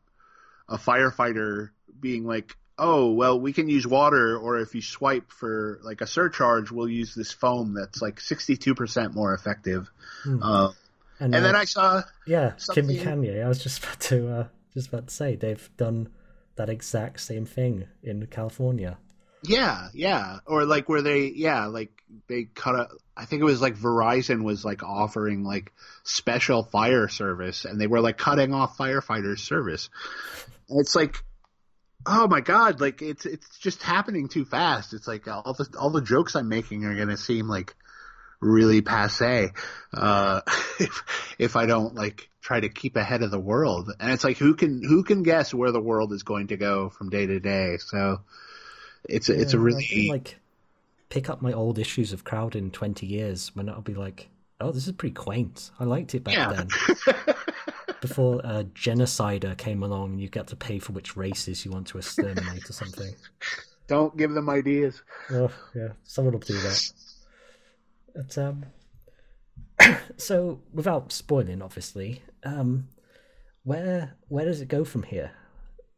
a 0.68 0.76
firefighter 0.78 1.70
being 2.00 2.24
like. 2.24 2.56
Oh 2.78 3.12
well, 3.12 3.40
we 3.40 3.52
can 3.52 3.68
use 3.68 3.86
water, 3.86 4.36
or 4.36 4.58
if 4.58 4.74
you 4.74 4.82
swipe 4.82 5.32
for 5.32 5.80
like 5.82 6.02
a 6.02 6.06
surcharge, 6.06 6.70
we'll 6.70 6.88
use 6.90 7.14
this 7.14 7.32
foam 7.32 7.72
that's 7.72 8.02
like 8.02 8.20
sixty-two 8.20 8.74
percent 8.74 9.14
more 9.14 9.32
effective. 9.32 9.90
Uh, 10.26 10.72
and, 11.18 11.34
and 11.34 11.36
uh, 11.36 11.40
then 11.40 11.56
I 11.56 11.64
saw, 11.64 12.02
yeah, 12.26 12.52
and 12.76 12.90
Kanye. 12.90 13.42
I 13.42 13.48
was 13.48 13.62
just 13.62 13.82
about 13.82 14.00
to 14.00 14.28
uh, 14.28 14.48
just 14.74 14.88
about 14.88 15.08
to 15.08 15.14
say 15.14 15.36
they've 15.36 15.70
done 15.78 16.10
that 16.56 16.68
exact 16.68 17.20
same 17.20 17.46
thing 17.46 17.86
in 18.02 18.26
California. 18.26 18.98
yeah, 19.48 19.88
yeah, 19.94 20.38
or 20.46 20.64
like 20.64 20.88
where 20.88 21.02
they, 21.02 21.26
yeah, 21.26 21.66
like 21.66 21.90
they 22.28 22.44
cut 22.44 22.74
a. 22.74 22.88
I 23.16 23.24
think 23.24 23.40
it 23.40 23.46
was 23.46 23.62
like 23.62 23.76
Verizon 23.76 24.42
was 24.42 24.64
like 24.64 24.82
offering 24.82 25.44
like 25.44 25.72
special 26.04 26.62
fire 26.62 27.08
service, 27.08 27.64
and 27.64 27.80
they 27.80 27.86
were 27.86 28.00
like 28.00 28.18
cutting 28.18 28.52
off 28.52 28.76
firefighters' 28.76 29.40
service. 29.40 29.88
It's 30.68 30.94
like, 30.94 31.22
oh 32.06 32.28
my 32.28 32.40
god, 32.40 32.80
like 32.80 33.02
it's 33.02 33.26
it's 33.26 33.58
just 33.58 33.82
happening 33.82 34.28
too 34.28 34.44
fast. 34.44 34.94
It's 34.94 35.08
like 35.08 35.26
all 35.28 35.52
the 35.52 35.68
all 35.78 35.90
the 35.90 36.00
jokes 36.00 36.36
I'm 36.36 36.48
making 36.48 36.84
are 36.84 36.96
gonna 36.96 37.16
seem 37.16 37.48
like 37.48 37.74
really 38.40 38.82
passe 38.82 39.50
uh, 39.94 40.40
if 40.80 41.34
if 41.38 41.56
I 41.56 41.66
don't 41.66 41.94
like 41.94 42.28
try 42.40 42.60
to 42.60 42.68
keep 42.68 42.96
ahead 42.96 43.22
of 43.22 43.30
the 43.30 43.40
world. 43.40 43.92
And 43.98 44.12
it's 44.12 44.24
like 44.24 44.38
who 44.38 44.54
can 44.54 44.82
who 44.82 45.02
can 45.02 45.22
guess 45.22 45.52
where 45.52 45.72
the 45.72 45.80
world 45.80 46.12
is 46.12 46.22
going 46.22 46.48
to 46.48 46.56
go 46.56 46.90
from 46.90 47.10
day 47.10 47.26
to 47.26 47.40
day? 47.40 47.78
So 47.78 48.20
it's 49.08 49.28
a, 49.28 49.40
it's 49.40 49.52
a 49.52 49.58
really 49.58 49.84
can, 49.84 50.08
like 50.08 50.36
pick 51.08 51.28
up 51.28 51.42
my 51.42 51.52
old 51.52 51.78
issues 51.78 52.12
of 52.12 52.24
Crowd 52.24 52.56
in 52.56 52.70
twenty 52.70 53.06
years 53.06 53.50
when 53.54 53.68
I'll 53.68 53.80
be 53.80 53.94
like, 53.94 54.28
oh, 54.60 54.72
this 54.72 54.86
is 54.86 54.92
pretty 54.92 55.14
quaint. 55.14 55.70
I 55.78 55.84
liked 55.84 56.14
it 56.14 56.24
back 56.24 56.34
yeah. 56.34 56.52
then. 56.52 56.68
Before 58.00 58.40
uh, 58.44 58.64
Genocider 58.74 59.56
came 59.56 59.82
along, 59.82 60.12
and 60.12 60.20
you 60.20 60.28
get 60.28 60.48
to 60.48 60.56
pay 60.56 60.78
for 60.78 60.92
which 60.92 61.16
races 61.16 61.64
you 61.64 61.70
want 61.70 61.86
to 61.88 61.98
exterminate 61.98 62.68
or 62.68 62.72
something. 62.72 63.14
don't 63.86 64.16
give 64.16 64.32
them 64.32 64.50
ideas. 64.50 65.02
Oh, 65.30 65.50
yeah, 65.74 65.88
someone 66.04 66.32
will 66.32 66.40
do 66.40 66.60
that. 66.60 66.92
But, 68.14 68.38
um, 68.38 68.64
so, 70.16 70.60
without 70.72 71.12
spoiling, 71.12 71.62
obviously, 71.62 72.22
um, 72.44 72.88
where 73.62 74.14
where 74.28 74.44
does 74.44 74.60
it 74.60 74.68
go 74.68 74.84
from 74.84 75.02
here? 75.02 75.32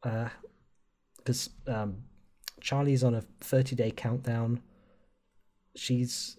Because 0.02 1.50
um, 1.66 2.04
Charlie's 2.60 3.04
on 3.04 3.14
a 3.14 3.22
thirty 3.40 3.76
day 3.76 3.90
countdown. 3.90 4.62
She's, 5.76 6.38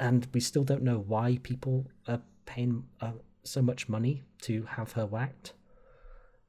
and 0.00 0.26
we 0.32 0.40
still 0.40 0.64
don't 0.64 0.82
know 0.82 0.98
why 0.98 1.38
people 1.42 1.86
are 2.08 2.22
paying 2.44 2.84
uh, 3.00 3.12
so 3.44 3.62
much 3.62 3.88
money 3.88 4.24
to 4.42 4.64
have 4.64 4.92
her 4.92 5.06
whacked, 5.06 5.52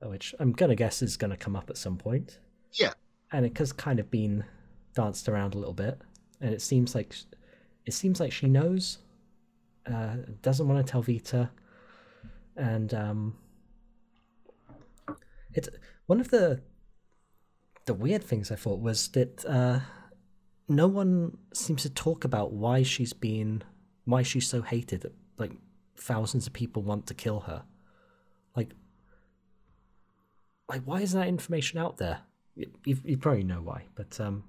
which 0.02 0.34
I'm 0.40 0.52
gonna 0.54 0.76
guess 0.76 1.02
is 1.02 1.18
gonna 1.18 1.38
come 1.38 1.56
up 1.56 1.70
at 1.70 1.78
some 1.78 1.98
point 1.98 2.40
Yeah. 2.80 2.94
and 3.32 3.46
it 3.46 3.58
has 3.58 3.72
kind 3.74 4.00
of 4.00 4.10
been 4.12 4.44
danced 4.96 5.30
around 5.30 5.54
a 5.56 5.58
little 5.58 5.74
bit, 5.74 6.02
and 6.42 6.54
it 6.54 6.62
seems 6.62 6.96
like 6.96 7.16
it 7.86 7.94
seems 7.94 8.20
like 8.20 8.32
she 8.32 8.48
knows, 8.48 9.00
uh, 9.86 10.18
doesn't 10.42 10.68
want 10.68 10.86
to 10.86 10.92
tell 10.92 11.02
Vita, 11.02 11.50
and 12.56 12.94
um, 12.94 13.38
it's 15.54 15.70
one 16.06 16.20
of 16.20 16.30
the 16.30 16.62
the 17.86 17.94
weird 17.94 18.24
things 18.24 18.52
I 18.52 18.56
thought 18.56 18.80
was 18.82 19.08
that 19.10 19.44
uh, 19.46 19.80
no 20.68 20.88
one 20.88 21.38
seems 21.54 21.82
to 21.84 21.90
talk 21.90 22.24
about 22.24 22.52
why 22.54 22.84
she's 22.84 23.14
been 23.14 23.64
why 24.06 24.22
she's 24.24 24.48
so 24.48 24.62
hated. 24.62 25.12
Like 25.38 25.54
thousands 26.02 26.48
of 26.48 26.54
people 26.54 26.82
want 26.82 27.08
to 27.08 27.14
kill 27.14 27.42
her. 27.42 27.64
Like, 28.56 28.72
like 30.68 30.82
why 30.84 31.02
is 31.02 31.12
that 31.14 31.28
information 31.28 31.80
out 31.80 31.98
there? 31.98 32.20
You, 32.56 32.72
you, 32.86 32.98
you 33.04 33.18
probably 33.18 33.44
know 33.44 33.62
why, 33.62 33.84
but 33.96 34.20
um, 34.20 34.44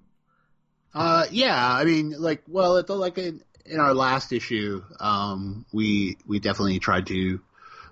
Uh, 0.92 1.26
yeah, 1.30 1.56
I 1.56 1.84
mean, 1.84 2.10
like, 2.18 2.42
well, 2.48 2.76
at 2.78 2.86
the, 2.86 2.94
like 2.96 3.18
in, 3.18 3.42
in 3.64 3.78
our 3.78 3.94
last 3.94 4.32
issue, 4.32 4.82
um, 4.98 5.64
we 5.72 6.16
we 6.26 6.40
definitely 6.40 6.78
tried 6.80 7.06
to 7.06 7.40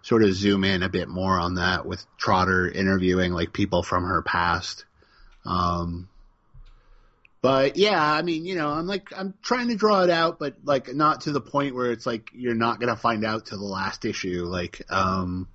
sort 0.03 0.23
of 0.23 0.33
zoom 0.35 0.65
in 0.65 0.83
a 0.83 0.89
bit 0.89 1.09
more 1.09 1.39
on 1.39 1.57
that 1.57 1.87
with 1.87 2.05
Trotter 2.17 2.69
interviewing 2.69 3.33
like 3.33 3.53
people 3.53 3.83
from 3.83 4.05
her 4.05 4.23
past. 4.23 4.85
Um, 5.45 6.09
but 7.41 7.76
yeah, 7.76 8.03
I 8.03 8.22
mean, 8.22 8.45
you 8.45 8.57
know, 8.57 8.68
I'm 8.68 8.86
like 8.86 9.11
I'm 9.16 9.34
trying 9.43 9.68
to 9.68 9.76
draw 9.76 10.03
it 10.03 10.11
out, 10.11 10.39
but 10.39 10.57
like 10.64 10.93
not 10.93 11.22
to 11.22 11.32
the 11.32 11.41
point 11.41 11.74
where 11.74 11.93
it's 11.93 12.07
like 12.07 12.30
you're 12.34 12.55
not 12.55 12.80
gonna 12.80 12.97
find 12.97 13.24
out 13.24 13.47
till 13.47 13.59
the 13.59 13.64
last 13.64 14.05
issue. 14.05 14.45
Like, 14.45 14.82
um, 14.91 15.49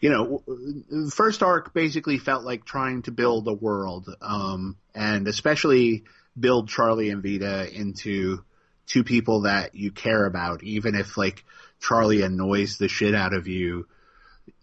you 0.00 0.10
know, 0.10 0.42
the 0.46 1.12
first 1.14 1.42
arc 1.42 1.72
basically 1.72 2.18
felt 2.18 2.44
like 2.44 2.64
trying 2.64 3.02
to 3.02 3.12
build 3.12 3.46
a 3.46 3.52
world, 3.52 4.12
um, 4.20 4.76
and 4.94 5.28
especially 5.28 6.04
build 6.38 6.68
Charlie 6.68 7.10
and 7.10 7.22
Vita 7.22 7.72
into 7.72 8.42
two 8.86 9.04
people 9.04 9.42
that 9.42 9.76
you 9.76 9.92
care 9.92 10.26
about, 10.26 10.64
even 10.64 10.96
if 10.96 11.16
like 11.16 11.44
Charlie 11.80 12.22
annoys 12.22 12.76
the 12.76 12.88
shit 12.88 13.14
out 13.14 13.34
of 13.34 13.46
you. 13.46 13.86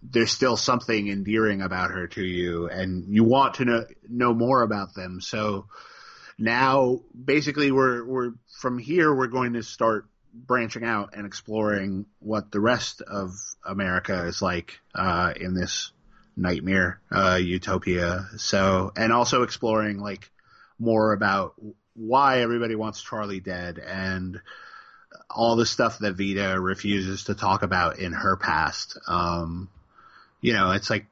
There's 0.03 0.31
still 0.31 0.57
something 0.57 1.07
endearing 1.07 1.61
about 1.61 1.91
her 1.91 2.07
to 2.07 2.21
you, 2.21 2.67
and 2.67 3.05
you 3.07 3.23
want 3.23 3.55
to 3.55 3.65
know 3.65 3.85
know 4.09 4.33
more 4.33 4.63
about 4.63 4.93
them. 4.95 5.21
So 5.21 5.67
now, 6.37 7.01
basically, 7.25 7.71
we're 7.71 8.05
we're 8.05 8.33
from 8.59 8.77
here. 8.77 9.13
We're 9.13 9.27
going 9.27 9.53
to 9.53 9.63
start 9.63 10.05
branching 10.33 10.83
out 10.83 11.15
and 11.15 11.25
exploring 11.25 12.05
what 12.19 12.51
the 12.51 12.59
rest 12.59 13.01
of 13.01 13.31
America 13.65 14.25
is 14.25 14.41
like 14.41 14.79
uh, 14.93 15.33
in 15.35 15.55
this 15.55 15.91
nightmare 16.35 17.01
uh, 17.11 17.39
utopia. 17.41 18.27
So, 18.37 18.91
and 18.95 19.11
also 19.11 19.41
exploring 19.41 19.99
like 19.99 20.29
more 20.77 21.13
about 21.13 21.55
why 21.95 22.41
everybody 22.41 22.75
wants 22.75 23.01
Charlie 23.01 23.39
dead 23.39 23.79
and 23.79 24.39
all 25.29 25.55
the 25.55 25.65
stuff 25.65 25.99
that 25.99 26.15
Vita 26.15 26.59
refuses 26.59 27.25
to 27.25 27.35
talk 27.35 27.63
about 27.63 27.97
in 27.97 28.13
her 28.13 28.37
past. 28.37 28.99
Um, 29.07 29.69
you 30.39 30.53
know, 30.53 30.71
it's 30.71 30.91
like 30.91 31.07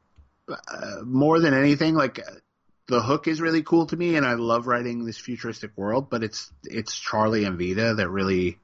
uh, 0.48 1.02
more 1.04 1.40
than 1.40 1.56
anything, 1.56 1.96
like 1.96 2.20
the 2.88 3.02
hook 3.02 3.28
is 3.28 3.42
really 3.42 3.64
cool 3.64 3.88
to 3.88 3.98
me, 3.98 4.16
and 4.16 4.26
I 4.26 4.34
love 4.34 4.68
writing 4.68 5.06
this 5.06 5.18
futuristic 5.18 5.72
world. 5.76 6.10
But 6.10 6.24
it's 6.24 6.52
it's 6.64 6.98
Charlie 6.98 7.46
and 7.46 7.58
Vita 7.58 7.96
that 7.96 8.10
really 8.10 8.58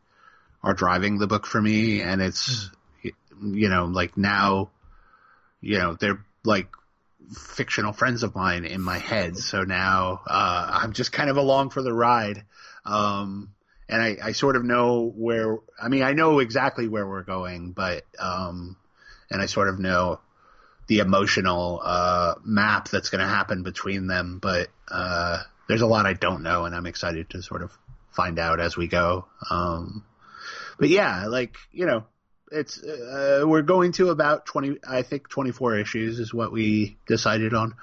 are 0.64 0.74
driving 0.74 1.18
the 1.18 1.28
book 1.28 1.46
for 1.46 1.62
me, 1.62 2.02
and 2.02 2.22
it's 2.22 2.70
you 3.02 3.70
know 3.70 3.86
like 3.86 4.18
now, 4.18 4.70
you 5.60 5.78
know 5.78 5.96
they're 5.96 6.24
like 6.44 6.68
fictional 7.34 7.94
friends 7.94 8.24
of 8.24 8.36
mine 8.36 8.66
in 8.66 8.82
my 8.82 8.98
head. 8.98 9.38
So 9.38 9.64
now 9.64 10.22
uh, 10.28 10.70
I'm 10.84 10.94
just 10.94 11.12
kind 11.12 11.30
of 11.30 11.38
along 11.38 11.70
for 11.70 11.82
the 11.82 11.94
ride. 11.94 12.44
Um, 12.86 13.54
and 13.88 14.02
I, 14.02 14.18
I 14.24 14.32
sort 14.32 14.56
of 14.56 14.64
know 14.64 15.12
where, 15.16 15.58
I 15.82 15.90
mean, 15.90 16.04
I 16.04 16.14
know 16.14 16.40
exactly 16.40 16.88
where 16.88 17.08
we're 17.08 17.24
going, 17.24 17.72
but, 17.72 18.06
um, 18.20 18.78
and 19.30 19.42
I 19.42 19.46
sort 19.48 19.68
of 19.68 19.80
know 19.80 20.20
the 20.92 21.00
emotional, 21.00 21.80
uh, 21.82 22.34
map 22.44 22.90
that's 22.90 23.10
going 23.10 23.22
to 23.22 23.28
happen 23.28 23.64
between 23.64 24.08
them, 24.08 24.40
but, 24.42 24.68
uh, 24.90 25.38
there's 25.70 25.80
a 25.80 25.88
lot 25.88 26.06
I 26.06 26.12
don't 26.12 26.44
know 26.44 26.66
and 26.66 26.76
I'm 26.76 26.86
excited 26.86 27.30
to 27.30 27.42
sort 27.42 27.62
of 27.62 27.72
find 28.12 28.38
out 28.38 28.60
as 28.60 28.76
we 28.76 28.88
go. 28.88 29.26
Um, 29.50 30.04
but 30.78 30.90
yeah, 30.90 31.28
like, 31.28 31.56
you 31.72 31.86
know, 31.86 32.04
it's, 32.52 32.84
uh, 32.84 33.44
we're 33.46 33.62
going 33.62 33.94
to 33.94 34.10
about 34.10 34.46
20, 34.46 34.80
I 34.86 35.04
think 35.04 35.30
24 35.30 35.78
issues 35.78 36.20
is 36.20 36.34
what 36.34 36.52
we 36.52 36.98
decided 37.08 37.54
on. 37.54 37.74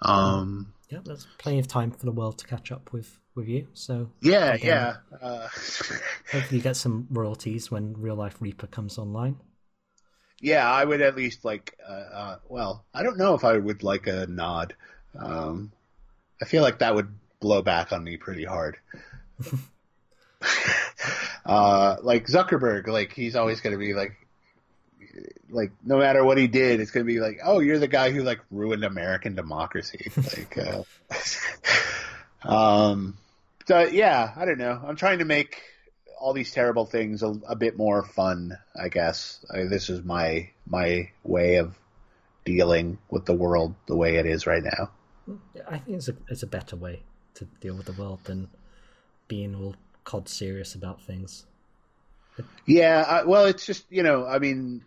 Um, 0.00 0.72
yeah, 0.88 1.00
there's 1.04 1.26
plenty 1.36 1.58
of 1.58 1.68
time 1.68 1.90
for 1.90 2.06
the 2.06 2.12
world 2.12 2.38
to 2.38 2.46
catch 2.46 2.72
up 2.72 2.94
with 2.94 3.18
with 3.34 3.48
you. 3.48 3.66
So 3.74 4.08
yeah, 4.22 4.52
Okay. 4.54 4.68
yeah. 4.68 4.96
Uh, 5.20 5.48
hopefully 6.32 6.56
you 6.58 6.62
get 6.62 6.76
some 6.76 7.08
royalties 7.10 7.70
when 7.70 7.92
Real 8.00 8.14
Life 8.14 8.36
Reaper 8.40 8.68
comes 8.68 8.96
online. 8.96 9.36
Yeah, 10.40 10.70
I 10.70 10.84
would 10.84 11.00
at 11.00 11.16
least 11.16 11.44
like. 11.44 11.76
Uh, 11.86 11.92
uh, 11.92 12.36
well, 12.48 12.84
I 12.92 13.02
don't 13.02 13.18
know 13.18 13.34
if 13.34 13.44
I 13.44 13.56
would 13.56 13.82
like 13.82 14.06
a 14.06 14.26
nod. 14.26 14.74
Um, 15.18 15.72
I 16.40 16.44
feel 16.44 16.62
like 16.62 16.80
that 16.80 16.94
would 16.94 17.08
blow 17.40 17.62
back 17.62 17.92
on 17.92 18.02
me 18.02 18.16
pretty 18.16 18.44
hard. 18.44 18.76
uh, 21.46 21.96
like 22.02 22.26
Zuckerberg, 22.26 22.86
like 22.86 23.12
he's 23.12 23.36
always 23.36 23.60
going 23.60 23.72
to 23.72 23.78
be 23.78 23.94
like, 23.94 24.12
like 25.50 25.72
no 25.84 25.98
matter 25.98 26.24
what 26.24 26.38
he 26.38 26.46
did, 26.46 26.80
it's 26.80 26.90
going 26.90 27.06
to 27.06 27.12
be 27.12 27.20
like, 27.20 27.40
oh, 27.44 27.60
you're 27.60 27.78
the 27.78 27.88
guy 27.88 28.10
who 28.10 28.22
like 28.22 28.40
ruined 28.50 28.84
American 28.84 29.34
democracy. 29.34 30.10
like, 30.36 30.58
uh, 30.58 30.82
um, 32.48 33.16
so 33.66 33.80
yeah, 33.80 34.32
I 34.36 34.44
don't 34.44 34.58
know. 34.58 34.80
I'm 34.86 34.96
trying 34.96 35.20
to 35.20 35.24
make 35.24 35.62
all 36.18 36.32
these 36.32 36.52
terrible 36.52 36.86
things 36.86 37.22
a, 37.22 37.38
a 37.46 37.56
bit 37.56 37.76
more 37.76 38.02
fun. 38.02 38.58
I 38.80 38.88
guess 38.88 39.44
I, 39.52 39.64
this 39.64 39.90
is 39.90 40.04
my 40.04 40.50
my 40.66 41.10
way 41.22 41.56
of 41.56 41.78
dealing 42.44 42.98
with 43.10 43.24
the 43.24 43.34
world 43.34 43.74
the 43.86 43.96
way 43.96 44.16
it 44.16 44.26
is 44.26 44.46
right 44.46 44.62
now. 44.62 44.90
I 45.68 45.78
think 45.78 45.96
it's 45.96 46.08
a 46.08 46.16
it's 46.28 46.42
a 46.42 46.46
better 46.46 46.76
way 46.76 47.02
to 47.34 47.44
deal 47.60 47.74
with 47.74 47.86
the 47.86 47.92
world 47.92 48.20
than 48.24 48.48
being 49.28 49.54
all 49.54 49.76
cod 50.04 50.28
serious 50.28 50.74
about 50.74 51.02
things. 51.02 51.46
Yeah, 52.66 53.04
I, 53.06 53.24
well, 53.24 53.46
it's 53.46 53.64
just 53.64 53.84
you 53.90 54.02
know, 54.02 54.26
I 54.26 54.38
mean, 54.38 54.84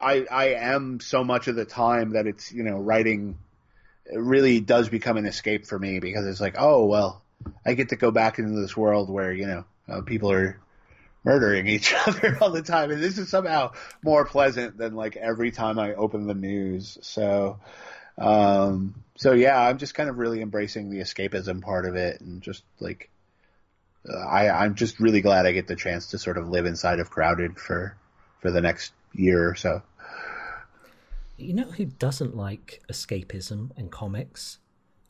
I 0.00 0.26
I 0.30 0.44
am 0.54 1.00
so 1.00 1.24
much 1.24 1.48
of 1.48 1.56
the 1.56 1.64
time 1.64 2.10
that 2.10 2.26
it's 2.26 2.52
you 2.52 2.62
know 2.62 2.78
writing 2.78 3.38
really 4.12 4.60
does 4.60 4.88
become 4.88 5.16
an 5.16 5.26
escape 5.26 5.66
for 5.66 5.78
me 5.78 6.00
because 6.00 6.26
it's 6.26 6.40
like 6.40 6.56
oh 6.58 6.86
well 6.86 7.22
I 7.64 7.74
get 7.74 7.90
to 7.90 7.96
go 7.96 8.10
back 8.10 8.38
into 8.38 8.60
this 8.60 8.76
world 8.76 9.08
where 9.08 9.32
you 9.32 9.46
know 9.46 9.64
uh, 9.92 10.00
people 10.02 10.30
are 10.30 10.58
murdering 11.24 11.68
each 11.68 11.94
other 12.06 12.38
all 12.40 12.50
the 12.50 12.62
time, 12.62 12.90
and 12.90 13.02
this 13.02 13.18
is 13.18 13.28
somehow 13.28 13.72
more 14.02 14.24
pleasant 14.24 14.78
than 14.78 14.94
like 14.94 15.16
every 15.16 15.50
time 15.50 15.78
I 15.78 15.94
open 15.94 16.26
the 16.26 16.34
news. 16.34 16.98
So, 17.02 17.58
um, 18.18 18.94
so 19.16 19.32
yeah, 19.32 19.60
I'm 19.60 19.78
just 19.78 19.94
kind 19.94 20.08
of 20.08 20.18
really 20.18 20.40
embracing 20.40 20.90
the 20.90 21.00
escapism 21.00 21.62
part 21.62 21.86
of 21.86 21.96
it, 21.96 22.20
and 22.20 22.42
just 22.42 22.64
like 22.80 23.10
uh, 24.08 24.16
I, 24.16 24.64
I'm 24.64 24.74
just 24.74 25.00
really 25.00 25.20
glad 25.20 25.46
I 25.46 25.52
get 25.52 25.68
the 25.68 25.76
chance 25.76 26.08
to 26.08 26.18
sort 26.18 26.38
of 26.38 26.48
live 26.48 26.66
inside 26.66 26.98
of 26.98 27.10
Crowded 27.10 27.58
for 27.58 27.96
for 28.40 28.50
the 28.50 28.60
next 28.60 28.92
year 29.12 29.48
or 29.48 29.54
so. 29.54 29.82
You 31.36 31.54
know 31.54 31.64
who 31.64 31.86
doesn't 31.86 32.36
like 32.36 32.82
escapism 32.90 33.70
and 33.76 33.90
comics? 33.90 34.58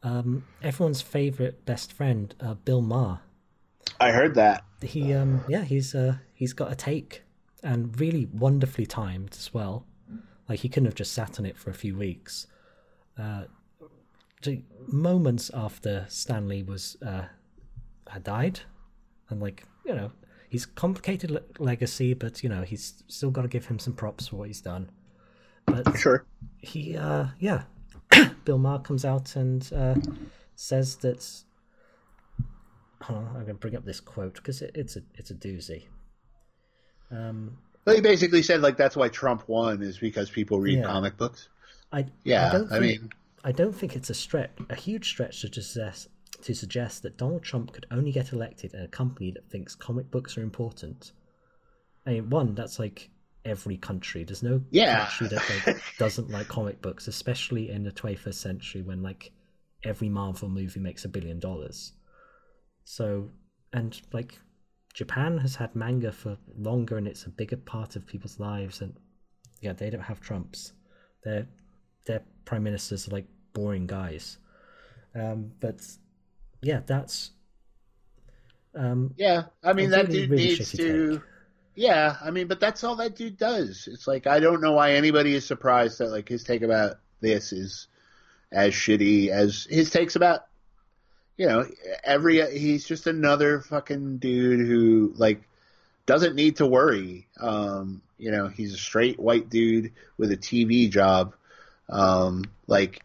Um, 0.02 0.44
everyone's 0.62 1.00
favorite 1.00 1.64
best 1.64 1.92
friend, 1.92 2.34
uh, 2.40 2.54
Bill 2.54 2.82
Maher. 2.82 3.20
I 4.02 4.10
heard 4.10 4.34
that. 4.34 4.64
He, 4.82 5.14
um, 5.14 5.44
yeah, 5.48 5.62
he's 5.62 5.94
uh, 5.94 6.16
he's 6.34 6.52
got 6.52 6.72
a 6.72 6.74
take, 6.74 7.22
and 7.62 7.98
really 8.00 8.26
wonderfully 8.26 8.84
timed 8.84 9.30
as 9.38 9.54
well. 9.54 9.86
Like 10.48 10.58
he 10.60 10.68
couldn't 10.68 10.86
have 10.86 10.96
just 10.96 11.12
sat 11.12 11.38
on 11.38 11.46
it 11.46 11.56
for 11.56 11.70
a 11.70 11.74
few 11.74 11.96
weeks. 11.96 12.48
Uh, 13.16 13.44
moments 14.88 15.52
after 15.54 16.04
Stan 16.08 16.48
Lee 16.48 16.64
was 16.64 16.96
uh, 17.06 17.26
had 18.08 18.24
died, 18.24 18.60
and 19.30 19.40
like 19.40 19.62
you 19.86 19.94
know, 19.94 20.10
he's 20.48 20.66
complicated 20.66 21.30
le- 21.30 21.42
legacy, 21.60 22.12
but 22.12 22.42
you 22.42 22.48
know 22.48 22.62
he's 22.62 23.04
still 23.06 23.30
got 23.30 23.42
to 23.42 23.48
give 23.48 23.66
him 23.66 23.78
some 23.78 23.92
props 23.92 24.26
for 24.28 24.36
what 24.36 24.48
he's 24.48 24.60
done. 24.60 24.90
But 25.66 25.96
sure, 25.96 26.26
he, 26.58 26.96
uh, 26.96 27.26
yeah, 27.38 27.62
Bill 28.44 28.58
Maher 28.58 28.80
comes 28.80 29.04
out 29.04 29.36
and 29.36 29.72
uh, 29.72 29.94
says 30.56 30.96
that. 30.96 31.44
I'm 33.08 33.32
going 33.32 33.46
to 33.46 33.54
bring 33.54 33.76
up 33.76 33.84
this 33.84 34.00
quote 34.00 34.34
because 34.34 34.62
it, 34.62 34.72
it's 34.74 34.96
a 34.96 35.02
it's 35.14 35.30
a 35.30 35.34
doozy. 35.34 35.84
Um, 37.10 37.58
he 37.86 38.00
basically 38.00 38.42
said 38.42 38.62
like 38.62 38.76
that's 38.76 38.96
why 38.96 39.08
Trump 39.08 39.48
won 39.48 39.82
is 39.82 39.98
because 39.98 40.30
people 40.30 40.60
read 40.60 40.78
yeah. 40.78 40.84
comic 40.84 41.16
books. 41.16 41.48
I 41.92 42.06
yeah, 42.24 42.48
I, 42.48 42.52
don't 42.52 42.72
I 42.72 42.78
mean, 42.78 43.10
I 43.44 43.52
don't 43.52 43.72
think 43.72 43.96
it's 43.96 44.10
a 44.10 44.14
stretch, 44.14 44.50
a 44.70 44.74
huge 44.74 45.08
stretch 45.08 45.42
to 45.42 45.62
suggest 45.62 46.08
to 46.42 46.54
suggest 46.54 47.02
that 47.02 47.16
Donald 47.16 47.42
Trump 47.42 47.72
could 47.72 47.86
only 47.90 48.12
get 48.12 48.32
elected 48.32 48.74
in 48.74 48.80
a 48.80 48.88
company 48.88 49.30
that 49.32 49.48
thinks 49.50 49.74
comic 49.74 50.10
books 50.10 50.36
are 50.36 50.42
important. 50.42 51.12
I 52.06 52.12
mean, 52.12 52.30
one 52.30 52.54
that's 52.54 52.78
like 52.78 53.10
every 53.44 53.76
country. 53.76 54.24
There's 54.24 54.42
no 54.42 54.62
yeah. 54.70 55.06
country 55.06 55.28
that 55.28 55.66
like, 55.66 55.82
doesn't 55.98 56.30
like 56.30 56.48
comic 56.48 56.80
books, 56.82 57.08
especially 57.08 57.70
in 57.70 57.84
the 57.84 57.92
21st 57.92 58.34
century 58.34 58.82
when 58.82 59.02
like 59.02 59.32
every 59.84 60.08
Marvel 60.08 60.48
movie 60.48 60.80
makes 60.80 61.04
a 61.04 61.08
billion 61.08 61.38
dollars. 61.38 61.92
So, 62.84 63.30
and 63.72 64.00
like 64.12 64.38
Japan 64.94 65.38
has 65.38 65.56
had 65.56 65.74
manga 65.74 66.12
for 66.12 66.36
longer, 66.58 66.98
and 66.98 67.08
it's 67.08 67.24
a 67.24 67.30
bigger 67.30 67.56
part 67.56 67.96
of 67.96 68.06
people's 68.06 68.38
lives. 68.38 68.80
And 68.80 68.94
yeah, 69.60 69.72
they 69.72 69.90
don't 69.90 70.02
have 70.02 70.20
Trumps. 70.20 70.72
Their 71.24 71.46
their 72.04 72.22
prime 72.44 72.64
ministers 72.64 73.08
are 73.08 73.12
like 73.12 73.26
boring 73.52 73.86
guys. 73.86 74.38
Um, 75.14 75.52
but 75.60 75.80
yeah, 76.62 76.80
that's 76.86 77.30
um, 78.74 79.14
yeah. 79.16 79.44
I 79.62 79.72
mean, 79.72 79.90
that 79.90 80.08
really, 80.08 80.20
dude 80.20 80.30
really 80.30 80.44
needs 80.44 80.70
to. 80.72 81.12
take. 81.12 81.20
Yeah, 81.74 82.16
I 82.22 82.30
mean, 82.30 82.48
but 82.48 82.60
that's 82.60 82.84
all 82.84 82.96
that 82.96 83.16
dude 83.16 83.38
does. 83.38 83.88
It's 83.90 84.06
like 84.06 84.26
I 84.26 84.40
don't 84.40 84.60
know 84.60 84.72
why 84.72 84.92
anybody 84.92 85.34
is 85.34 85.46
surprised 85.46 85.98
that 85.98 86.10
like 86.10 86.28
his 86.28 86.44
take 86.44 86.62
about 86.62 86.96
this 87.20 87.52
is 87.52 87.88
as 88.50 88.74
shitty 88.74 89.28
as 89.28 89.66
his 89.70 89.88
takes 89.90 90.16
about 90.16 90.42
you 91.36 91.46
know 91.46 91.66
every 92.04 92.58
he's 92.58 92.84
just 92.84 93.06
another 93.06 93.60
fucking 93.60 94.18
dude 94.18 94.66
who 94.66 95.12
like 95.16 95.42
doesn't 96.06 96.34
need 96.34 96.56
to 96.56 96.66
worry. 96.66 97.26
Um, 97.40 98.02
you 98.18 98.30
know, 98.30 98.48
he's 98.48 98.74
a 98.74 98.78
straight 98.78 99.18
white 99.18 99.48
dude 99.48 99.92
with 100.16 100.32
a 100.32 100.36
TV 100.36 100.90
job. 100.90 101.34
Um, 101.88 102.44
like 102.66 103.02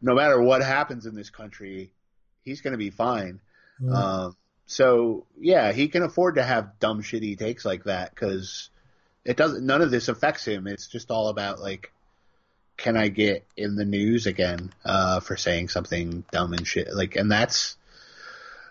no 0.00 0.14
matter 0.14 0.40
what 0.40 0.62
happens 0.62 1.06
in 1.06 1.14
this 1.14 1.30
country, 1.30 1.92
he's 2.44 2.60
going 2.60 2.72
to 2.72 2.78
be 2.78 2.90
fine. 2.90 3.40
Mm. 3.80 3.94
Um, 3.94 4.36
so 4.66 5.26
yeah, 5.40 5.72
he 5.72 5.88
can 5.88 6.02
afford 6.02 6.36
to 6.36 6.42
have 6.42 6.78
dumb 6.78 7.02
shitty 7.02 7.38
takes 7.38 7.64
like 7.64 7.84
that 7.84 8.14
because 8.14 8.70
it 9.24 9.36
doesn't. 9.36 9.64
None 9.64 9.82
of 9.82 9.90
this 9.90 10.08
affects 10.08 10.44
him. 10.44 10.66
It's 10.66 10.88
just 10.88 11.10
all 11.10 11.28
about 11.28 11.60
like, 11.60 11.92
can 12.78 12.96
I 12.96 13.08
get 13.08 13.44
in 13.56 13.76
the 13.76 13.84
news 13.84 14.26
again 14.26 14.72
uh, 14.84 15.20
for 15.20 15.36
saying 15.36 15.68
something 15.68 16.24
dumb 16.30 16.54
and 16.54 16.66
shit? 16.66 16.88
Like, 16.94 17.16
and 17.16 17.30
that's 17.30 17.76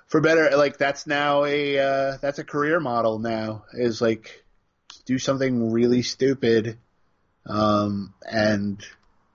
for 0.08 0.22
better. 0.22 0.58
Like 0.58 0.78
that's 0.78 1.06
now 1.06 1.44
a 1.44 1.78
uh, 1.78 2.18
that's 2.20 2.40
a 2.40 2.44
career 2.44 2.80
model 2.80 3.20
now. 3.20 3.66
Is 3.74 4.02
like 4.02 4.44
do 5.06 5.20
something 5.20 5.72
really 5.72 6.02
stupid, 6.02 6.78
um, 7.46 8.14
and 8.26 8.84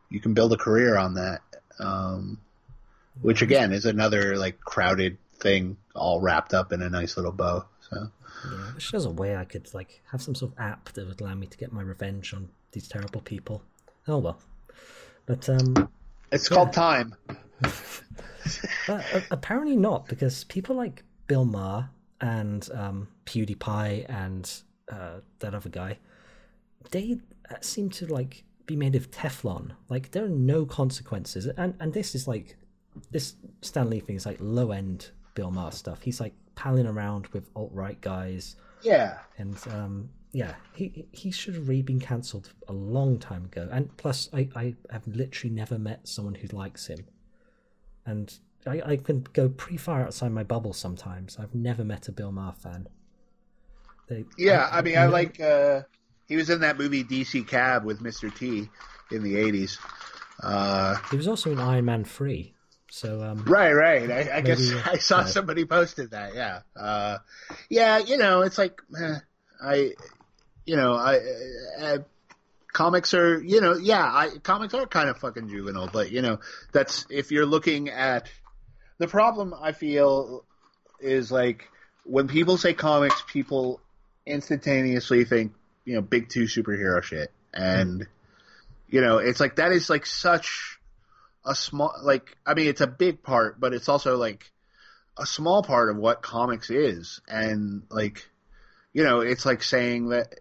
you 0.09 0.21
can 0.21 0.35
build 0.35 0.53
a 0.53 0.57
career 0.59 0.97
on 0.97 1.15
that. 1.15 1.43
Um, 1.79 2.39
which 3.21 3.43
again 3.43 3.73
is 3.73 3.85
another 3.85 4.37
like 4.37 4.61
crowded 4.61 5.19
thing 5.35 5.77
all 5.95 6.21
wrapped 6.21 6.55
up 6.55 6.73
in 6.73 6.81
a 6.81 6.89
nice 6.89 7.17
little 7.17 7.33
bow. 7.33 7.67
So 7.91 8.11
Yeah, 8.45 8.71
I 8.71 8.75
wish 8.75 8.91
there 8.91 8.99
was 8.99 9.05
a 9.05 9.11
way 9.11 9.37
I 9.37 9.45
could 9.45 9.73
like 9.75 10.01
have 10.11 10.23
some 10.23 10.35
sort 10.35 10.53
of 10.53 10.59
app 10.59 10.91
that 10.93 11.07
would 11.07 11.21
allow 11.21 11.35
me 11.35 11.47
to 11.47 11.59
get 11.59 11.73
my 11.73 11.83
revenge 11.83 12.33
on 12.33 12.49
these 12.73 12.89
terrible 12.89 13.21
people. 13.21 13.63
Oh 14.09 14.19
well, 14.19 14.39
but 15.27 15.49
um, 15.49 15.89
it's 16.31 16.49
called 16.49 16.73
time. 16.73 17.15
but, 18.87 19.05
uh, 19.15 19.21
apparently 19.31 19.77
not 19.77 20.07
because 20.09 20.45
people 20.45 20.77
like 20.77 21.03
Bill 21.27 21.45
Maher 21.45 21.89
and 22.21 22.69
um, 22.75 23.09
PewDiePie 23.27 24.07
and 24.09 24.51
uh, 24.91 25.21
that 25.41 25.55
other 25.55 25.69
guy, 25.71 25.99
they 26.91 27.19
uh, 27.51 27.55
seem 27.61 27.91
to 27.91 28.07
like 28.07 28.45
be 28.67 28.77
made 28.77 28.95
of 28.95 29.11
Teflon. 29.11 29.73
Like 29.89 30.11
there 30.13 30.25
are 30.25 30.29
no 30.29 30.65
consequences, 30.67 31.47
and 31.47 31.75
and 31.81 31.93
this 31.93 32.15
is 32.15 32.27
like 32.29 32.57
this 33.11 33.35
Stan 33.63 33.89
Lee 33.91 34.01
thing 34.01 34.17
is 34.17 34.27
like 34.27 34.39
low 34.41 34.71
end 34.73 35.11
Bill 35.35 35.51
Maher 35.51 35.73
stuff. 35.73 36.03
He's 36.03 36.21
like 36.21 36.35
palling 36.55 36.87
around 36.87 37.29
with 37.29 37.49
alt 37.57 37.71
right 37.73 38.01
guys, 38.01 38.57
Yeah. 38.83 39.19
and 39.39 39.57
um, 39.71 40.11
yeah, 40.33 40.55
he 40.75 41.07
he 41.13 41.31
should 41.31 41.55
have 41.55 41.69
really 41.69 41.83
been 41.83 42.01
cancelled 42.01 42.53
a 42.69 42.73
long 42.73 43.19
time 43.19 43.45
ago. 43.45 43.69
And 43.71 43.95
plus, 43.97 44.29
I 44.33 44.49
I 44.57 44.75
have 44.91 45.07
literally 45.07 45.55
never 45.55 45.79
met 45.79 46.09
someone 46.09 46.35
who 46.37 46.49
likes 46.49 46.87
him, 46.87 47.07
and 48.07 48.33
I 48.67 48.83
I 48.85 48.97
can 48.97 49.27
go 49.33 49.49
pretty 49.49 49.77
far 49.77 50.03
outside 50.03 50.33
my 50.33 50.43
bubble 50.43 50.73
sometimes. 50.73 51.37
I've 51.39 51.55
never 51.55 51.85
met 51.85 52.09
a 52.09 52.13
Bill 52.13 52.33
Maher 52.33 52.55
fan. 52.55 52.89
They, 54.09 54.25
Yeah, 54.39 54.69
I 54.73 54.83
mean, 54.83 54.97
I 54.99 55.05
know- 55.07 55.13
like. 55.13 55.41
Uh, 55.41 55.83
he 56.27 56.37
was 56.37 56.49
in 56.49 56.61
that 56.61 56.79
movie 56.79 57.05
DC 57.05 57.47
Cab 57.47 57.85
with 57.85 58.01
Mr. 58.01 58.35
T 58.35 58.71
in 59.11 59.23
the 59.23 59.35
'80s. 59.35 59.79
Uh, 60.43 60.97
He 61.11 61.17
was 61.17 61.29
also 61.29 61.53
in 61.53 61.59
Iron 61.61 61.85
Man 61.85 62.05
Three, 62.05 62.55
so 62.91 63.23
um, 63.23 63.45
right, 63.45 63.73
right. 63.75 64.11
I, 64.11 64.37
I 64.37 64.41
guess 64.41 64.73
I 64.87 64.97
saw 64.97 65.25
somebody 65.27 65.67
posted 65.67 66.13
that. 66.13 66.35
Yeah, 66.35 66.61
uh, 66.75 67.19
yeah. 67.69 67.99
You 67.99 68.17
know, 68.17 68.41
it's 68.43 68.57
like 68.57 68.81
eh, 68.99 69.19
I, 69.63 69.93
you 70.67 70.77
know, 70.77 70.95
I. 70.95 71.21
Uh, 71.81 71.99
comics 72.73 73.13
are, 73.13 73.39
you 73.43 73.61
know, 73.61 73.77
yeah, 73.77 74.03
I, 74.03 74.31
comics 74.43 74.73
are 74.73 74.87
kind 74.87 75.11
of 75.11 75.19
fucking 75.19 75.51
juvenile, 75.51 75.91
but 75.93 76.11
you 76.11 76.23
know, 76.23 76.41
that's 76.73 77.05
if 77.11 77.31
you're 77.31 77.45
looking 77.45 77.91
at 77.91 78.31
the 78.99 79.09
problem. 79.09 79.53
I 79.53 79.73
feel 79.73 80.45
is 81.01 81.31
like 81.31 81.69
when 82.05 82.29
people 82.29 82.57
say 82.57 82.73
comics, 82.73 83.23
people 83.27 83.81
instantaneously 84.25 85.25
think 85.25 85.53
you 85.85 85.95
know 85.97 86.01
big 86.01 86.29
two 86.29 86.45
superhero 86.45 87.03
shit. 87.03 87.31
and 87.53 88.07
you 88.89 89.01
know, 89.01 89.19
it's 89.19 89.41
like 89.41 89.57
that 89.57 89.73
is 89.73 89.91
like 89.91 90.07
such 90.07 90.79
a 91.45 91.55
small 91.55 91.95
like 92.03 92.37
I 92.47 92.55
mean, 92.55 92.69
it's 92.69 92.81
a 92.81 92.87
big 92.87 93.23
part, 93.23 93.59
but 93.59 93.75
it's 93.75 93.89
also 93.89 94.17
like 94.17 94.51
a 95.19 95.27
small 95.27 95.63
part 95.63 95.91
of 95.91 95.97
what 95.97 96.23
comics 96.23 96.71
is, 96.71 97.21
and 97.29 97.83
like 97.91 98.29
you 98.93 99.05
know, 99.05 99.21
it's 99.21 99.47
like 99.47 99.63
saying 99.63 100.11
that 100.11 100.35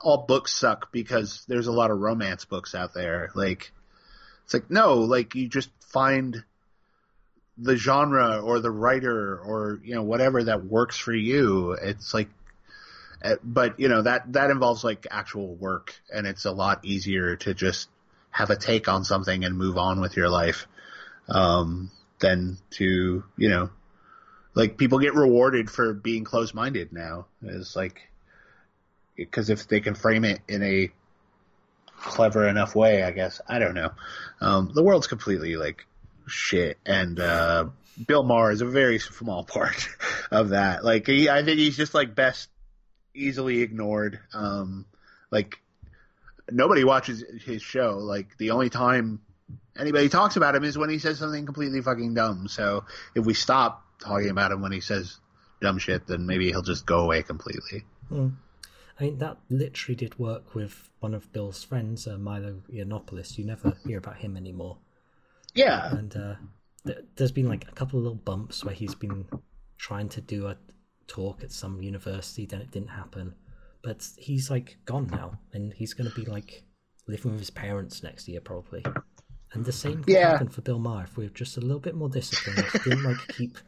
all 0.00 0.18
books 0.26 0.52
suck 0.54 0.92
because 0.92 1.44
there's 1.48 1.66
a 1.66 1.72
lot 1.72 1.90
of 1.90 1.98
romance 1.98 2.44
books 2.44 2.74
out 2.74 2.94
there. 2.94 3.30
Like, 3.34 3.72
it's 4.44 4.54
like 4.54 4.70
no, 4.70 4.94
like 4.94 5.34
you 5.34 5.48
just 5.48 5.70
find 5.80 6.44
the 7.58 7.76
genre 7.76 8.40
or 8.40 8.60
the 8.60 8.70
writer 8.70 9.38
or 9.38 9.80
you 9.82 9.94
know 9.94 10.02
whatever 10.02 10.44
that 10.44 10.64
works 10.64 10.96
for 10.96 11.12
you. 11.12 11.72
It's 11.72 12.14
like, 12.14 12.28
eh, 13.22 13.36
but 13.42 13.80
you 13.80 13.88
know 13.88 14.02
that 14.02 14.32
that 14.32 14.50
involves 14.50 14.84
like 14.84 15.06
actual 15.10 15.54
work, 15.54 15.94
and 16.12 16.26
it's 16.26 16.44
a 16.44 16.52
lot 16.52 16.84
easier 16.84 17.36
to 17.36 17.54
just 17.54 17.88
have 18.30 18.50
a 18.50 18.56
take 18.56 18.88
on 18.88 19.04
something 19.04 19.44
and 19.44 19.56
move 19.56 19.78
on 19.78 20.00
with 20.00 20.16
your 20.16 20.28
life 20.28 20.66
um, 21.28 21.90
than 22.20 22.58
to 22.70 23.24
you 23.36 23.48
know 23.48 23.70
like 24.56 24.78
people 24.78 24.98
get 24.98 25.14
rewarded 25.14 25.70
for 25.70 25.92
being 25.92 26.24
close 26.24 26.54
minded 26.54 26.92
now. 26.92 27.26
It's 27.42 27.76
like 27.76 28.08
because 29.14 29.50
if 29.50 29.68
they 29.68 29.80
can 29.80 29.94
frame 29.94 30.24
it 30.24 30.40
in 30.48 30.62
a 30.62 30.90
clever 31.98 32.48
enough 32.48 32.74
way, 32.74 33.02
I 33.02 33.10
guess 33.10 33.40
I 33.46 33.58
don't 33.58 33.74
know. 33.74 33.90
Um, 34.40 34.72
the 34.74 34.82
world's 34.82 35.06
completely 35.06 35.56
like 35.56 35.86
shit, 36.26 36.78
and 36.86 37.20
uh, 37.20 37.66
Bill 38.06 38.22
Maher 38.22 38.50
is 38.50 38.62
a 38.62 38.66
very 38.66 38.98
small 38.98 39.44
part 39.44 39.88
of 40.30 40.48
that. 40.48 40.82
Like 40.82 41.06
he, 41.06 41.28
I 41.28 41.44
think 41.44 41.58
he's 41.58 41.76
just 41.76 41.94
like 41.94 42.14
best 42.14 42.48
easily 43.14 43.60
ignored. 43.60 44.20
Um, 44.32 44.86
like 45.30 45.60
nobody 46.50 46.82
watches 46.82 47.22
his 47.44 47.60
show. 47.60 47.98
Like 47.98 48.38
the 48.38 48.52
only 48.52 48.70
time 48.70 49.20
anybody 49.78 50.08
talks 50.08 50.36
about 50.36 50.54
him 50.54 50.64
is 50.64 50.78
when 50.78 50.88
he 50.88 50.98
says 50.98 51.18
something 51.18 51.44
completely 51.44 51.82
fucking 51.82 52.14
dumb. 52.14 52.48
So 52.48 52.84
if 53.14 53.26
we 53.26 53.34
stop 53.34 53.85
talking 54.00 54.30
about 54.30 54.52
him 54.52 54.62
when 54.62 54.72
he 54.72 54.80
says 54.80 55.18
dumb 55.60 55.78
shit, 55.78 56.06
then 56.06 56.26
maybe 56.26 56.48
he'll 56.50 56.62
just 56.62 56.86
go 56.86 57.00
away 57.00 57.22
completely. 57.22 57.84
Mm. 58.10 58.34
I 58.98 59.04
mean, 59.04 59.18
that 59.18 59.36
literally 59.50 59.94
did 59.96 60.18
work 60.18 60.54
with 60.54 60.88
one 61.00 61.12
of 61.14 61.30
Bill's 61.32 61.62
friends, 61.62 62.06
uh, 62.06 62.16
Milo 62.16 62.60
Yiannopoulos. 62.72 63.36
You 63.36 63.44
never 63.44 63.76
hear 63.86 63.98
about 63.98 64.16
him 64.16 64.36
anymore. 64.36 64.78
Yeah. 65.54 65.90
And 65.94 66.16
uh, 66.16 66.34
th- 66.86 67.04
there's 67.16 67.32
been 67.32 67.48
like 67.48 67.66
a 67.68 67.72
couple 67.72 67.98
of 67.98 68.04
little 68.04 68.18
bumps 68.18 68.64
where 68.64 68.74
he's 68.74 68.94
been 68.94 69.26
trying 69.78 70.08
to 70.10 70.20
do 70.22 70.46
a 70.46 70.56
talk 71.06 71.42
at 71.42 71.52
some 71.52 71.82
university, 71.82 72.46
then 72.46 72.60
it 72.62 72.70
didn't 72.70 72.88
happen. 72.88 73.34
But 73.82 74.06
he's 74.16 74.50
like 74.50 74.78
gone 74.86 75.08
now, 75.12 75.38
and 75.52 75.72
he's 75.74 75.94
going 75.94 76.10
to 76.10 76.16
be 76.16 76.24
like 76.24 76.62
living 77.06 77.32
with 77.32 77.40
his 77.40 77.50
parents 77.50 78.02
next 78.02 78.26
year, 78.28 78.40
probably. 78.40 78.84
And 79.52 79.64
the 79.64 79.72
same 79.72 80.02
could 80.02 80.12
Yeah. 80.14 80.30
happen 80.32 80.48
for 80.48 80.62
Bill 80.62 80.78
Maher 80.78 81.04
if 81.04 81.16
we 81.16 81.24
were 81.24 81.30
just 81.30 81.56
a 81.56 81.60
little 81.60 81.78
bit 81.80 81.94
more 81.94 82.08
disciplined, 82.08 82.66
didn't 82.84 83.04
like 83.04 83.18
keep 83.28 83.58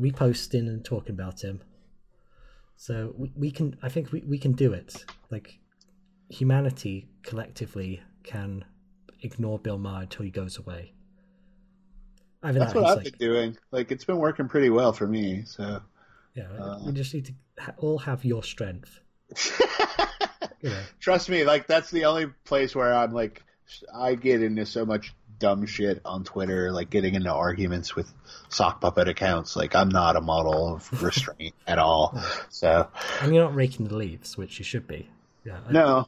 reposting 0.00 0.68
and 0.68 0.84
talking 0.84 1.14
about 1.14 1.42
him. 1.42 1.60
So 2.76 3.14
we, 3.16 3.32
we 3.36 3.50
can, 3.50 3.76
I 3.82 3.88
think 3.88 4.12
we, 4.12 4.20
we 4.20 4.38
can 4.38 4.52
do 4.52 4.72
it. 4.72 5.04
Like 5.30 5.58
humanity 6.28 7.08
collectively 7.22 8.02
can 8.22 8.64
ignore 9.22 9.58
Bill 9.58 9.78
Maher 9.78 10.02
until 10.02 10.24
he 10.24 10.30
goes 10.30 10.58
away. 10.58 10.92
Either 12.42 12.58
That's 12.58 12.72
that, 12.72 12.80
what 12.80 12.90
I've 12.90 13.04
like, 13.04 13.18
been 13.18 13.28
doing. 13.28 13.56
Like 13.70 13.92
it's 13.92 14.04
been 14.04 14.16
working 14.16 14.48
pretty 14.48 14.70
well 14.70 14.92
for 14.92 15.06
me. 15.06 15.42
So 15.44 15.82
yeah, 16.34 16.44
uh, 16.58 16.80
we 16.86 16.92
just 16.92 17.12
need 17.12 17.26
to 17.26 17.32
ha- 17.58 17.74
all 17.76 17.98
have 17.98 18.24
your 18.24 18.42
strength. 18.42 19.00
You 20.62 20.70
know, 20.70 20.82
trust 20.98 21.30
me, 21.30 21.44
like 21.44 21.66
that's 21.66 21.90
the 21.90 22.04
only 22.04 22.26
place 22.44 22.74
where 22.74 22.92
I'm 22.92 23.12
like 23.12 23.42
I 23.94 24.14
get 24.14 24.42
into 24.42 24.66
so 24.66 24.84
much 24.84 25.14
dumb 25.40 25.66
shit 25.66 26.00
on 26.04 26.22
Twitter, 26.22 26.70
like 26.70 26.88
getting 26.90 27.16
into 27.16 27.32
arguments 27.32 27.96
with 27.96 28.12
sock 28.50 28.80
puppet 28.80 29.08
accounts. 29.08 29.56
Like 29.56 29.74
I'm 29.74 29.88
not 29.88 30.14
a 30.14 30.20
model 30.20 30.74
of 30.76 31.02
restraint 31.02 31.54
at 31.66 31.78
all. 31.80 32.16
So 32.50 32.88
and 33.20 33.34
you're 33.34 33.42
not 33.44 33.54
raking 33.56 33.88
the 33.88 33.96
leaves, 33.96 34.38
which 34.38 34.58
you 34.60 34.64
should 34.64 34.86
be. 34.86 35.10
Yeah. 35.44 35.58
I- 35.68 35.72
no, 35.72 36.06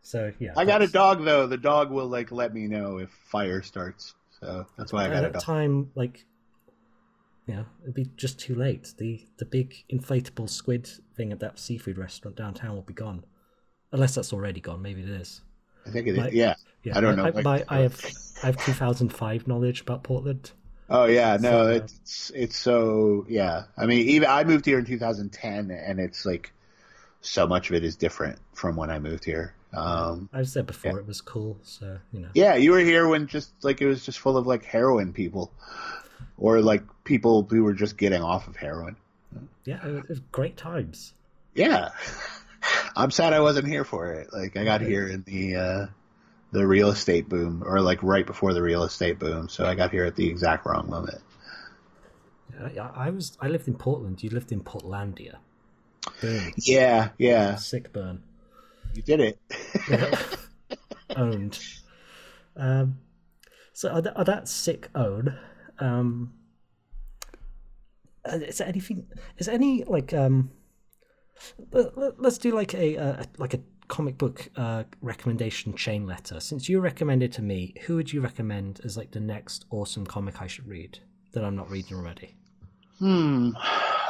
So 0.00 0.32
yeah, 0.38 0.52
I 0.56 0.64
got 0.64 0.80
a 0.80 0.86
dog 0.88 1.22
though. 1.24 1.46
The 1.46 1.58
dog 1.58 1.90
will 1.90 2.08
like 2.08 2.32
let 2.32 2.54
me 2.54 2.66
know 2.66 2.96
if 2.98 3.10
fire 3.26 3.60
starts. 3.60 4.14
So 4.40 4.66
that's 4.78 4.92
why 4.92 5.02
I 5.02 5.06
At 5.06 5.10
got 5.10 5.18
a 5.18 5.22
that 5.22 5.32
dog. 5.34 5.42
time, 5.42 5.90
like, 5.94 6.24
you 7.46 7.54
know, 7.54 7.64
it'd 7.82 7.94
be 7.94 8.06
just 8.16 8.38
too 8.38 8.54
late. 8.54 8.94
The 8.98 9.26
the 9.38 9.44
big 9.44 9.74
inflatable 9.92 10.48
squid 10.48 10.88
thing 11.16 11.32
at 11.32 11.40
that 11.40 11.58
seafood 11.58 11.98
restaurant 11.98 12.36
downtown 12.36 12.74
will 12.74 12.82
be 12.82 12.94
gone, 12.94 13.24
unless 13.92 14.14
that's 14.14 14.32
already 14.32 14.60
gone. 14.60 14.80
Maybe 14.82 15.02
it 15.02 15.08
is. 15.08 15.40
I 15.86 15.90
think 15.90 16.06
it 16.08 16.12
is. 16.12 16.18
Like- 16.18 16.32
yeah. 16.32 16.54
Yeah, 16.82 16.98
I 16.98 17.00
don't 17.00 17.16
know, 17.16 17.24
I, 17.24 17.30
like- 17.30 17.44
my, 17.44 17.64
I 17.68 17.78
have 17.80 17.98
I 18.42 18.46
have 18.46 18.62
2005 18.64 19.48
knowledge 19.48 19.80
about 19.80 20.02
Portland. 20.02 20.50
Oh 20.90 21.06
yeah, 21.06 21.38
no, 21.40 21.50
So, 21.50 21.60
uh, 21.62 21.68
it's 21.70 22.30
it's 22.34 22.58
so 22.58 23.24
yeah. 23.26 23.62
I 23.78 23.86
mean, 23.86 24.06
even 24.08 24.28
I 24.28 24.44
moved 24.44 24.66
here 24.66 24.78
in 24.78 24.84
2010, 24.84 25.70
and 25.70 25.98
it's 25.98 26.26
like 26.26 26.52
so 27.22 27.46
much 27.46 27.70
of 27.70 27.76
it 27.76 27.84
is 27.84 27.96
different 27.96 28.38
from 28.52 28.76
when 28.76 28.90
I 28.90 28.98
moved 28.98 29.24
here. 29.24 29.54
Um, 29.72 30.28
I've 30.32 30.46
said 30.48 30.66
before 30.66 30.92
Yeah. 30.92 30.98
it 30.98 31.06
was 31.06 31.22
cool, 31.22 31.56
so 31.62 31.96
you 32.12 32.20
know. 32.20 32.28
yeah, 32.34 32.54
you 32.56 32.72
were 32.72 32.80
here 32.80 33.08
when 33.08 33.26
just 33.28 33.52
like 33.64 33.80
it 33.80 33.86
was 33.86 34.04
just 34.04 34.18
full 34.18 34.36
of 34.36 34.46
like 34.46 34.62
heroin 34.66 35.14
people, 35.14 35.50
or 36.36 36.60
like 36.60 36.82
people 37.04 37.46
who 37.48 37.64
were 37.64 37.72
just 37.72 37.96
getting 37.96 38.20
off 38.22 38.46
of 38.46 38.56
heroin. 38.56 38.96
Yeah, 39.64 39.84
it 39.86 40.06
was 40.06 40.20
great 40.32 40.58
times. 40.58 41.14
Yeah, 41.54 41.88
I'm 42.96 43.10
sad 43.10 43.32
I 43.32 43.40
wasn't 43.40 43.66
here 43.66 43.84
for 43.84 44.12
it. 44.12 44.32
Like 44.32 44.56
I 44.56 44.64
got 44.64 44.80
here 44.80 45.08
in 45.08 45.22
the 45.22 45.56
uh, 45.56 45.86
the 46.52 46.66
real 46.66 46.90
estate 46.90 47.28
boom, 47.28 47.62
or 47.66 47.80
like 47.80 48.02
right 48.02 48.26
before 48.26 48.54
the 48.54 48.62
real 48.62 48.84
estate 48.84 49.18
boom, 49.18 49.48
so 49.48 49.64
I 49.64 49.74
got 49.74 49.90
here 49.90 50.04
at 50.04 50.16
the 50.16 50.28
exact 50.28 50.66
wrong 50.66 50.88
moment. 50.88 51.20
I, 52.60 52.78
I 52.78 53.10
was 53.10 53.36
I 53.40 53.48
lived 53.48 53.66
in 53.66 53.74
Portland. 53.74 54.22
You 54.22 54.30
lived 54.30 54.52
in 54.52 54.60
Portlandia. 54.60 55.36
Yeah, 56.56 57.10
yeah, 57.18 57.56
Sick 57.56 57.92
burn. 57.92 58.22
you 58.94 59.02
did 59.02 59.20
it. 59.20 59.38
owned. 61.16 61.58
Um, 62.56 62.98
so 63.72 63.90
are 63.90 64.02
that, 64.02 64.16
are 64.16 64.24
that 64.24 64.48
sick 64.48 64.88
own? 64.94 65.36
Um, 65.78 66.34
uh, 68.24 68.36
is 68.36 68.58
there 68.58 68.68
anything? 68.68 69.06
Is 69.38 69.46
there 69.46 69.54
any 69.54 69.84
like 69.84 70.12
um? 70.12 70.50
Let, 71.72 71.96
let, 71.96 72.20
us 72.24 72.38
do 72.38 72.52
like 72.52 72.74
a 72.74 72.96
uh, 72.96 73.24
like 73.38 73.54
a 73.54 73.60
comic 73.88 74.18
book 74.18 74.48
uh, 74.56 74.84
recommendation 75.00 75.74
chain 75.74 76.06
letter. 76.06 76.40
Since 76.40 76.68
you 76.68 76.80
recommended 76.80 77.32
to 77.32 77.42
me, 77.42 77.74
who 77.82 77.96
would 77.96 78.12
you 78.12 78.20
recommend 78.20 78.80
as 78.84 78.96
like 78.96 79.10
the 79.10 79.20
next 79.20 79.66
awesome 79.70 80.06
comic 80.06 80.40
I 80.40 80.46
should 80.46 80.66
read 80.66 80.98
that 81.32 81.44
I'm 81.44 81.56
not 81.56 81.70
reading 81.70 81.96
already? 81.96 82.34
Hmm. 82.98 83.50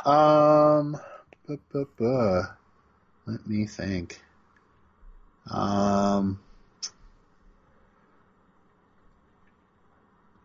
Um. 0.06 0.96
buh, 1.46 1.56
buh, 1.72 1.84
buh. 1.96 2.42
Let 3.26 3.46
me 3.46 3.66
think. 3.66 4.20
Um. 5.50 6.40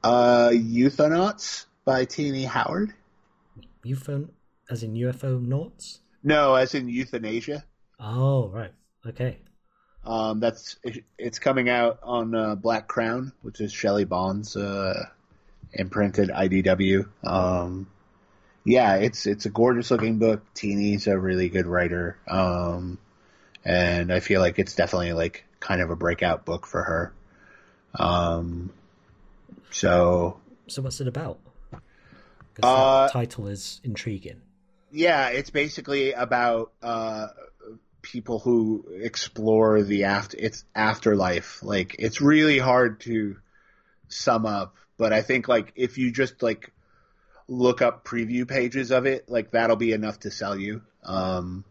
Uh, 0.01 0.49
Euthanauts 0.53 1.65
by 1.84 2.05
Tini 2.05 2.45
Howard. 2.45 2.93
UFO, 3.86 4.30
as 4.69 4.84
in 4.84 4.93
UFO 4.93 5.41
noughts? 5.41 5.99
No, 6.24 6.55
as 6.55 6.76
in 6.76 6.88
euthanasia. 6.88 7.65
Oh 7.99 8.49
right, 8.49 8.74
okay. 9.05 9.39
Um, 10.05 10.39
that's 10.39 10.78
it's 11.17 11.39
coming 11.39 11.70
out 11.70 11.99
on 12.03 12.34
uh, 12.34 12.55
Black 12.55 12.88
Crown, 12.88 13.34
which 13.41 13.59
is 13.61 13.72
Shelly 13.74 14.05
Bond's 14.05 14.55
uh, 14.55 15.05
imprinted 15.74 16.32
IDW. 16.32 17.07
Um, 17.26 17.88
yeah, 18.65 18.95
it's 18.97 19.28
it's 19.28 19.45
a 19.45 19.49
gorgeous 19.51 19.91
looking 19.91 20.20
book. 20.20 20.43
Tini's 20.53 21.07
a 21.07 21.17
really 21.20 21.49
good 21.49 21.67
writer, 21.67 22.17
um, 22.28 22.99
and 23.65 24.13
I 24.13 24.22
feel 24.22 24.41
like 24.41 24.59
it's 24.59 24.76
definitely 24.76 25.13
like 25.13 25.45
kind 25.59 25.82
of 25.82 25.91
a 25.91 25.97
breakout 25.97 26.45
book 26.45 26.67
for 26.67 26.84
her. 26.84 27.13
Um, 27.99 28.72
so 29.72 30.39
So 30.67 30.82
what's 30.82 31.01
it 31.01 31.07
about? 31.07 31.39
'Cause 32.53 32.63
Uh, 32.63 33.07
title 33.07 33.47
is 33.47 33.82
intriguing. 33.84 34.41
Yeah, 34.91 35.29
it's 35.29 35.49
basically 35.49 36.13
about 36.13 36.71
uh, 36.81 37.27
people 38.01 38.39
who 38.39 38.85
explore 39.01 39.81
the 39.83 40.05
after 40.05 40.37
it's 40.39 40.63
afterlife. 40.75 41.61
Like 41.63 41.95
it's 41.99 42.21
really 42.21 42.59
hard 42.59 43.01
to 43.01 43.37
sum 44.07 44.45
up, 44.45 44.75
but 44.97 45.13
I 45.13 45.21
think 45.21 45.47
like 45.47 45.73
if 45.75 45.97
you 45.97 46.11
just 46.11 46.41
like 46.41 46.71
look 47.47 47.81
up 47.81 48.05
preview 48.05 48.47
pages 48.47 48.91
of 48.91 49.05
it, 49.05 49.29
like 49.29 49.51
that'll 49.51 49.75
be 49.75 49.91
enough 49.91 50.19
to 50.21 50.31
sell 50.31 50.57
you. 50.57 50.81
Um, 51.03 51.63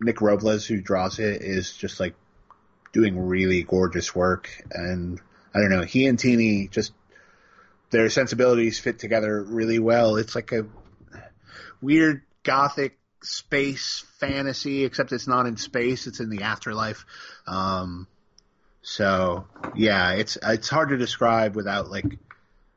Nick 0.00 0.20
Robles, 0.20 0.66
who 0.66 0.80
draws 0.80 1.18
it, 1.18 1.42
is 1.42 1.74
just 1.74 2.00
like 2.00 2.14
doing 2.92 3.18
really 3.18 3.62
gorgeous 3.62 4.14
work, 4.14 4.50
and 4.70 5.20
I 5.54 5.60
don't 5.60 5.70
know, 5.70 5.82
he 5.82 6.06
and 6.06 6.18
Tini 6.18 6.68
just 6.68 6.92
their 7.90 8.08
sensibilities 8.10 8.78
fit 8.78 8.98
together 8.98 9.42
really 9.42 9.78
well. 9.78 10.16
It's 10.16 10.34
like 10.34 10.52
a 10.52 10.66
weird 11.80 12.22
gothic 12.44 12.98
space 13.22 14.04
fantasy, 14.20 14.84
except 14.84 15.12
it's 15.12 15.26
not 15.26 15.46
in 15.46 15.56
space; 15.56 16.06
it's 16.06 16.20
in 16.20 16.30
the 16.30 16.42
afterlife. 16.42 17.04
Um, 17.46 18.06
So 18.82 19.46
yeah, 19.74 20.12
it's 20.12 20.38
it's 20.42 20.68
hard 20.68 20.90
to 20.90 20.96
describe 20.96 21.56
without 21.56 21.90
like, 21.90 22.04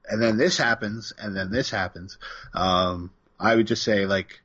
and 0.09 0.22
then 0.22 0.38
this 0.38 0.57
happens, 0.57 1.13
and 1.18 1.36
then 1.36 1.51
this 1.51 1.70
happens. 1.70 2.18
Um, 2.53 3.11
I 3.39 3.55
would 3.55 3.68
just 3.68 3.84
say 3.84 4.05
like, 4.05 4.39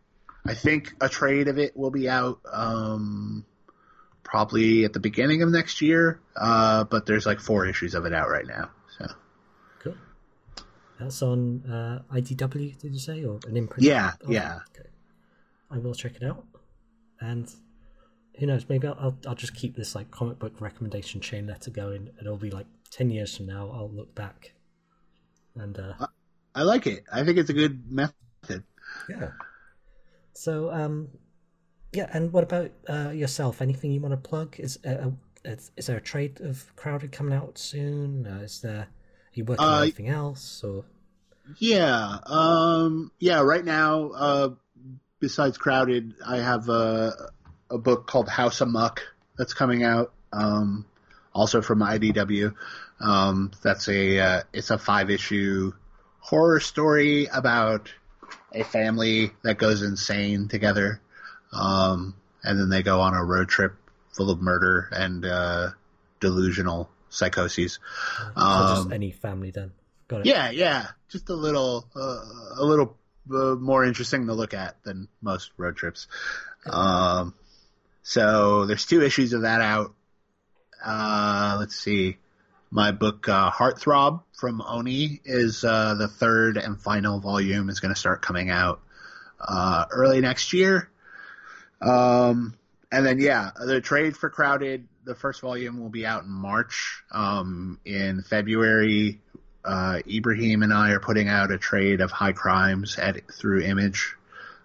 I 0.44 0.54
think 0.54 0.94
a 1.00 1.08
trade 1.08 1.48
of 1.48 1.58
it 1.58 1.76
will 1.76 1.90
be 1.92 2.08
out. 2.08 2.40
Um, 2.52 3.46
probably 4.32 4.84
at 4.84 4.94
the 4.94 5.00
beginning 5.00 5.42
of 5.42 5.50
next 5.50 5.82
year. 5.82 6.18
Uh, 6.34 6.84
but 6.84 7.04
there's 7.04 7.26
like 7.26 7.38
four 7.38 7.66
issues 7.66 7.94
of 7.94 8.06
it 8.06 8.14
out 8.14 8.30
right 8.30 8.46
now. 8.46 8.70
So 8.98 9.06
cool. 9.80 9.94
That's 10.98 11.20
on 11.22 11.62
uh, 11.66 12.14
IDW, 12.14 12.78
did 12.80 12.92
you 12.94 12.98
say, 12.98 13.24
or 13.24 13.40
an 13.46 13.56
imprint? 13.58 13.82
Yeah, 13.84 14.12
oh, 14.26 14.30
yeah. 14.32 14.60
Okay. 14.74 14.88
I 15.72 15.78
will 15.78 15.94
check 15.94 16.16
it 16.16 16.22
out, 16.22 16.44
and 17.20 17.50
who 18.38 18.46
knows? 18.46 18.66
Maybe 18.68 18.86
I'll, 18.86 18.96
I'll, 19.00 19.18
I'll 19.28 19.34
just 19.34 19.54
keep 19.54 19.76
this 19.76 19.94
like 19.94 20.10
comic 20.10 20.38
book 20.38 20.60
recommendation 20.60 21.20
chain 21.20 21.46
letter 21.46 21.70
going, 21.70 22.10
and 22.18 22.26
it'll 22.26 22.36
be 22.36 22.50
like 22.50 22.66
ten 22.90 23.10
years 23.10 23.36
from 23.36 23.46
now. 23.46 23.70
I'll 23.72 23.90
look 23.90 24.14
back, 24.14 24.52
and 25.54 25.78
uh, 25.78 25.94
I, 26.00 26.06
I 26.54 26.62
like 26.62 26.86
it. 26.86 27.04
I 27.12 27.24
think 27.24 27.38
it's 27.38 27.50
a 27.50 27.54
good 27.54 27.90
method. 27.90 28.64
Yeah. 29.08 29.30
So, 30.34 30.70
um, 30.70 31.08
yeah, 31.92 32.08
and 32.12 32.32
what 32.32 32.44
about 32.44 32.70
uh, 32.88 33.10
yourself? 33.10 33.62
Anything 33.62 33.92
you 33.92 34.00
want 34.00 34.12
to 34.12 34.28
plug? 34.28 34.56
Is 34.58 34.78
uh, 34.84 35.10
is, 35.44 35.70
is 35.76 35.86
there 35.86 35.96
a 35.96 36.00
trade 36.00 36.40
of 36.40 36.74
Crowded 36.76 37.12
coming 37.12 37.34
out 37.34 37.58
soon? 37.58 38.26
Uh, 38.26 38.42
is 38.42 38.60
there 38.60 38.80
are 38.80 38.88
you 39.34 39.44
working 39.44 39.64
on 39.64 39.78
uh, 39.78 39.82
anything 39.82 40.08
else 40.08 40.62
or? 40.64 40.84
Yeah, 41.58 42.18
um, 42.26 43.10
yeah. 43.18 43.40
Right 43.40 43.64
now, 43.64 44.10
uh, 44.10 44.50
besides 45.22 45.56
Crowded, 45.56 46.14
I 46.26 46.38
have 46.38 46.68
a 46.68 47.30
a 47.70 47.78
book 47.78 48.06
called 48.06 48.28
House 48.28 48.60
Amok 48.60 49.00
that's 49.38 49.54
coming 49.54 49.82
out. 49.82 50.12
Um, 50.34 50.84
also 51.32 51.62
from 51.62 51.80
IDW. 51.80 52.54
Um, 53.00 53.52
that's 53.62 53.88
a 53.88 54.18
uh, 54.18 54.42
it's 54.52 54.70
a 54.70 54.78
five 54.78 55.10
issue 55.10 55.72
horror 56.18 56.60
story 56.60 57.26
about 57.26 57.90
a 58.52 58.64
family 58.64 59.32
that 59.42 59.58
goes 59.58 59.82
insane 59.82 60.48
together. 60.48 61.00
Um, 61.52 62.14
and 62.44 62.58
then 62.58 62.68
they 62.68 62.82
go 62.82 63.00
on 63.00 63.14
a 63.14 63.24
road 63.24 63.48
trip 63.48 63.74
full 64.12 64.30
of 64.30 64.40
murder 64.40 64.88
and 64.92 65.24
uh, 65.24 65.70
delusional 66.20 66.90
psychoses. 67.08 67.78
So 68.18 68.32
um, 68.36 68.76
just 68.76 68.92
any 68.92 69.10
family 69.10 69.50
then. 69.50 69.72
Got 70.08 70.20
it. 70.20 70.26
Yeah, 70.26 70.50
yeah, 70.50 70.88
just 71.08 71.28
a 71.28 71.34
little, 71.34 71.86
uh, 71.96 72.24
a 72.58 72.64
little 72.64 72.96
uh, 73.30 73.54
more 73.54 73.84
interesting 73.84 74.26
to 74.26 74.34
look 74.34 74.54
at 74.54 74.82
than 74.84 75.08
most 75.20 75.50
road 75.56 75.76
trips. 75.76 76.08
Um, 76.66 77.34
so 78.02 78.66
there's 78.66 78.86
two 78.86 79.02
issues 79.02 79.32
of 79.32 79.42
that 79.42 79.60
out. 79.60 79.94
Uh, 80.84 81.56
let's 81.60 81.76
see. 81.76 82.18
My 82.70 82.90
book, 82.90 83.28
uh, 83.28 83.50
Heartthrob 83.50 84.22
from 84.32 84.62
Oni 84.62 85.20
is, 85.24 85.62
uh, 85.62 85.94
the 85.94 86.08
third 86.08 86.56
and 86.56 86.80
final 86.80 87.20
volume 87.20 87.68
is 87.68 87.80
going 87.80 87.94
to 87.94 88.00
start 88.00 88.22
coming 88.22 88.50
out, 88.50 88.80
uh, 89.40 89.84
early 89.90 90.20
next 90.20 90.52
year. 90.52 90.88
Um, 91.82 92.54
and 92.90 93.06
then 93.06 93.20
yeah, 93.20 93.50
the 93.58 93.80
trade 93.80 94.16
for 94.16 94.30
Crowded, 94.30 94.88
the 95.04 95.14
first 95.14 95.40
volume 95.40 95.80
will 95.80 95.88
be 95.88 96.06
out 96.06 96.24
in 96.24 96.30
March. 96.30 97.02
Um, 97.10 97.78
in 97.84 98.22
February, 98.22 99.20
uh, 99.64 100.00
Ibrahim 100.08 100.62
and 100.62 100.72
I 100.72 100.90
are 100.90 101.00
putting 101.00 101.28
out 101.28 101.50
a 101.50 101.58
trade 101.58 102.00
of 102.00 102.10
High 102.10 102.32
Crimes 102.32 102.98
at 102.98 103.32
through 103.32 103.62
Image. 103.62 104.16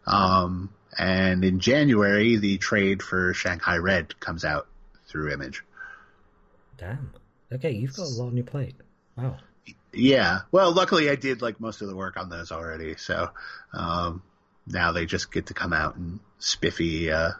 Um, 0.05 0.73
and 0.97 1.43
in 1.43 1.59
January, 1.59 2.37
the 2.37 2.57
trade 2.57 3.03
for 3.03 3.33
Shanghai 3.33 3.77
Red 3.77 4.19
comes 4.19 4.43
out 4.43 4.67
through 5.07 5.31
Image. 5.31 5.63
Damn. 6.77 7.11
Okay, 7.51 7.71
you've 7.71 7.95
got 7.95 8.07
a 8.07 8.09
lot 8.09 8.27
on 8.27 8.37
your 8.37 8.45
plate. 8.45 8.75
Wow. 9.15 9.37
Yeah. 9.93 10.39
Well, 10.51 10.71
luckily 10.73 11.09
I 11.09 11.15
did 11.15 11.41
like 11.41 11.59
most 11.59 11.81
of 11.81 11.87
the 11.87 11.95
work 11.95 12.17
on 12.17 12.29
those 12.29 12.51
already, 12.51 12.95
so 12.97 13.29
um, 13.73 14.21
now 14.65 14.91
they 14.91 15.05
just 15.05 15.31
get 15.31 15.47
to 15.47 15.53
come 15.53 15.73
out 15.73 15.95
in 15.95 16.19
spiffy, 16.39 17.11
uh, 17.11 17.31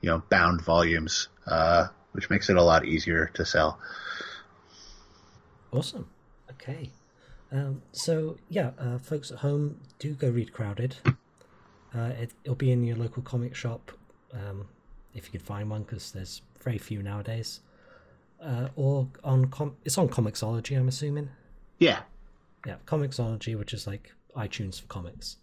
you 0.00 0.10
know, 0.10 0.22
bound 0.28 0.62
volumes, 0.62 1.28
uh, 1.46 1.88
which 2.12 2.30
makes 2.30 2.50
it 2.50 2.56
a 2.56 2.62
lot 2.62 2.84
easier 2.84 3.30
to 3.34 3.44
sell. 3.44 3.78
Awesome. 5.72 6.08
Okay. 6.62 6.90
Um, 7.50 7.82
so 7.92 8.36
yeah, 8.48 8.70
uh, 8.78 8.98
folks 8.98 9.30
at 9.30 9.38
home, 9.38 9.80
do 9.98 10.14
go 10.14 10.30
read 10.30 10.52
Crowded. 10.52 10.96
Uh, 11.94 12.12
it, 12.18 12.32
will 12.46 12.54
be 12.54 12.70
in 12.70 12.82
your 12.84 12.96
local 12.96 13.22
comic 13.22 13.54
shop 13.54 13.92
um, 14.32 14.66
if 15.14 15.26
you 15.26 15.32
can 15.32 15.40
find 15.40 15.68
one, 15.68 15.82
because 15.82 16.12
there's 16.12 16.40
very 16.62 16.78
few 16.78 17.02
nowadays. 17.02 17.60
Uh, 18.42 18.68
or 18.76 19.06
on 19.22 19.46
com- 19.46 19.76
it's 19.84 19.98
on 19.98 20.08
Comixology, 20.08 20.76
I'm 20.78 20.88
assuming. 20.88 21.28
Yeah. 21.78 22.00
Yeah, 22.66 22.76
Comixology, 22.86 23.58
which 23.58 23.74
is 23.74 23.86
like 23.86 24.12
iTunes 24.36 24.80
for 24.80 24.86
comics 24.86 25.36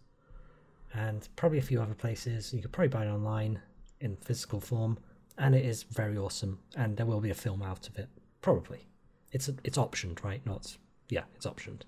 and 0.94 1.28
probably 1.36 1.60
a 1.60 1.62
few 1.62 1.82
other 1.82 1.94
places. 1.94 2.54
You 2.54 2.62
could 2.62 2.72
probably 2.72 2.90
buy 2.90 3.06
it 3.06 3.10
online 3.10 3.60
in 4.02 4.16
physical 4.18 4.60
form, 4.60 4.98
and 5.38 5.54
it 5.54 5.66
is 5.66 5.84
very 5.84 6.18
awesome. 6.18 6.60
And 6.76 6.98
there 6.98 7.06
will 7.06 7.22
be 7.22 7.30
a 7.30 7.36
film 7.36 7.62
out 7.62 7.88
of 7.88 7.98
it, 7.98 8.08
probably. 8.42 8.88
It's 9.32 9.48
a, 9.48 9.54
it's 9.64 9.78
optioned, 9.78 10.24
right? 10.24 10.44
Not 10.46 10.78
yeah, 11.10 11.24
it's 11.36 11.46
optioned. 11.46 11.82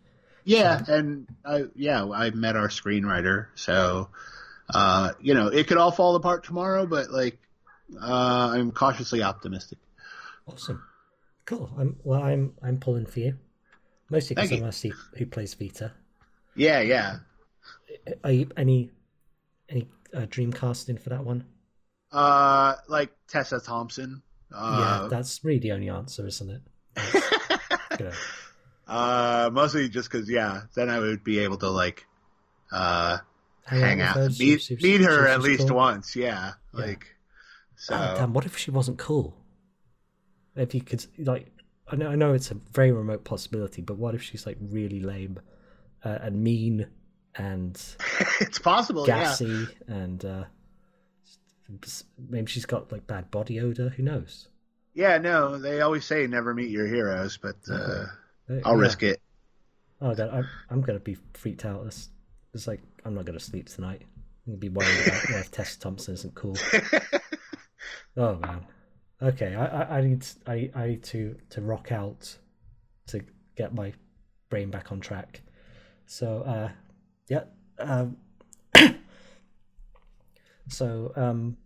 Yeah, 0.43 0.84
so, 0.84 0.93
and 0.93 1.28
I 1.45 1.63
yeah, 1.76 2.05
I 2.05 2.32
met 2.32 2.55
our 2.55 2.67
screenwriter, 2.67 3.47
so 3.55 4.09
uh, 4.74 5.11
you 5.22 5.34
know 5.34 5.47
it 5.47 5.67
could 5.67 5.78
all 5.78 5.91
fall 5.91 6.15
apart 6.15 6.43
tomorrow, 6.43 6.86
but 6.86 7.11
like 7.11 7.39
uh, 8.01 8.51
I'm 8.53 8.72
cautiously 8.72 9.22
optimistic. 9.22 9.78
Awesome, 10.47 10.84
cool. 11.45 11.72
I'm 11.78 11.97
well. 12.03 12.24
I'm 12.24 12.53
I'm 12.63 12.80
pulling 12.80 13.05
for 13.05 13.19
you, 13.19 13.38
mostly 14.09 14.36
because 14.36 14.51
I 14.51 14.61
want 14.61 14.74
to 14.74 14.80
see 14.80 14.93
who 15.17 15.26
plays 15.28 15.53
Vita. 15.53 15.93
Yeah, 16.55 16.82
yeah. 16.82 17.17
Are 18.24 18.32
you, 18.32 18.49
any 18.57 18.89
any 19.69 19.88
uh, 20.13 20.26
dream 20.28 20.51
casting 20.51 20.97
for 20.97 21.09
that 21.09 21.24
one? 21.24 21.45
Uh, 22.11 22.76
like 22.88 23.11
Tessa 23.28 23.59
Thompson. 23.59 24.24
Uh, 24.53 24.78
yeah, 24.80 25.07
that's 25.07 25.43
really 25.43 25.59
the 25.59 25.72
only 25.72 25.89
answer, 25.89 26.26
isn't 26.28 26.49
it? 26.49 26.61
uh, 28.91 29.49
mostly 29.51 29.87
just 29.87 30.11
because, 30.11 30.29
yeah, 30.29 30.63
then 30.75 30.89
I 30.89 30.99
would 30.99 31.23
be 31.23 31.39
able 31.39 31.57
to 31.57 31.69
like 31.69 32.05
uh 32.71 33.19
hang, 33.65 33.79
hang 33.79 34.01
out, 34.01 34.17
meet, 34.17 34.61
she, 34.61 34.75
she, 34.75 34.75
meet 34.75 35.01
her 35.01 35.27
at 35.27 35.41
least 35.41 35.69
cool. 35.69 35.77
once. 35.77 36.15
Yeah, 36.15 36.51
yeah, 36.73 36.79
like 36.79 37.15
so. 37.75 37.95
Oh, 37.95 38.15
damn, 38.17 38.33
what 38.33 38.45
if 38.45 38.57
she 38.57 38.69
wasn't 38.69 38.97
cool? 38.97 39.37
If 40.57 40.75
you 40.75 40.81
could, 40.81 41.05
like, 41.17 41.47
I 41.87 41.95
know, 41.95 42.09
I 42.09 42.15
know 42.15 42.33
it's 42.33 42.51
a 42.51 42.57
very 42.73 42.91
remote 42.91 43.23
possibility, 43.23 43.81
but 43.81 43.97
what 43.97 44.13
if 44.13 44.21
she's 44.21 44.45
like 44.45 44.57
really 44.59 44.99
lame 44.99 45.39
uh, 46.03 46.17
and 46.21 46.43
mean 46.43 46.87
and 47.35 47.81
it's 48.41 48.59
possible, 48.59 49.05
gassy, 49.05 49.45
yeah. 49.45 49.95
and 49.95 50.25
uh, 50.25 50.43
maybe 52.29 52.51
she's 52.51 52.65
got 52.65 52.91
like 52.91 53.07
bad 53.07 53.31
body 53.31 53.61
odor. 53.61 53.87
Who 53.87 54.03
knows? 54.03 54.49
Yeah, 54.93 55.17
no, 55.19 55.57
they 55.57 55.79
always 55.79 56.03
say 56.03 56.27
never 56.27 56.53
meet 56.53 56.69
your 56.69 56.87
heroes, 56.87 57.37
but 57.37 57.55
uh. 57.71 58.07
I'll 58.66 58.76
yeah. 58.76 58.82
risk 58.82 59.04
it. 59.04 59.22
Oh 60.02 60.16
god, 60.16 60.30
I'm, 60.34 60.47
I'm 60.70 60.82
gonna 60.82 60.99
be 60.99 61.18
freaked 61.34 61.66
out. 61.66 61.86
It's, 61.86 62.10
it's 62.54 62.68
like 62.68 62.82
I'm 63.06 63.14
not 63.14 63.26
gonna 63.26 63.39
sleep 63.39 63.70
tonight. 63.70 64.02
I'm 64.45 64.54
gonna 64.54 64.58
be 64.58 64.70
worried 64.70 65.08
about 65.08 65.30
if 65.30 65.52
Tess 65.52 65.76
Thompson 65.76 66.16
isn't 66.16 66.36
cool. 66.36 66.58
oh 68.18 68.36
man. 68.36 68.66
Okay, 69.22 69.54
I, 69.54 69.66
I, 69.66 69.97
I 69.97 70.02
need 70.02 70.26
I, 70.47 70.72
I 70.76 70.88
need 70.88 71.04
to 71.04 71.36
to 71.52 71.62
rock 71.62 71.91
out 71.91 72.36
to 73.08 73.22
get 73.56 73.74
my 73.74 73.93
brain 74.49 74.72
back 74.72 74.91
on 74.91 74.99
track. 74.99 75.41
So 76.08 76.41
uh, 76.41 76.70
yeah. 77.30 77.43
Um, 77.80 78.18
so 80.68 81.14
um, 81.16 81.58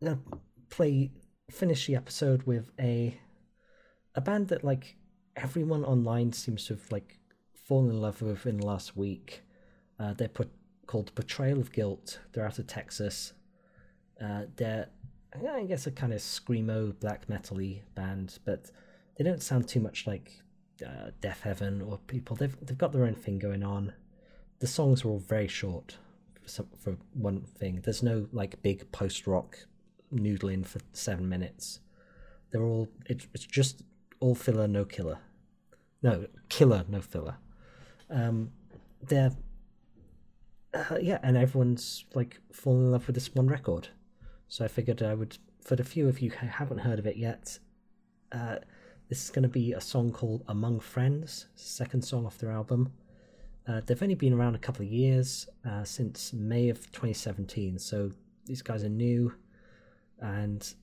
I'm 0.00 0.08
gonna 0.08 0.18
play 0.70 1.10
finish 1.50 1.86
the 1.86 1.96
episode 1.96 2.44
with 2.44 2.70
a 2.80 3.20
a 4.14 4.20
band 4.20 4.48
that 4.48 4.64
like 4.64 4.96
everyone 5.42 5.84
online 5.84 6.32
seems 6.32 6.66
to 6.66 6.74
have 6.74 6.92
like 6.92 7.18
fallen 7.54 7.90
in 7.90 8.00
love 8.00 8.22
with 8.22 8.46
in 8.46 8.58
the 8.58 8.66
last 8.66 8.96
week. 8.96 9.42
Uh, 9.98 10.14
they're 10.14 10.28
put, 10.28 10.50
called 10.86 11.14
Portrayal 11.14 11.60
of 11.60 11.72
Guilt. 11.72 12.20
They're 12.32 12.46
out 12.46 12.58
of 12.58 12.66
Texas. 12.66 13.32
Uh, 14.22 14.42
they're 14.56 14.88
I 15.32 15.62
guess 15.62 15.86
a 15.86 15.92
kind 15.92 16.12
of 16.12 16.18
screamo 16.18 16.98
black 16.98 17.28
metally 17.28 17.82
band, 17.94 18.40
but 18.44 18.70
they 19.16 19.22
don't 19.22 19.42
sound 19.42 19.68
too 19.68 19.78
much 19.78 20.06
like 20.06 20.32
uh, 20.84 21.10
Deafheaven 21.22 21.88
or 21.88 21.98
people. 22.06 22.34
They've 22.36 22.56
they've 22.64 22.76
got 22.76 22.92
their 22.92 23.04
own 23.04 23.14
thing 23.14 23.38
going 23.38 23.62
on 23.62 23.92
the 24.60 24.66
songs 24.66 25.04
are 25.04 25.08
all 25.08 25.18
very 25.18 25.48
short 25.48 25.96
for, 26.40 26.48
some, 26.48 26.68
for 26.78 26.96
one 27.14 27.40
thing. 27.40 27.80
There's 27.82 28.02
no 28.02 28.28
like 28.32 28.62
big 28.62 28.90
post 28.92 29.26
rock 29.26 29.58
noodling 30.14 30.64
for 30.64 30.80
seven 30.92 31.28
minutes. 31.28 31.80
They're 32.50 32.62
all 32.62 32.88
it, 33.06 33.26
it's 33.34 33.46
just 33.46 33.82
all 34.20 34.34
filler, 34.34 34.68
no 34.68 34.84
killer. 34.84 35.18
No 36.02 36.26
killer, 36.48 36.84
no 36.88 37.00
filler. 37.00 37.36
Um, 38.08 38.50
they're 39.02 39.32
uh, 40.72 40.98
yeah, 41.00 41.18
and 41.22 41.36
everyone's 41.36 42.04
like 42.14 42.40
falling 42.52 42.82
in 42.86 42.92
love 42.92 43.06
with 43.06 43.14
this 43.14 43.34
one 43.34 43.48
record. 43.48 43.88
So 44.48 44.64
I 44.64 44.68
figured 44.68 45.02
I 45.02 45.14
would, 45.14 45.38
for 45.64 45.76
the 45.76 45.84
few 45.84 46.08
of 46.08 46.20
you 46.20 46.30
who 46.30 46.46
haven't 46.46 46.78
heard 46.78 46.98
of 46.98 47.06
it 47.06 47.16
yet, 47.16 47.58
Uh, 48.32 48.58
this 49.08 49.24
is 49.24 49.30
going 49.30 49.42
to 49.42 49.48
be 49.48 49.72
a 49.72 49.80
song 49.80 50.12
called 50.12 50.44
Among 50.46 50.78
Friends, 50.78 51.46
second 51.56 52.02
song 52.04 52.24
off 52.26 52.38
their 52.38 52.52
album. 52.52 52.92
Uh, 53.66 53.80
they've 53.84 54.00
only 54.02 54.14
been 54.14 54.32
around 54.32 54.54
a 54.54 54.58
couple 54.58 54.84
of 54.84 54.92
years, 54.92 55.48
uh, 55.68 55.82
since 55.84 56.32
May 56.32 56.68
of 56.68 56.78
2017, 56.92 57.78
so 57.78 58.12
these 58.46 58.62
guys 58.62 58.84
are 58.84 58.88
new, 58.88 59.34
and 60.20 60.74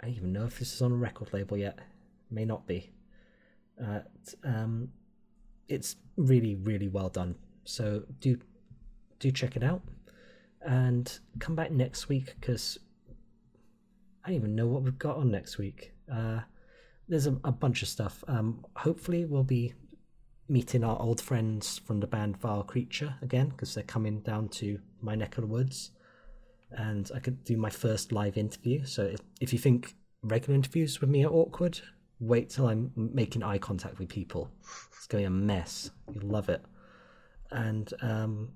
I 0.00 0.06
don't 0.06 0.16
even 0.16 0.32
know 0.32 0.46
if 0.46 0.58
this 0.58 0.72
is 0.74 0.80
on 0.80 0.92
a 0.92 0.96
record 0.96 1.32
label 1.34 1.58
yet. 1.58 1.78
May 2.30 2.46
not 2.46 2.66
be. 2.66 2.90
Um, 4.44 4.88
it's 5.68 5.96
really, 6.16 6.54
really 6.56 6.88
well 6.88 7.08
done. 7.08 7.34
So 7.64 8.04
do 8.20 8.38
do 9.18 9.30
check 9.30 9.56
it 9.56 9.62
out, 9.62 9.82
and 10.62 11.18
come 11.38 11.54
back 11.54 11.70
next 11.70 12.08
week 12.08 12.34
because 12.40 12.78
I 14.24 14.28
don't 14.28 14.36
even 14.36 14.54
know 14.54 14.66
what 14.66 14.82
we've 14.82 14.98
got 14.98 15.16
on 15.16 15.30
next 15.30 15.58
week. 15.58 15.92
Uh, 16.12 16.40
there's 17.08 17.26
a, 17.26 17.36
a, 17.44 17.52
bunch 17.52 17.82
of 17.82 17.88
stuff. 17.88 18.22
Um, 18.28 18.64
hopefully, 18.76 19.24
we'll 19.24 19.44
be 19.44 19.74
meeting 20.48 20.84
our 20.84 21.00
old 21.00 21.20
friends 21.20 21.78
from 21.78 22.00
the 22.00 22.06
band 22.06 22.36
Vile 22.36 22.62
Creature 22.62 23.14
again 23.22 23.48
because 23.48 23.74
they're 23.74 23.84
coming 23.84 24.20
down 24.20 24.48
to 24.48 24.78
my 25.00 25.14
neck 25.14 25.38
of 25.38 25.42
the 25.42 25.48
woods, 25.48 25.90
and 26.70 27.10
I 27.14 27.18
could 27.18 27.44
do 27.44 27.56
my 27.56 27.70
first 27.70 28.12
live 28.12 28.36
interview. 28.36 28.84
So 28.84 29.04
if, 29.04 29.20
if 29.40 29.52
you 29.52 29.58
think 29.58 29.94
regular 30.22 30.54
interviews 30.54 31.00
with 31.00 31.10
me 31.10 31.24
are 31.24 31.32
awkward, 31.32 31.80
wait 32.22 32.50
till 32.50 32.68
I'm 32.68 32.92
making 32.96 33.42
eye 33.42 33.58
contact 33.58 33.98
with 33.98 34.08
people. 34.08 34.50
It's 34.96 35.06
going 35.06 35.24
to 35.24 35.30
be 35.30 35.34
a 35.34 35.38
mess. 35.38 35.90
You'll 36.12 36.30
love 36.30 36.48
it 36.48 36.64
and 37.52 37.92
um, 38.00 38.48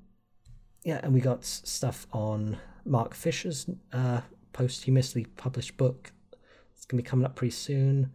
yeah, 0.82 1.00
and 1.02 1.12
we 1.12 1.20
got 1.20 1.44
stuff 1.44 2.06
on 2.12 2.58
Mark 2.84 3.14
Fisher's 3.14 3.68
uh, 3.92 4.22
posthumously 4.52 5.26
published 5.36 5.76
book. 5.76 6.12
It's 6.74 6.86
gonna 6.86 7.02
be 7.02 7.08
coming 7.08 7.26
up 7.26 7.36
pretty 7.36 7.52
soon. 7.52 8.12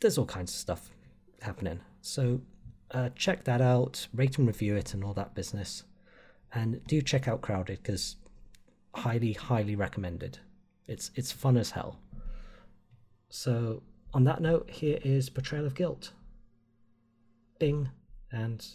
There's 0.00 0.18
all 0.18 0.26
kinds 0.26 0.52
of 0.52 0.58
stuff 0.58 0.90
happening, 1.40 1.80
so 2.02 2.40
uh, 2.92 3.10
check 3.14 3.44
that 3.44 3.60
out, 3.60 4.06
rate 4.14 4.38
and 4.38 4.46
review 4.46 4.76
it, 4.76 4.94
and 4.94 5.02
all 5.02 5.14
that 5.14 5.34
business. 5.34 5.84
And 6.52 6.84
do 6.86 7.00
check 7.00 7.28
out 7.28 7.42
Crowded 7.42 7.78
because 7.82 8.16
highly, 8.94 9.32
highly 9.32 9.76
recommended. 9.76 10.38
It's 10.86 11.10
it's 11.14 11.32
fun 11.32 11.56
as 11.56 11.70
hell. 11.70 12.00
So 13.28 13.82
on 14.12 14.24
that 14.24 14.40
note, 14.40 14.68
here 14.70 14.98
is 15.02 15.30
Portrayal 15.30 15.66
of 15.66 15.74
Guilt. 15.74 16.12
Bing, 17.58 17.88
and 18.32 18.66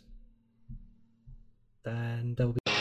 then 1.83 2.35
there 2.37 2.47
will 2.47 2.53
be 2.53 2.74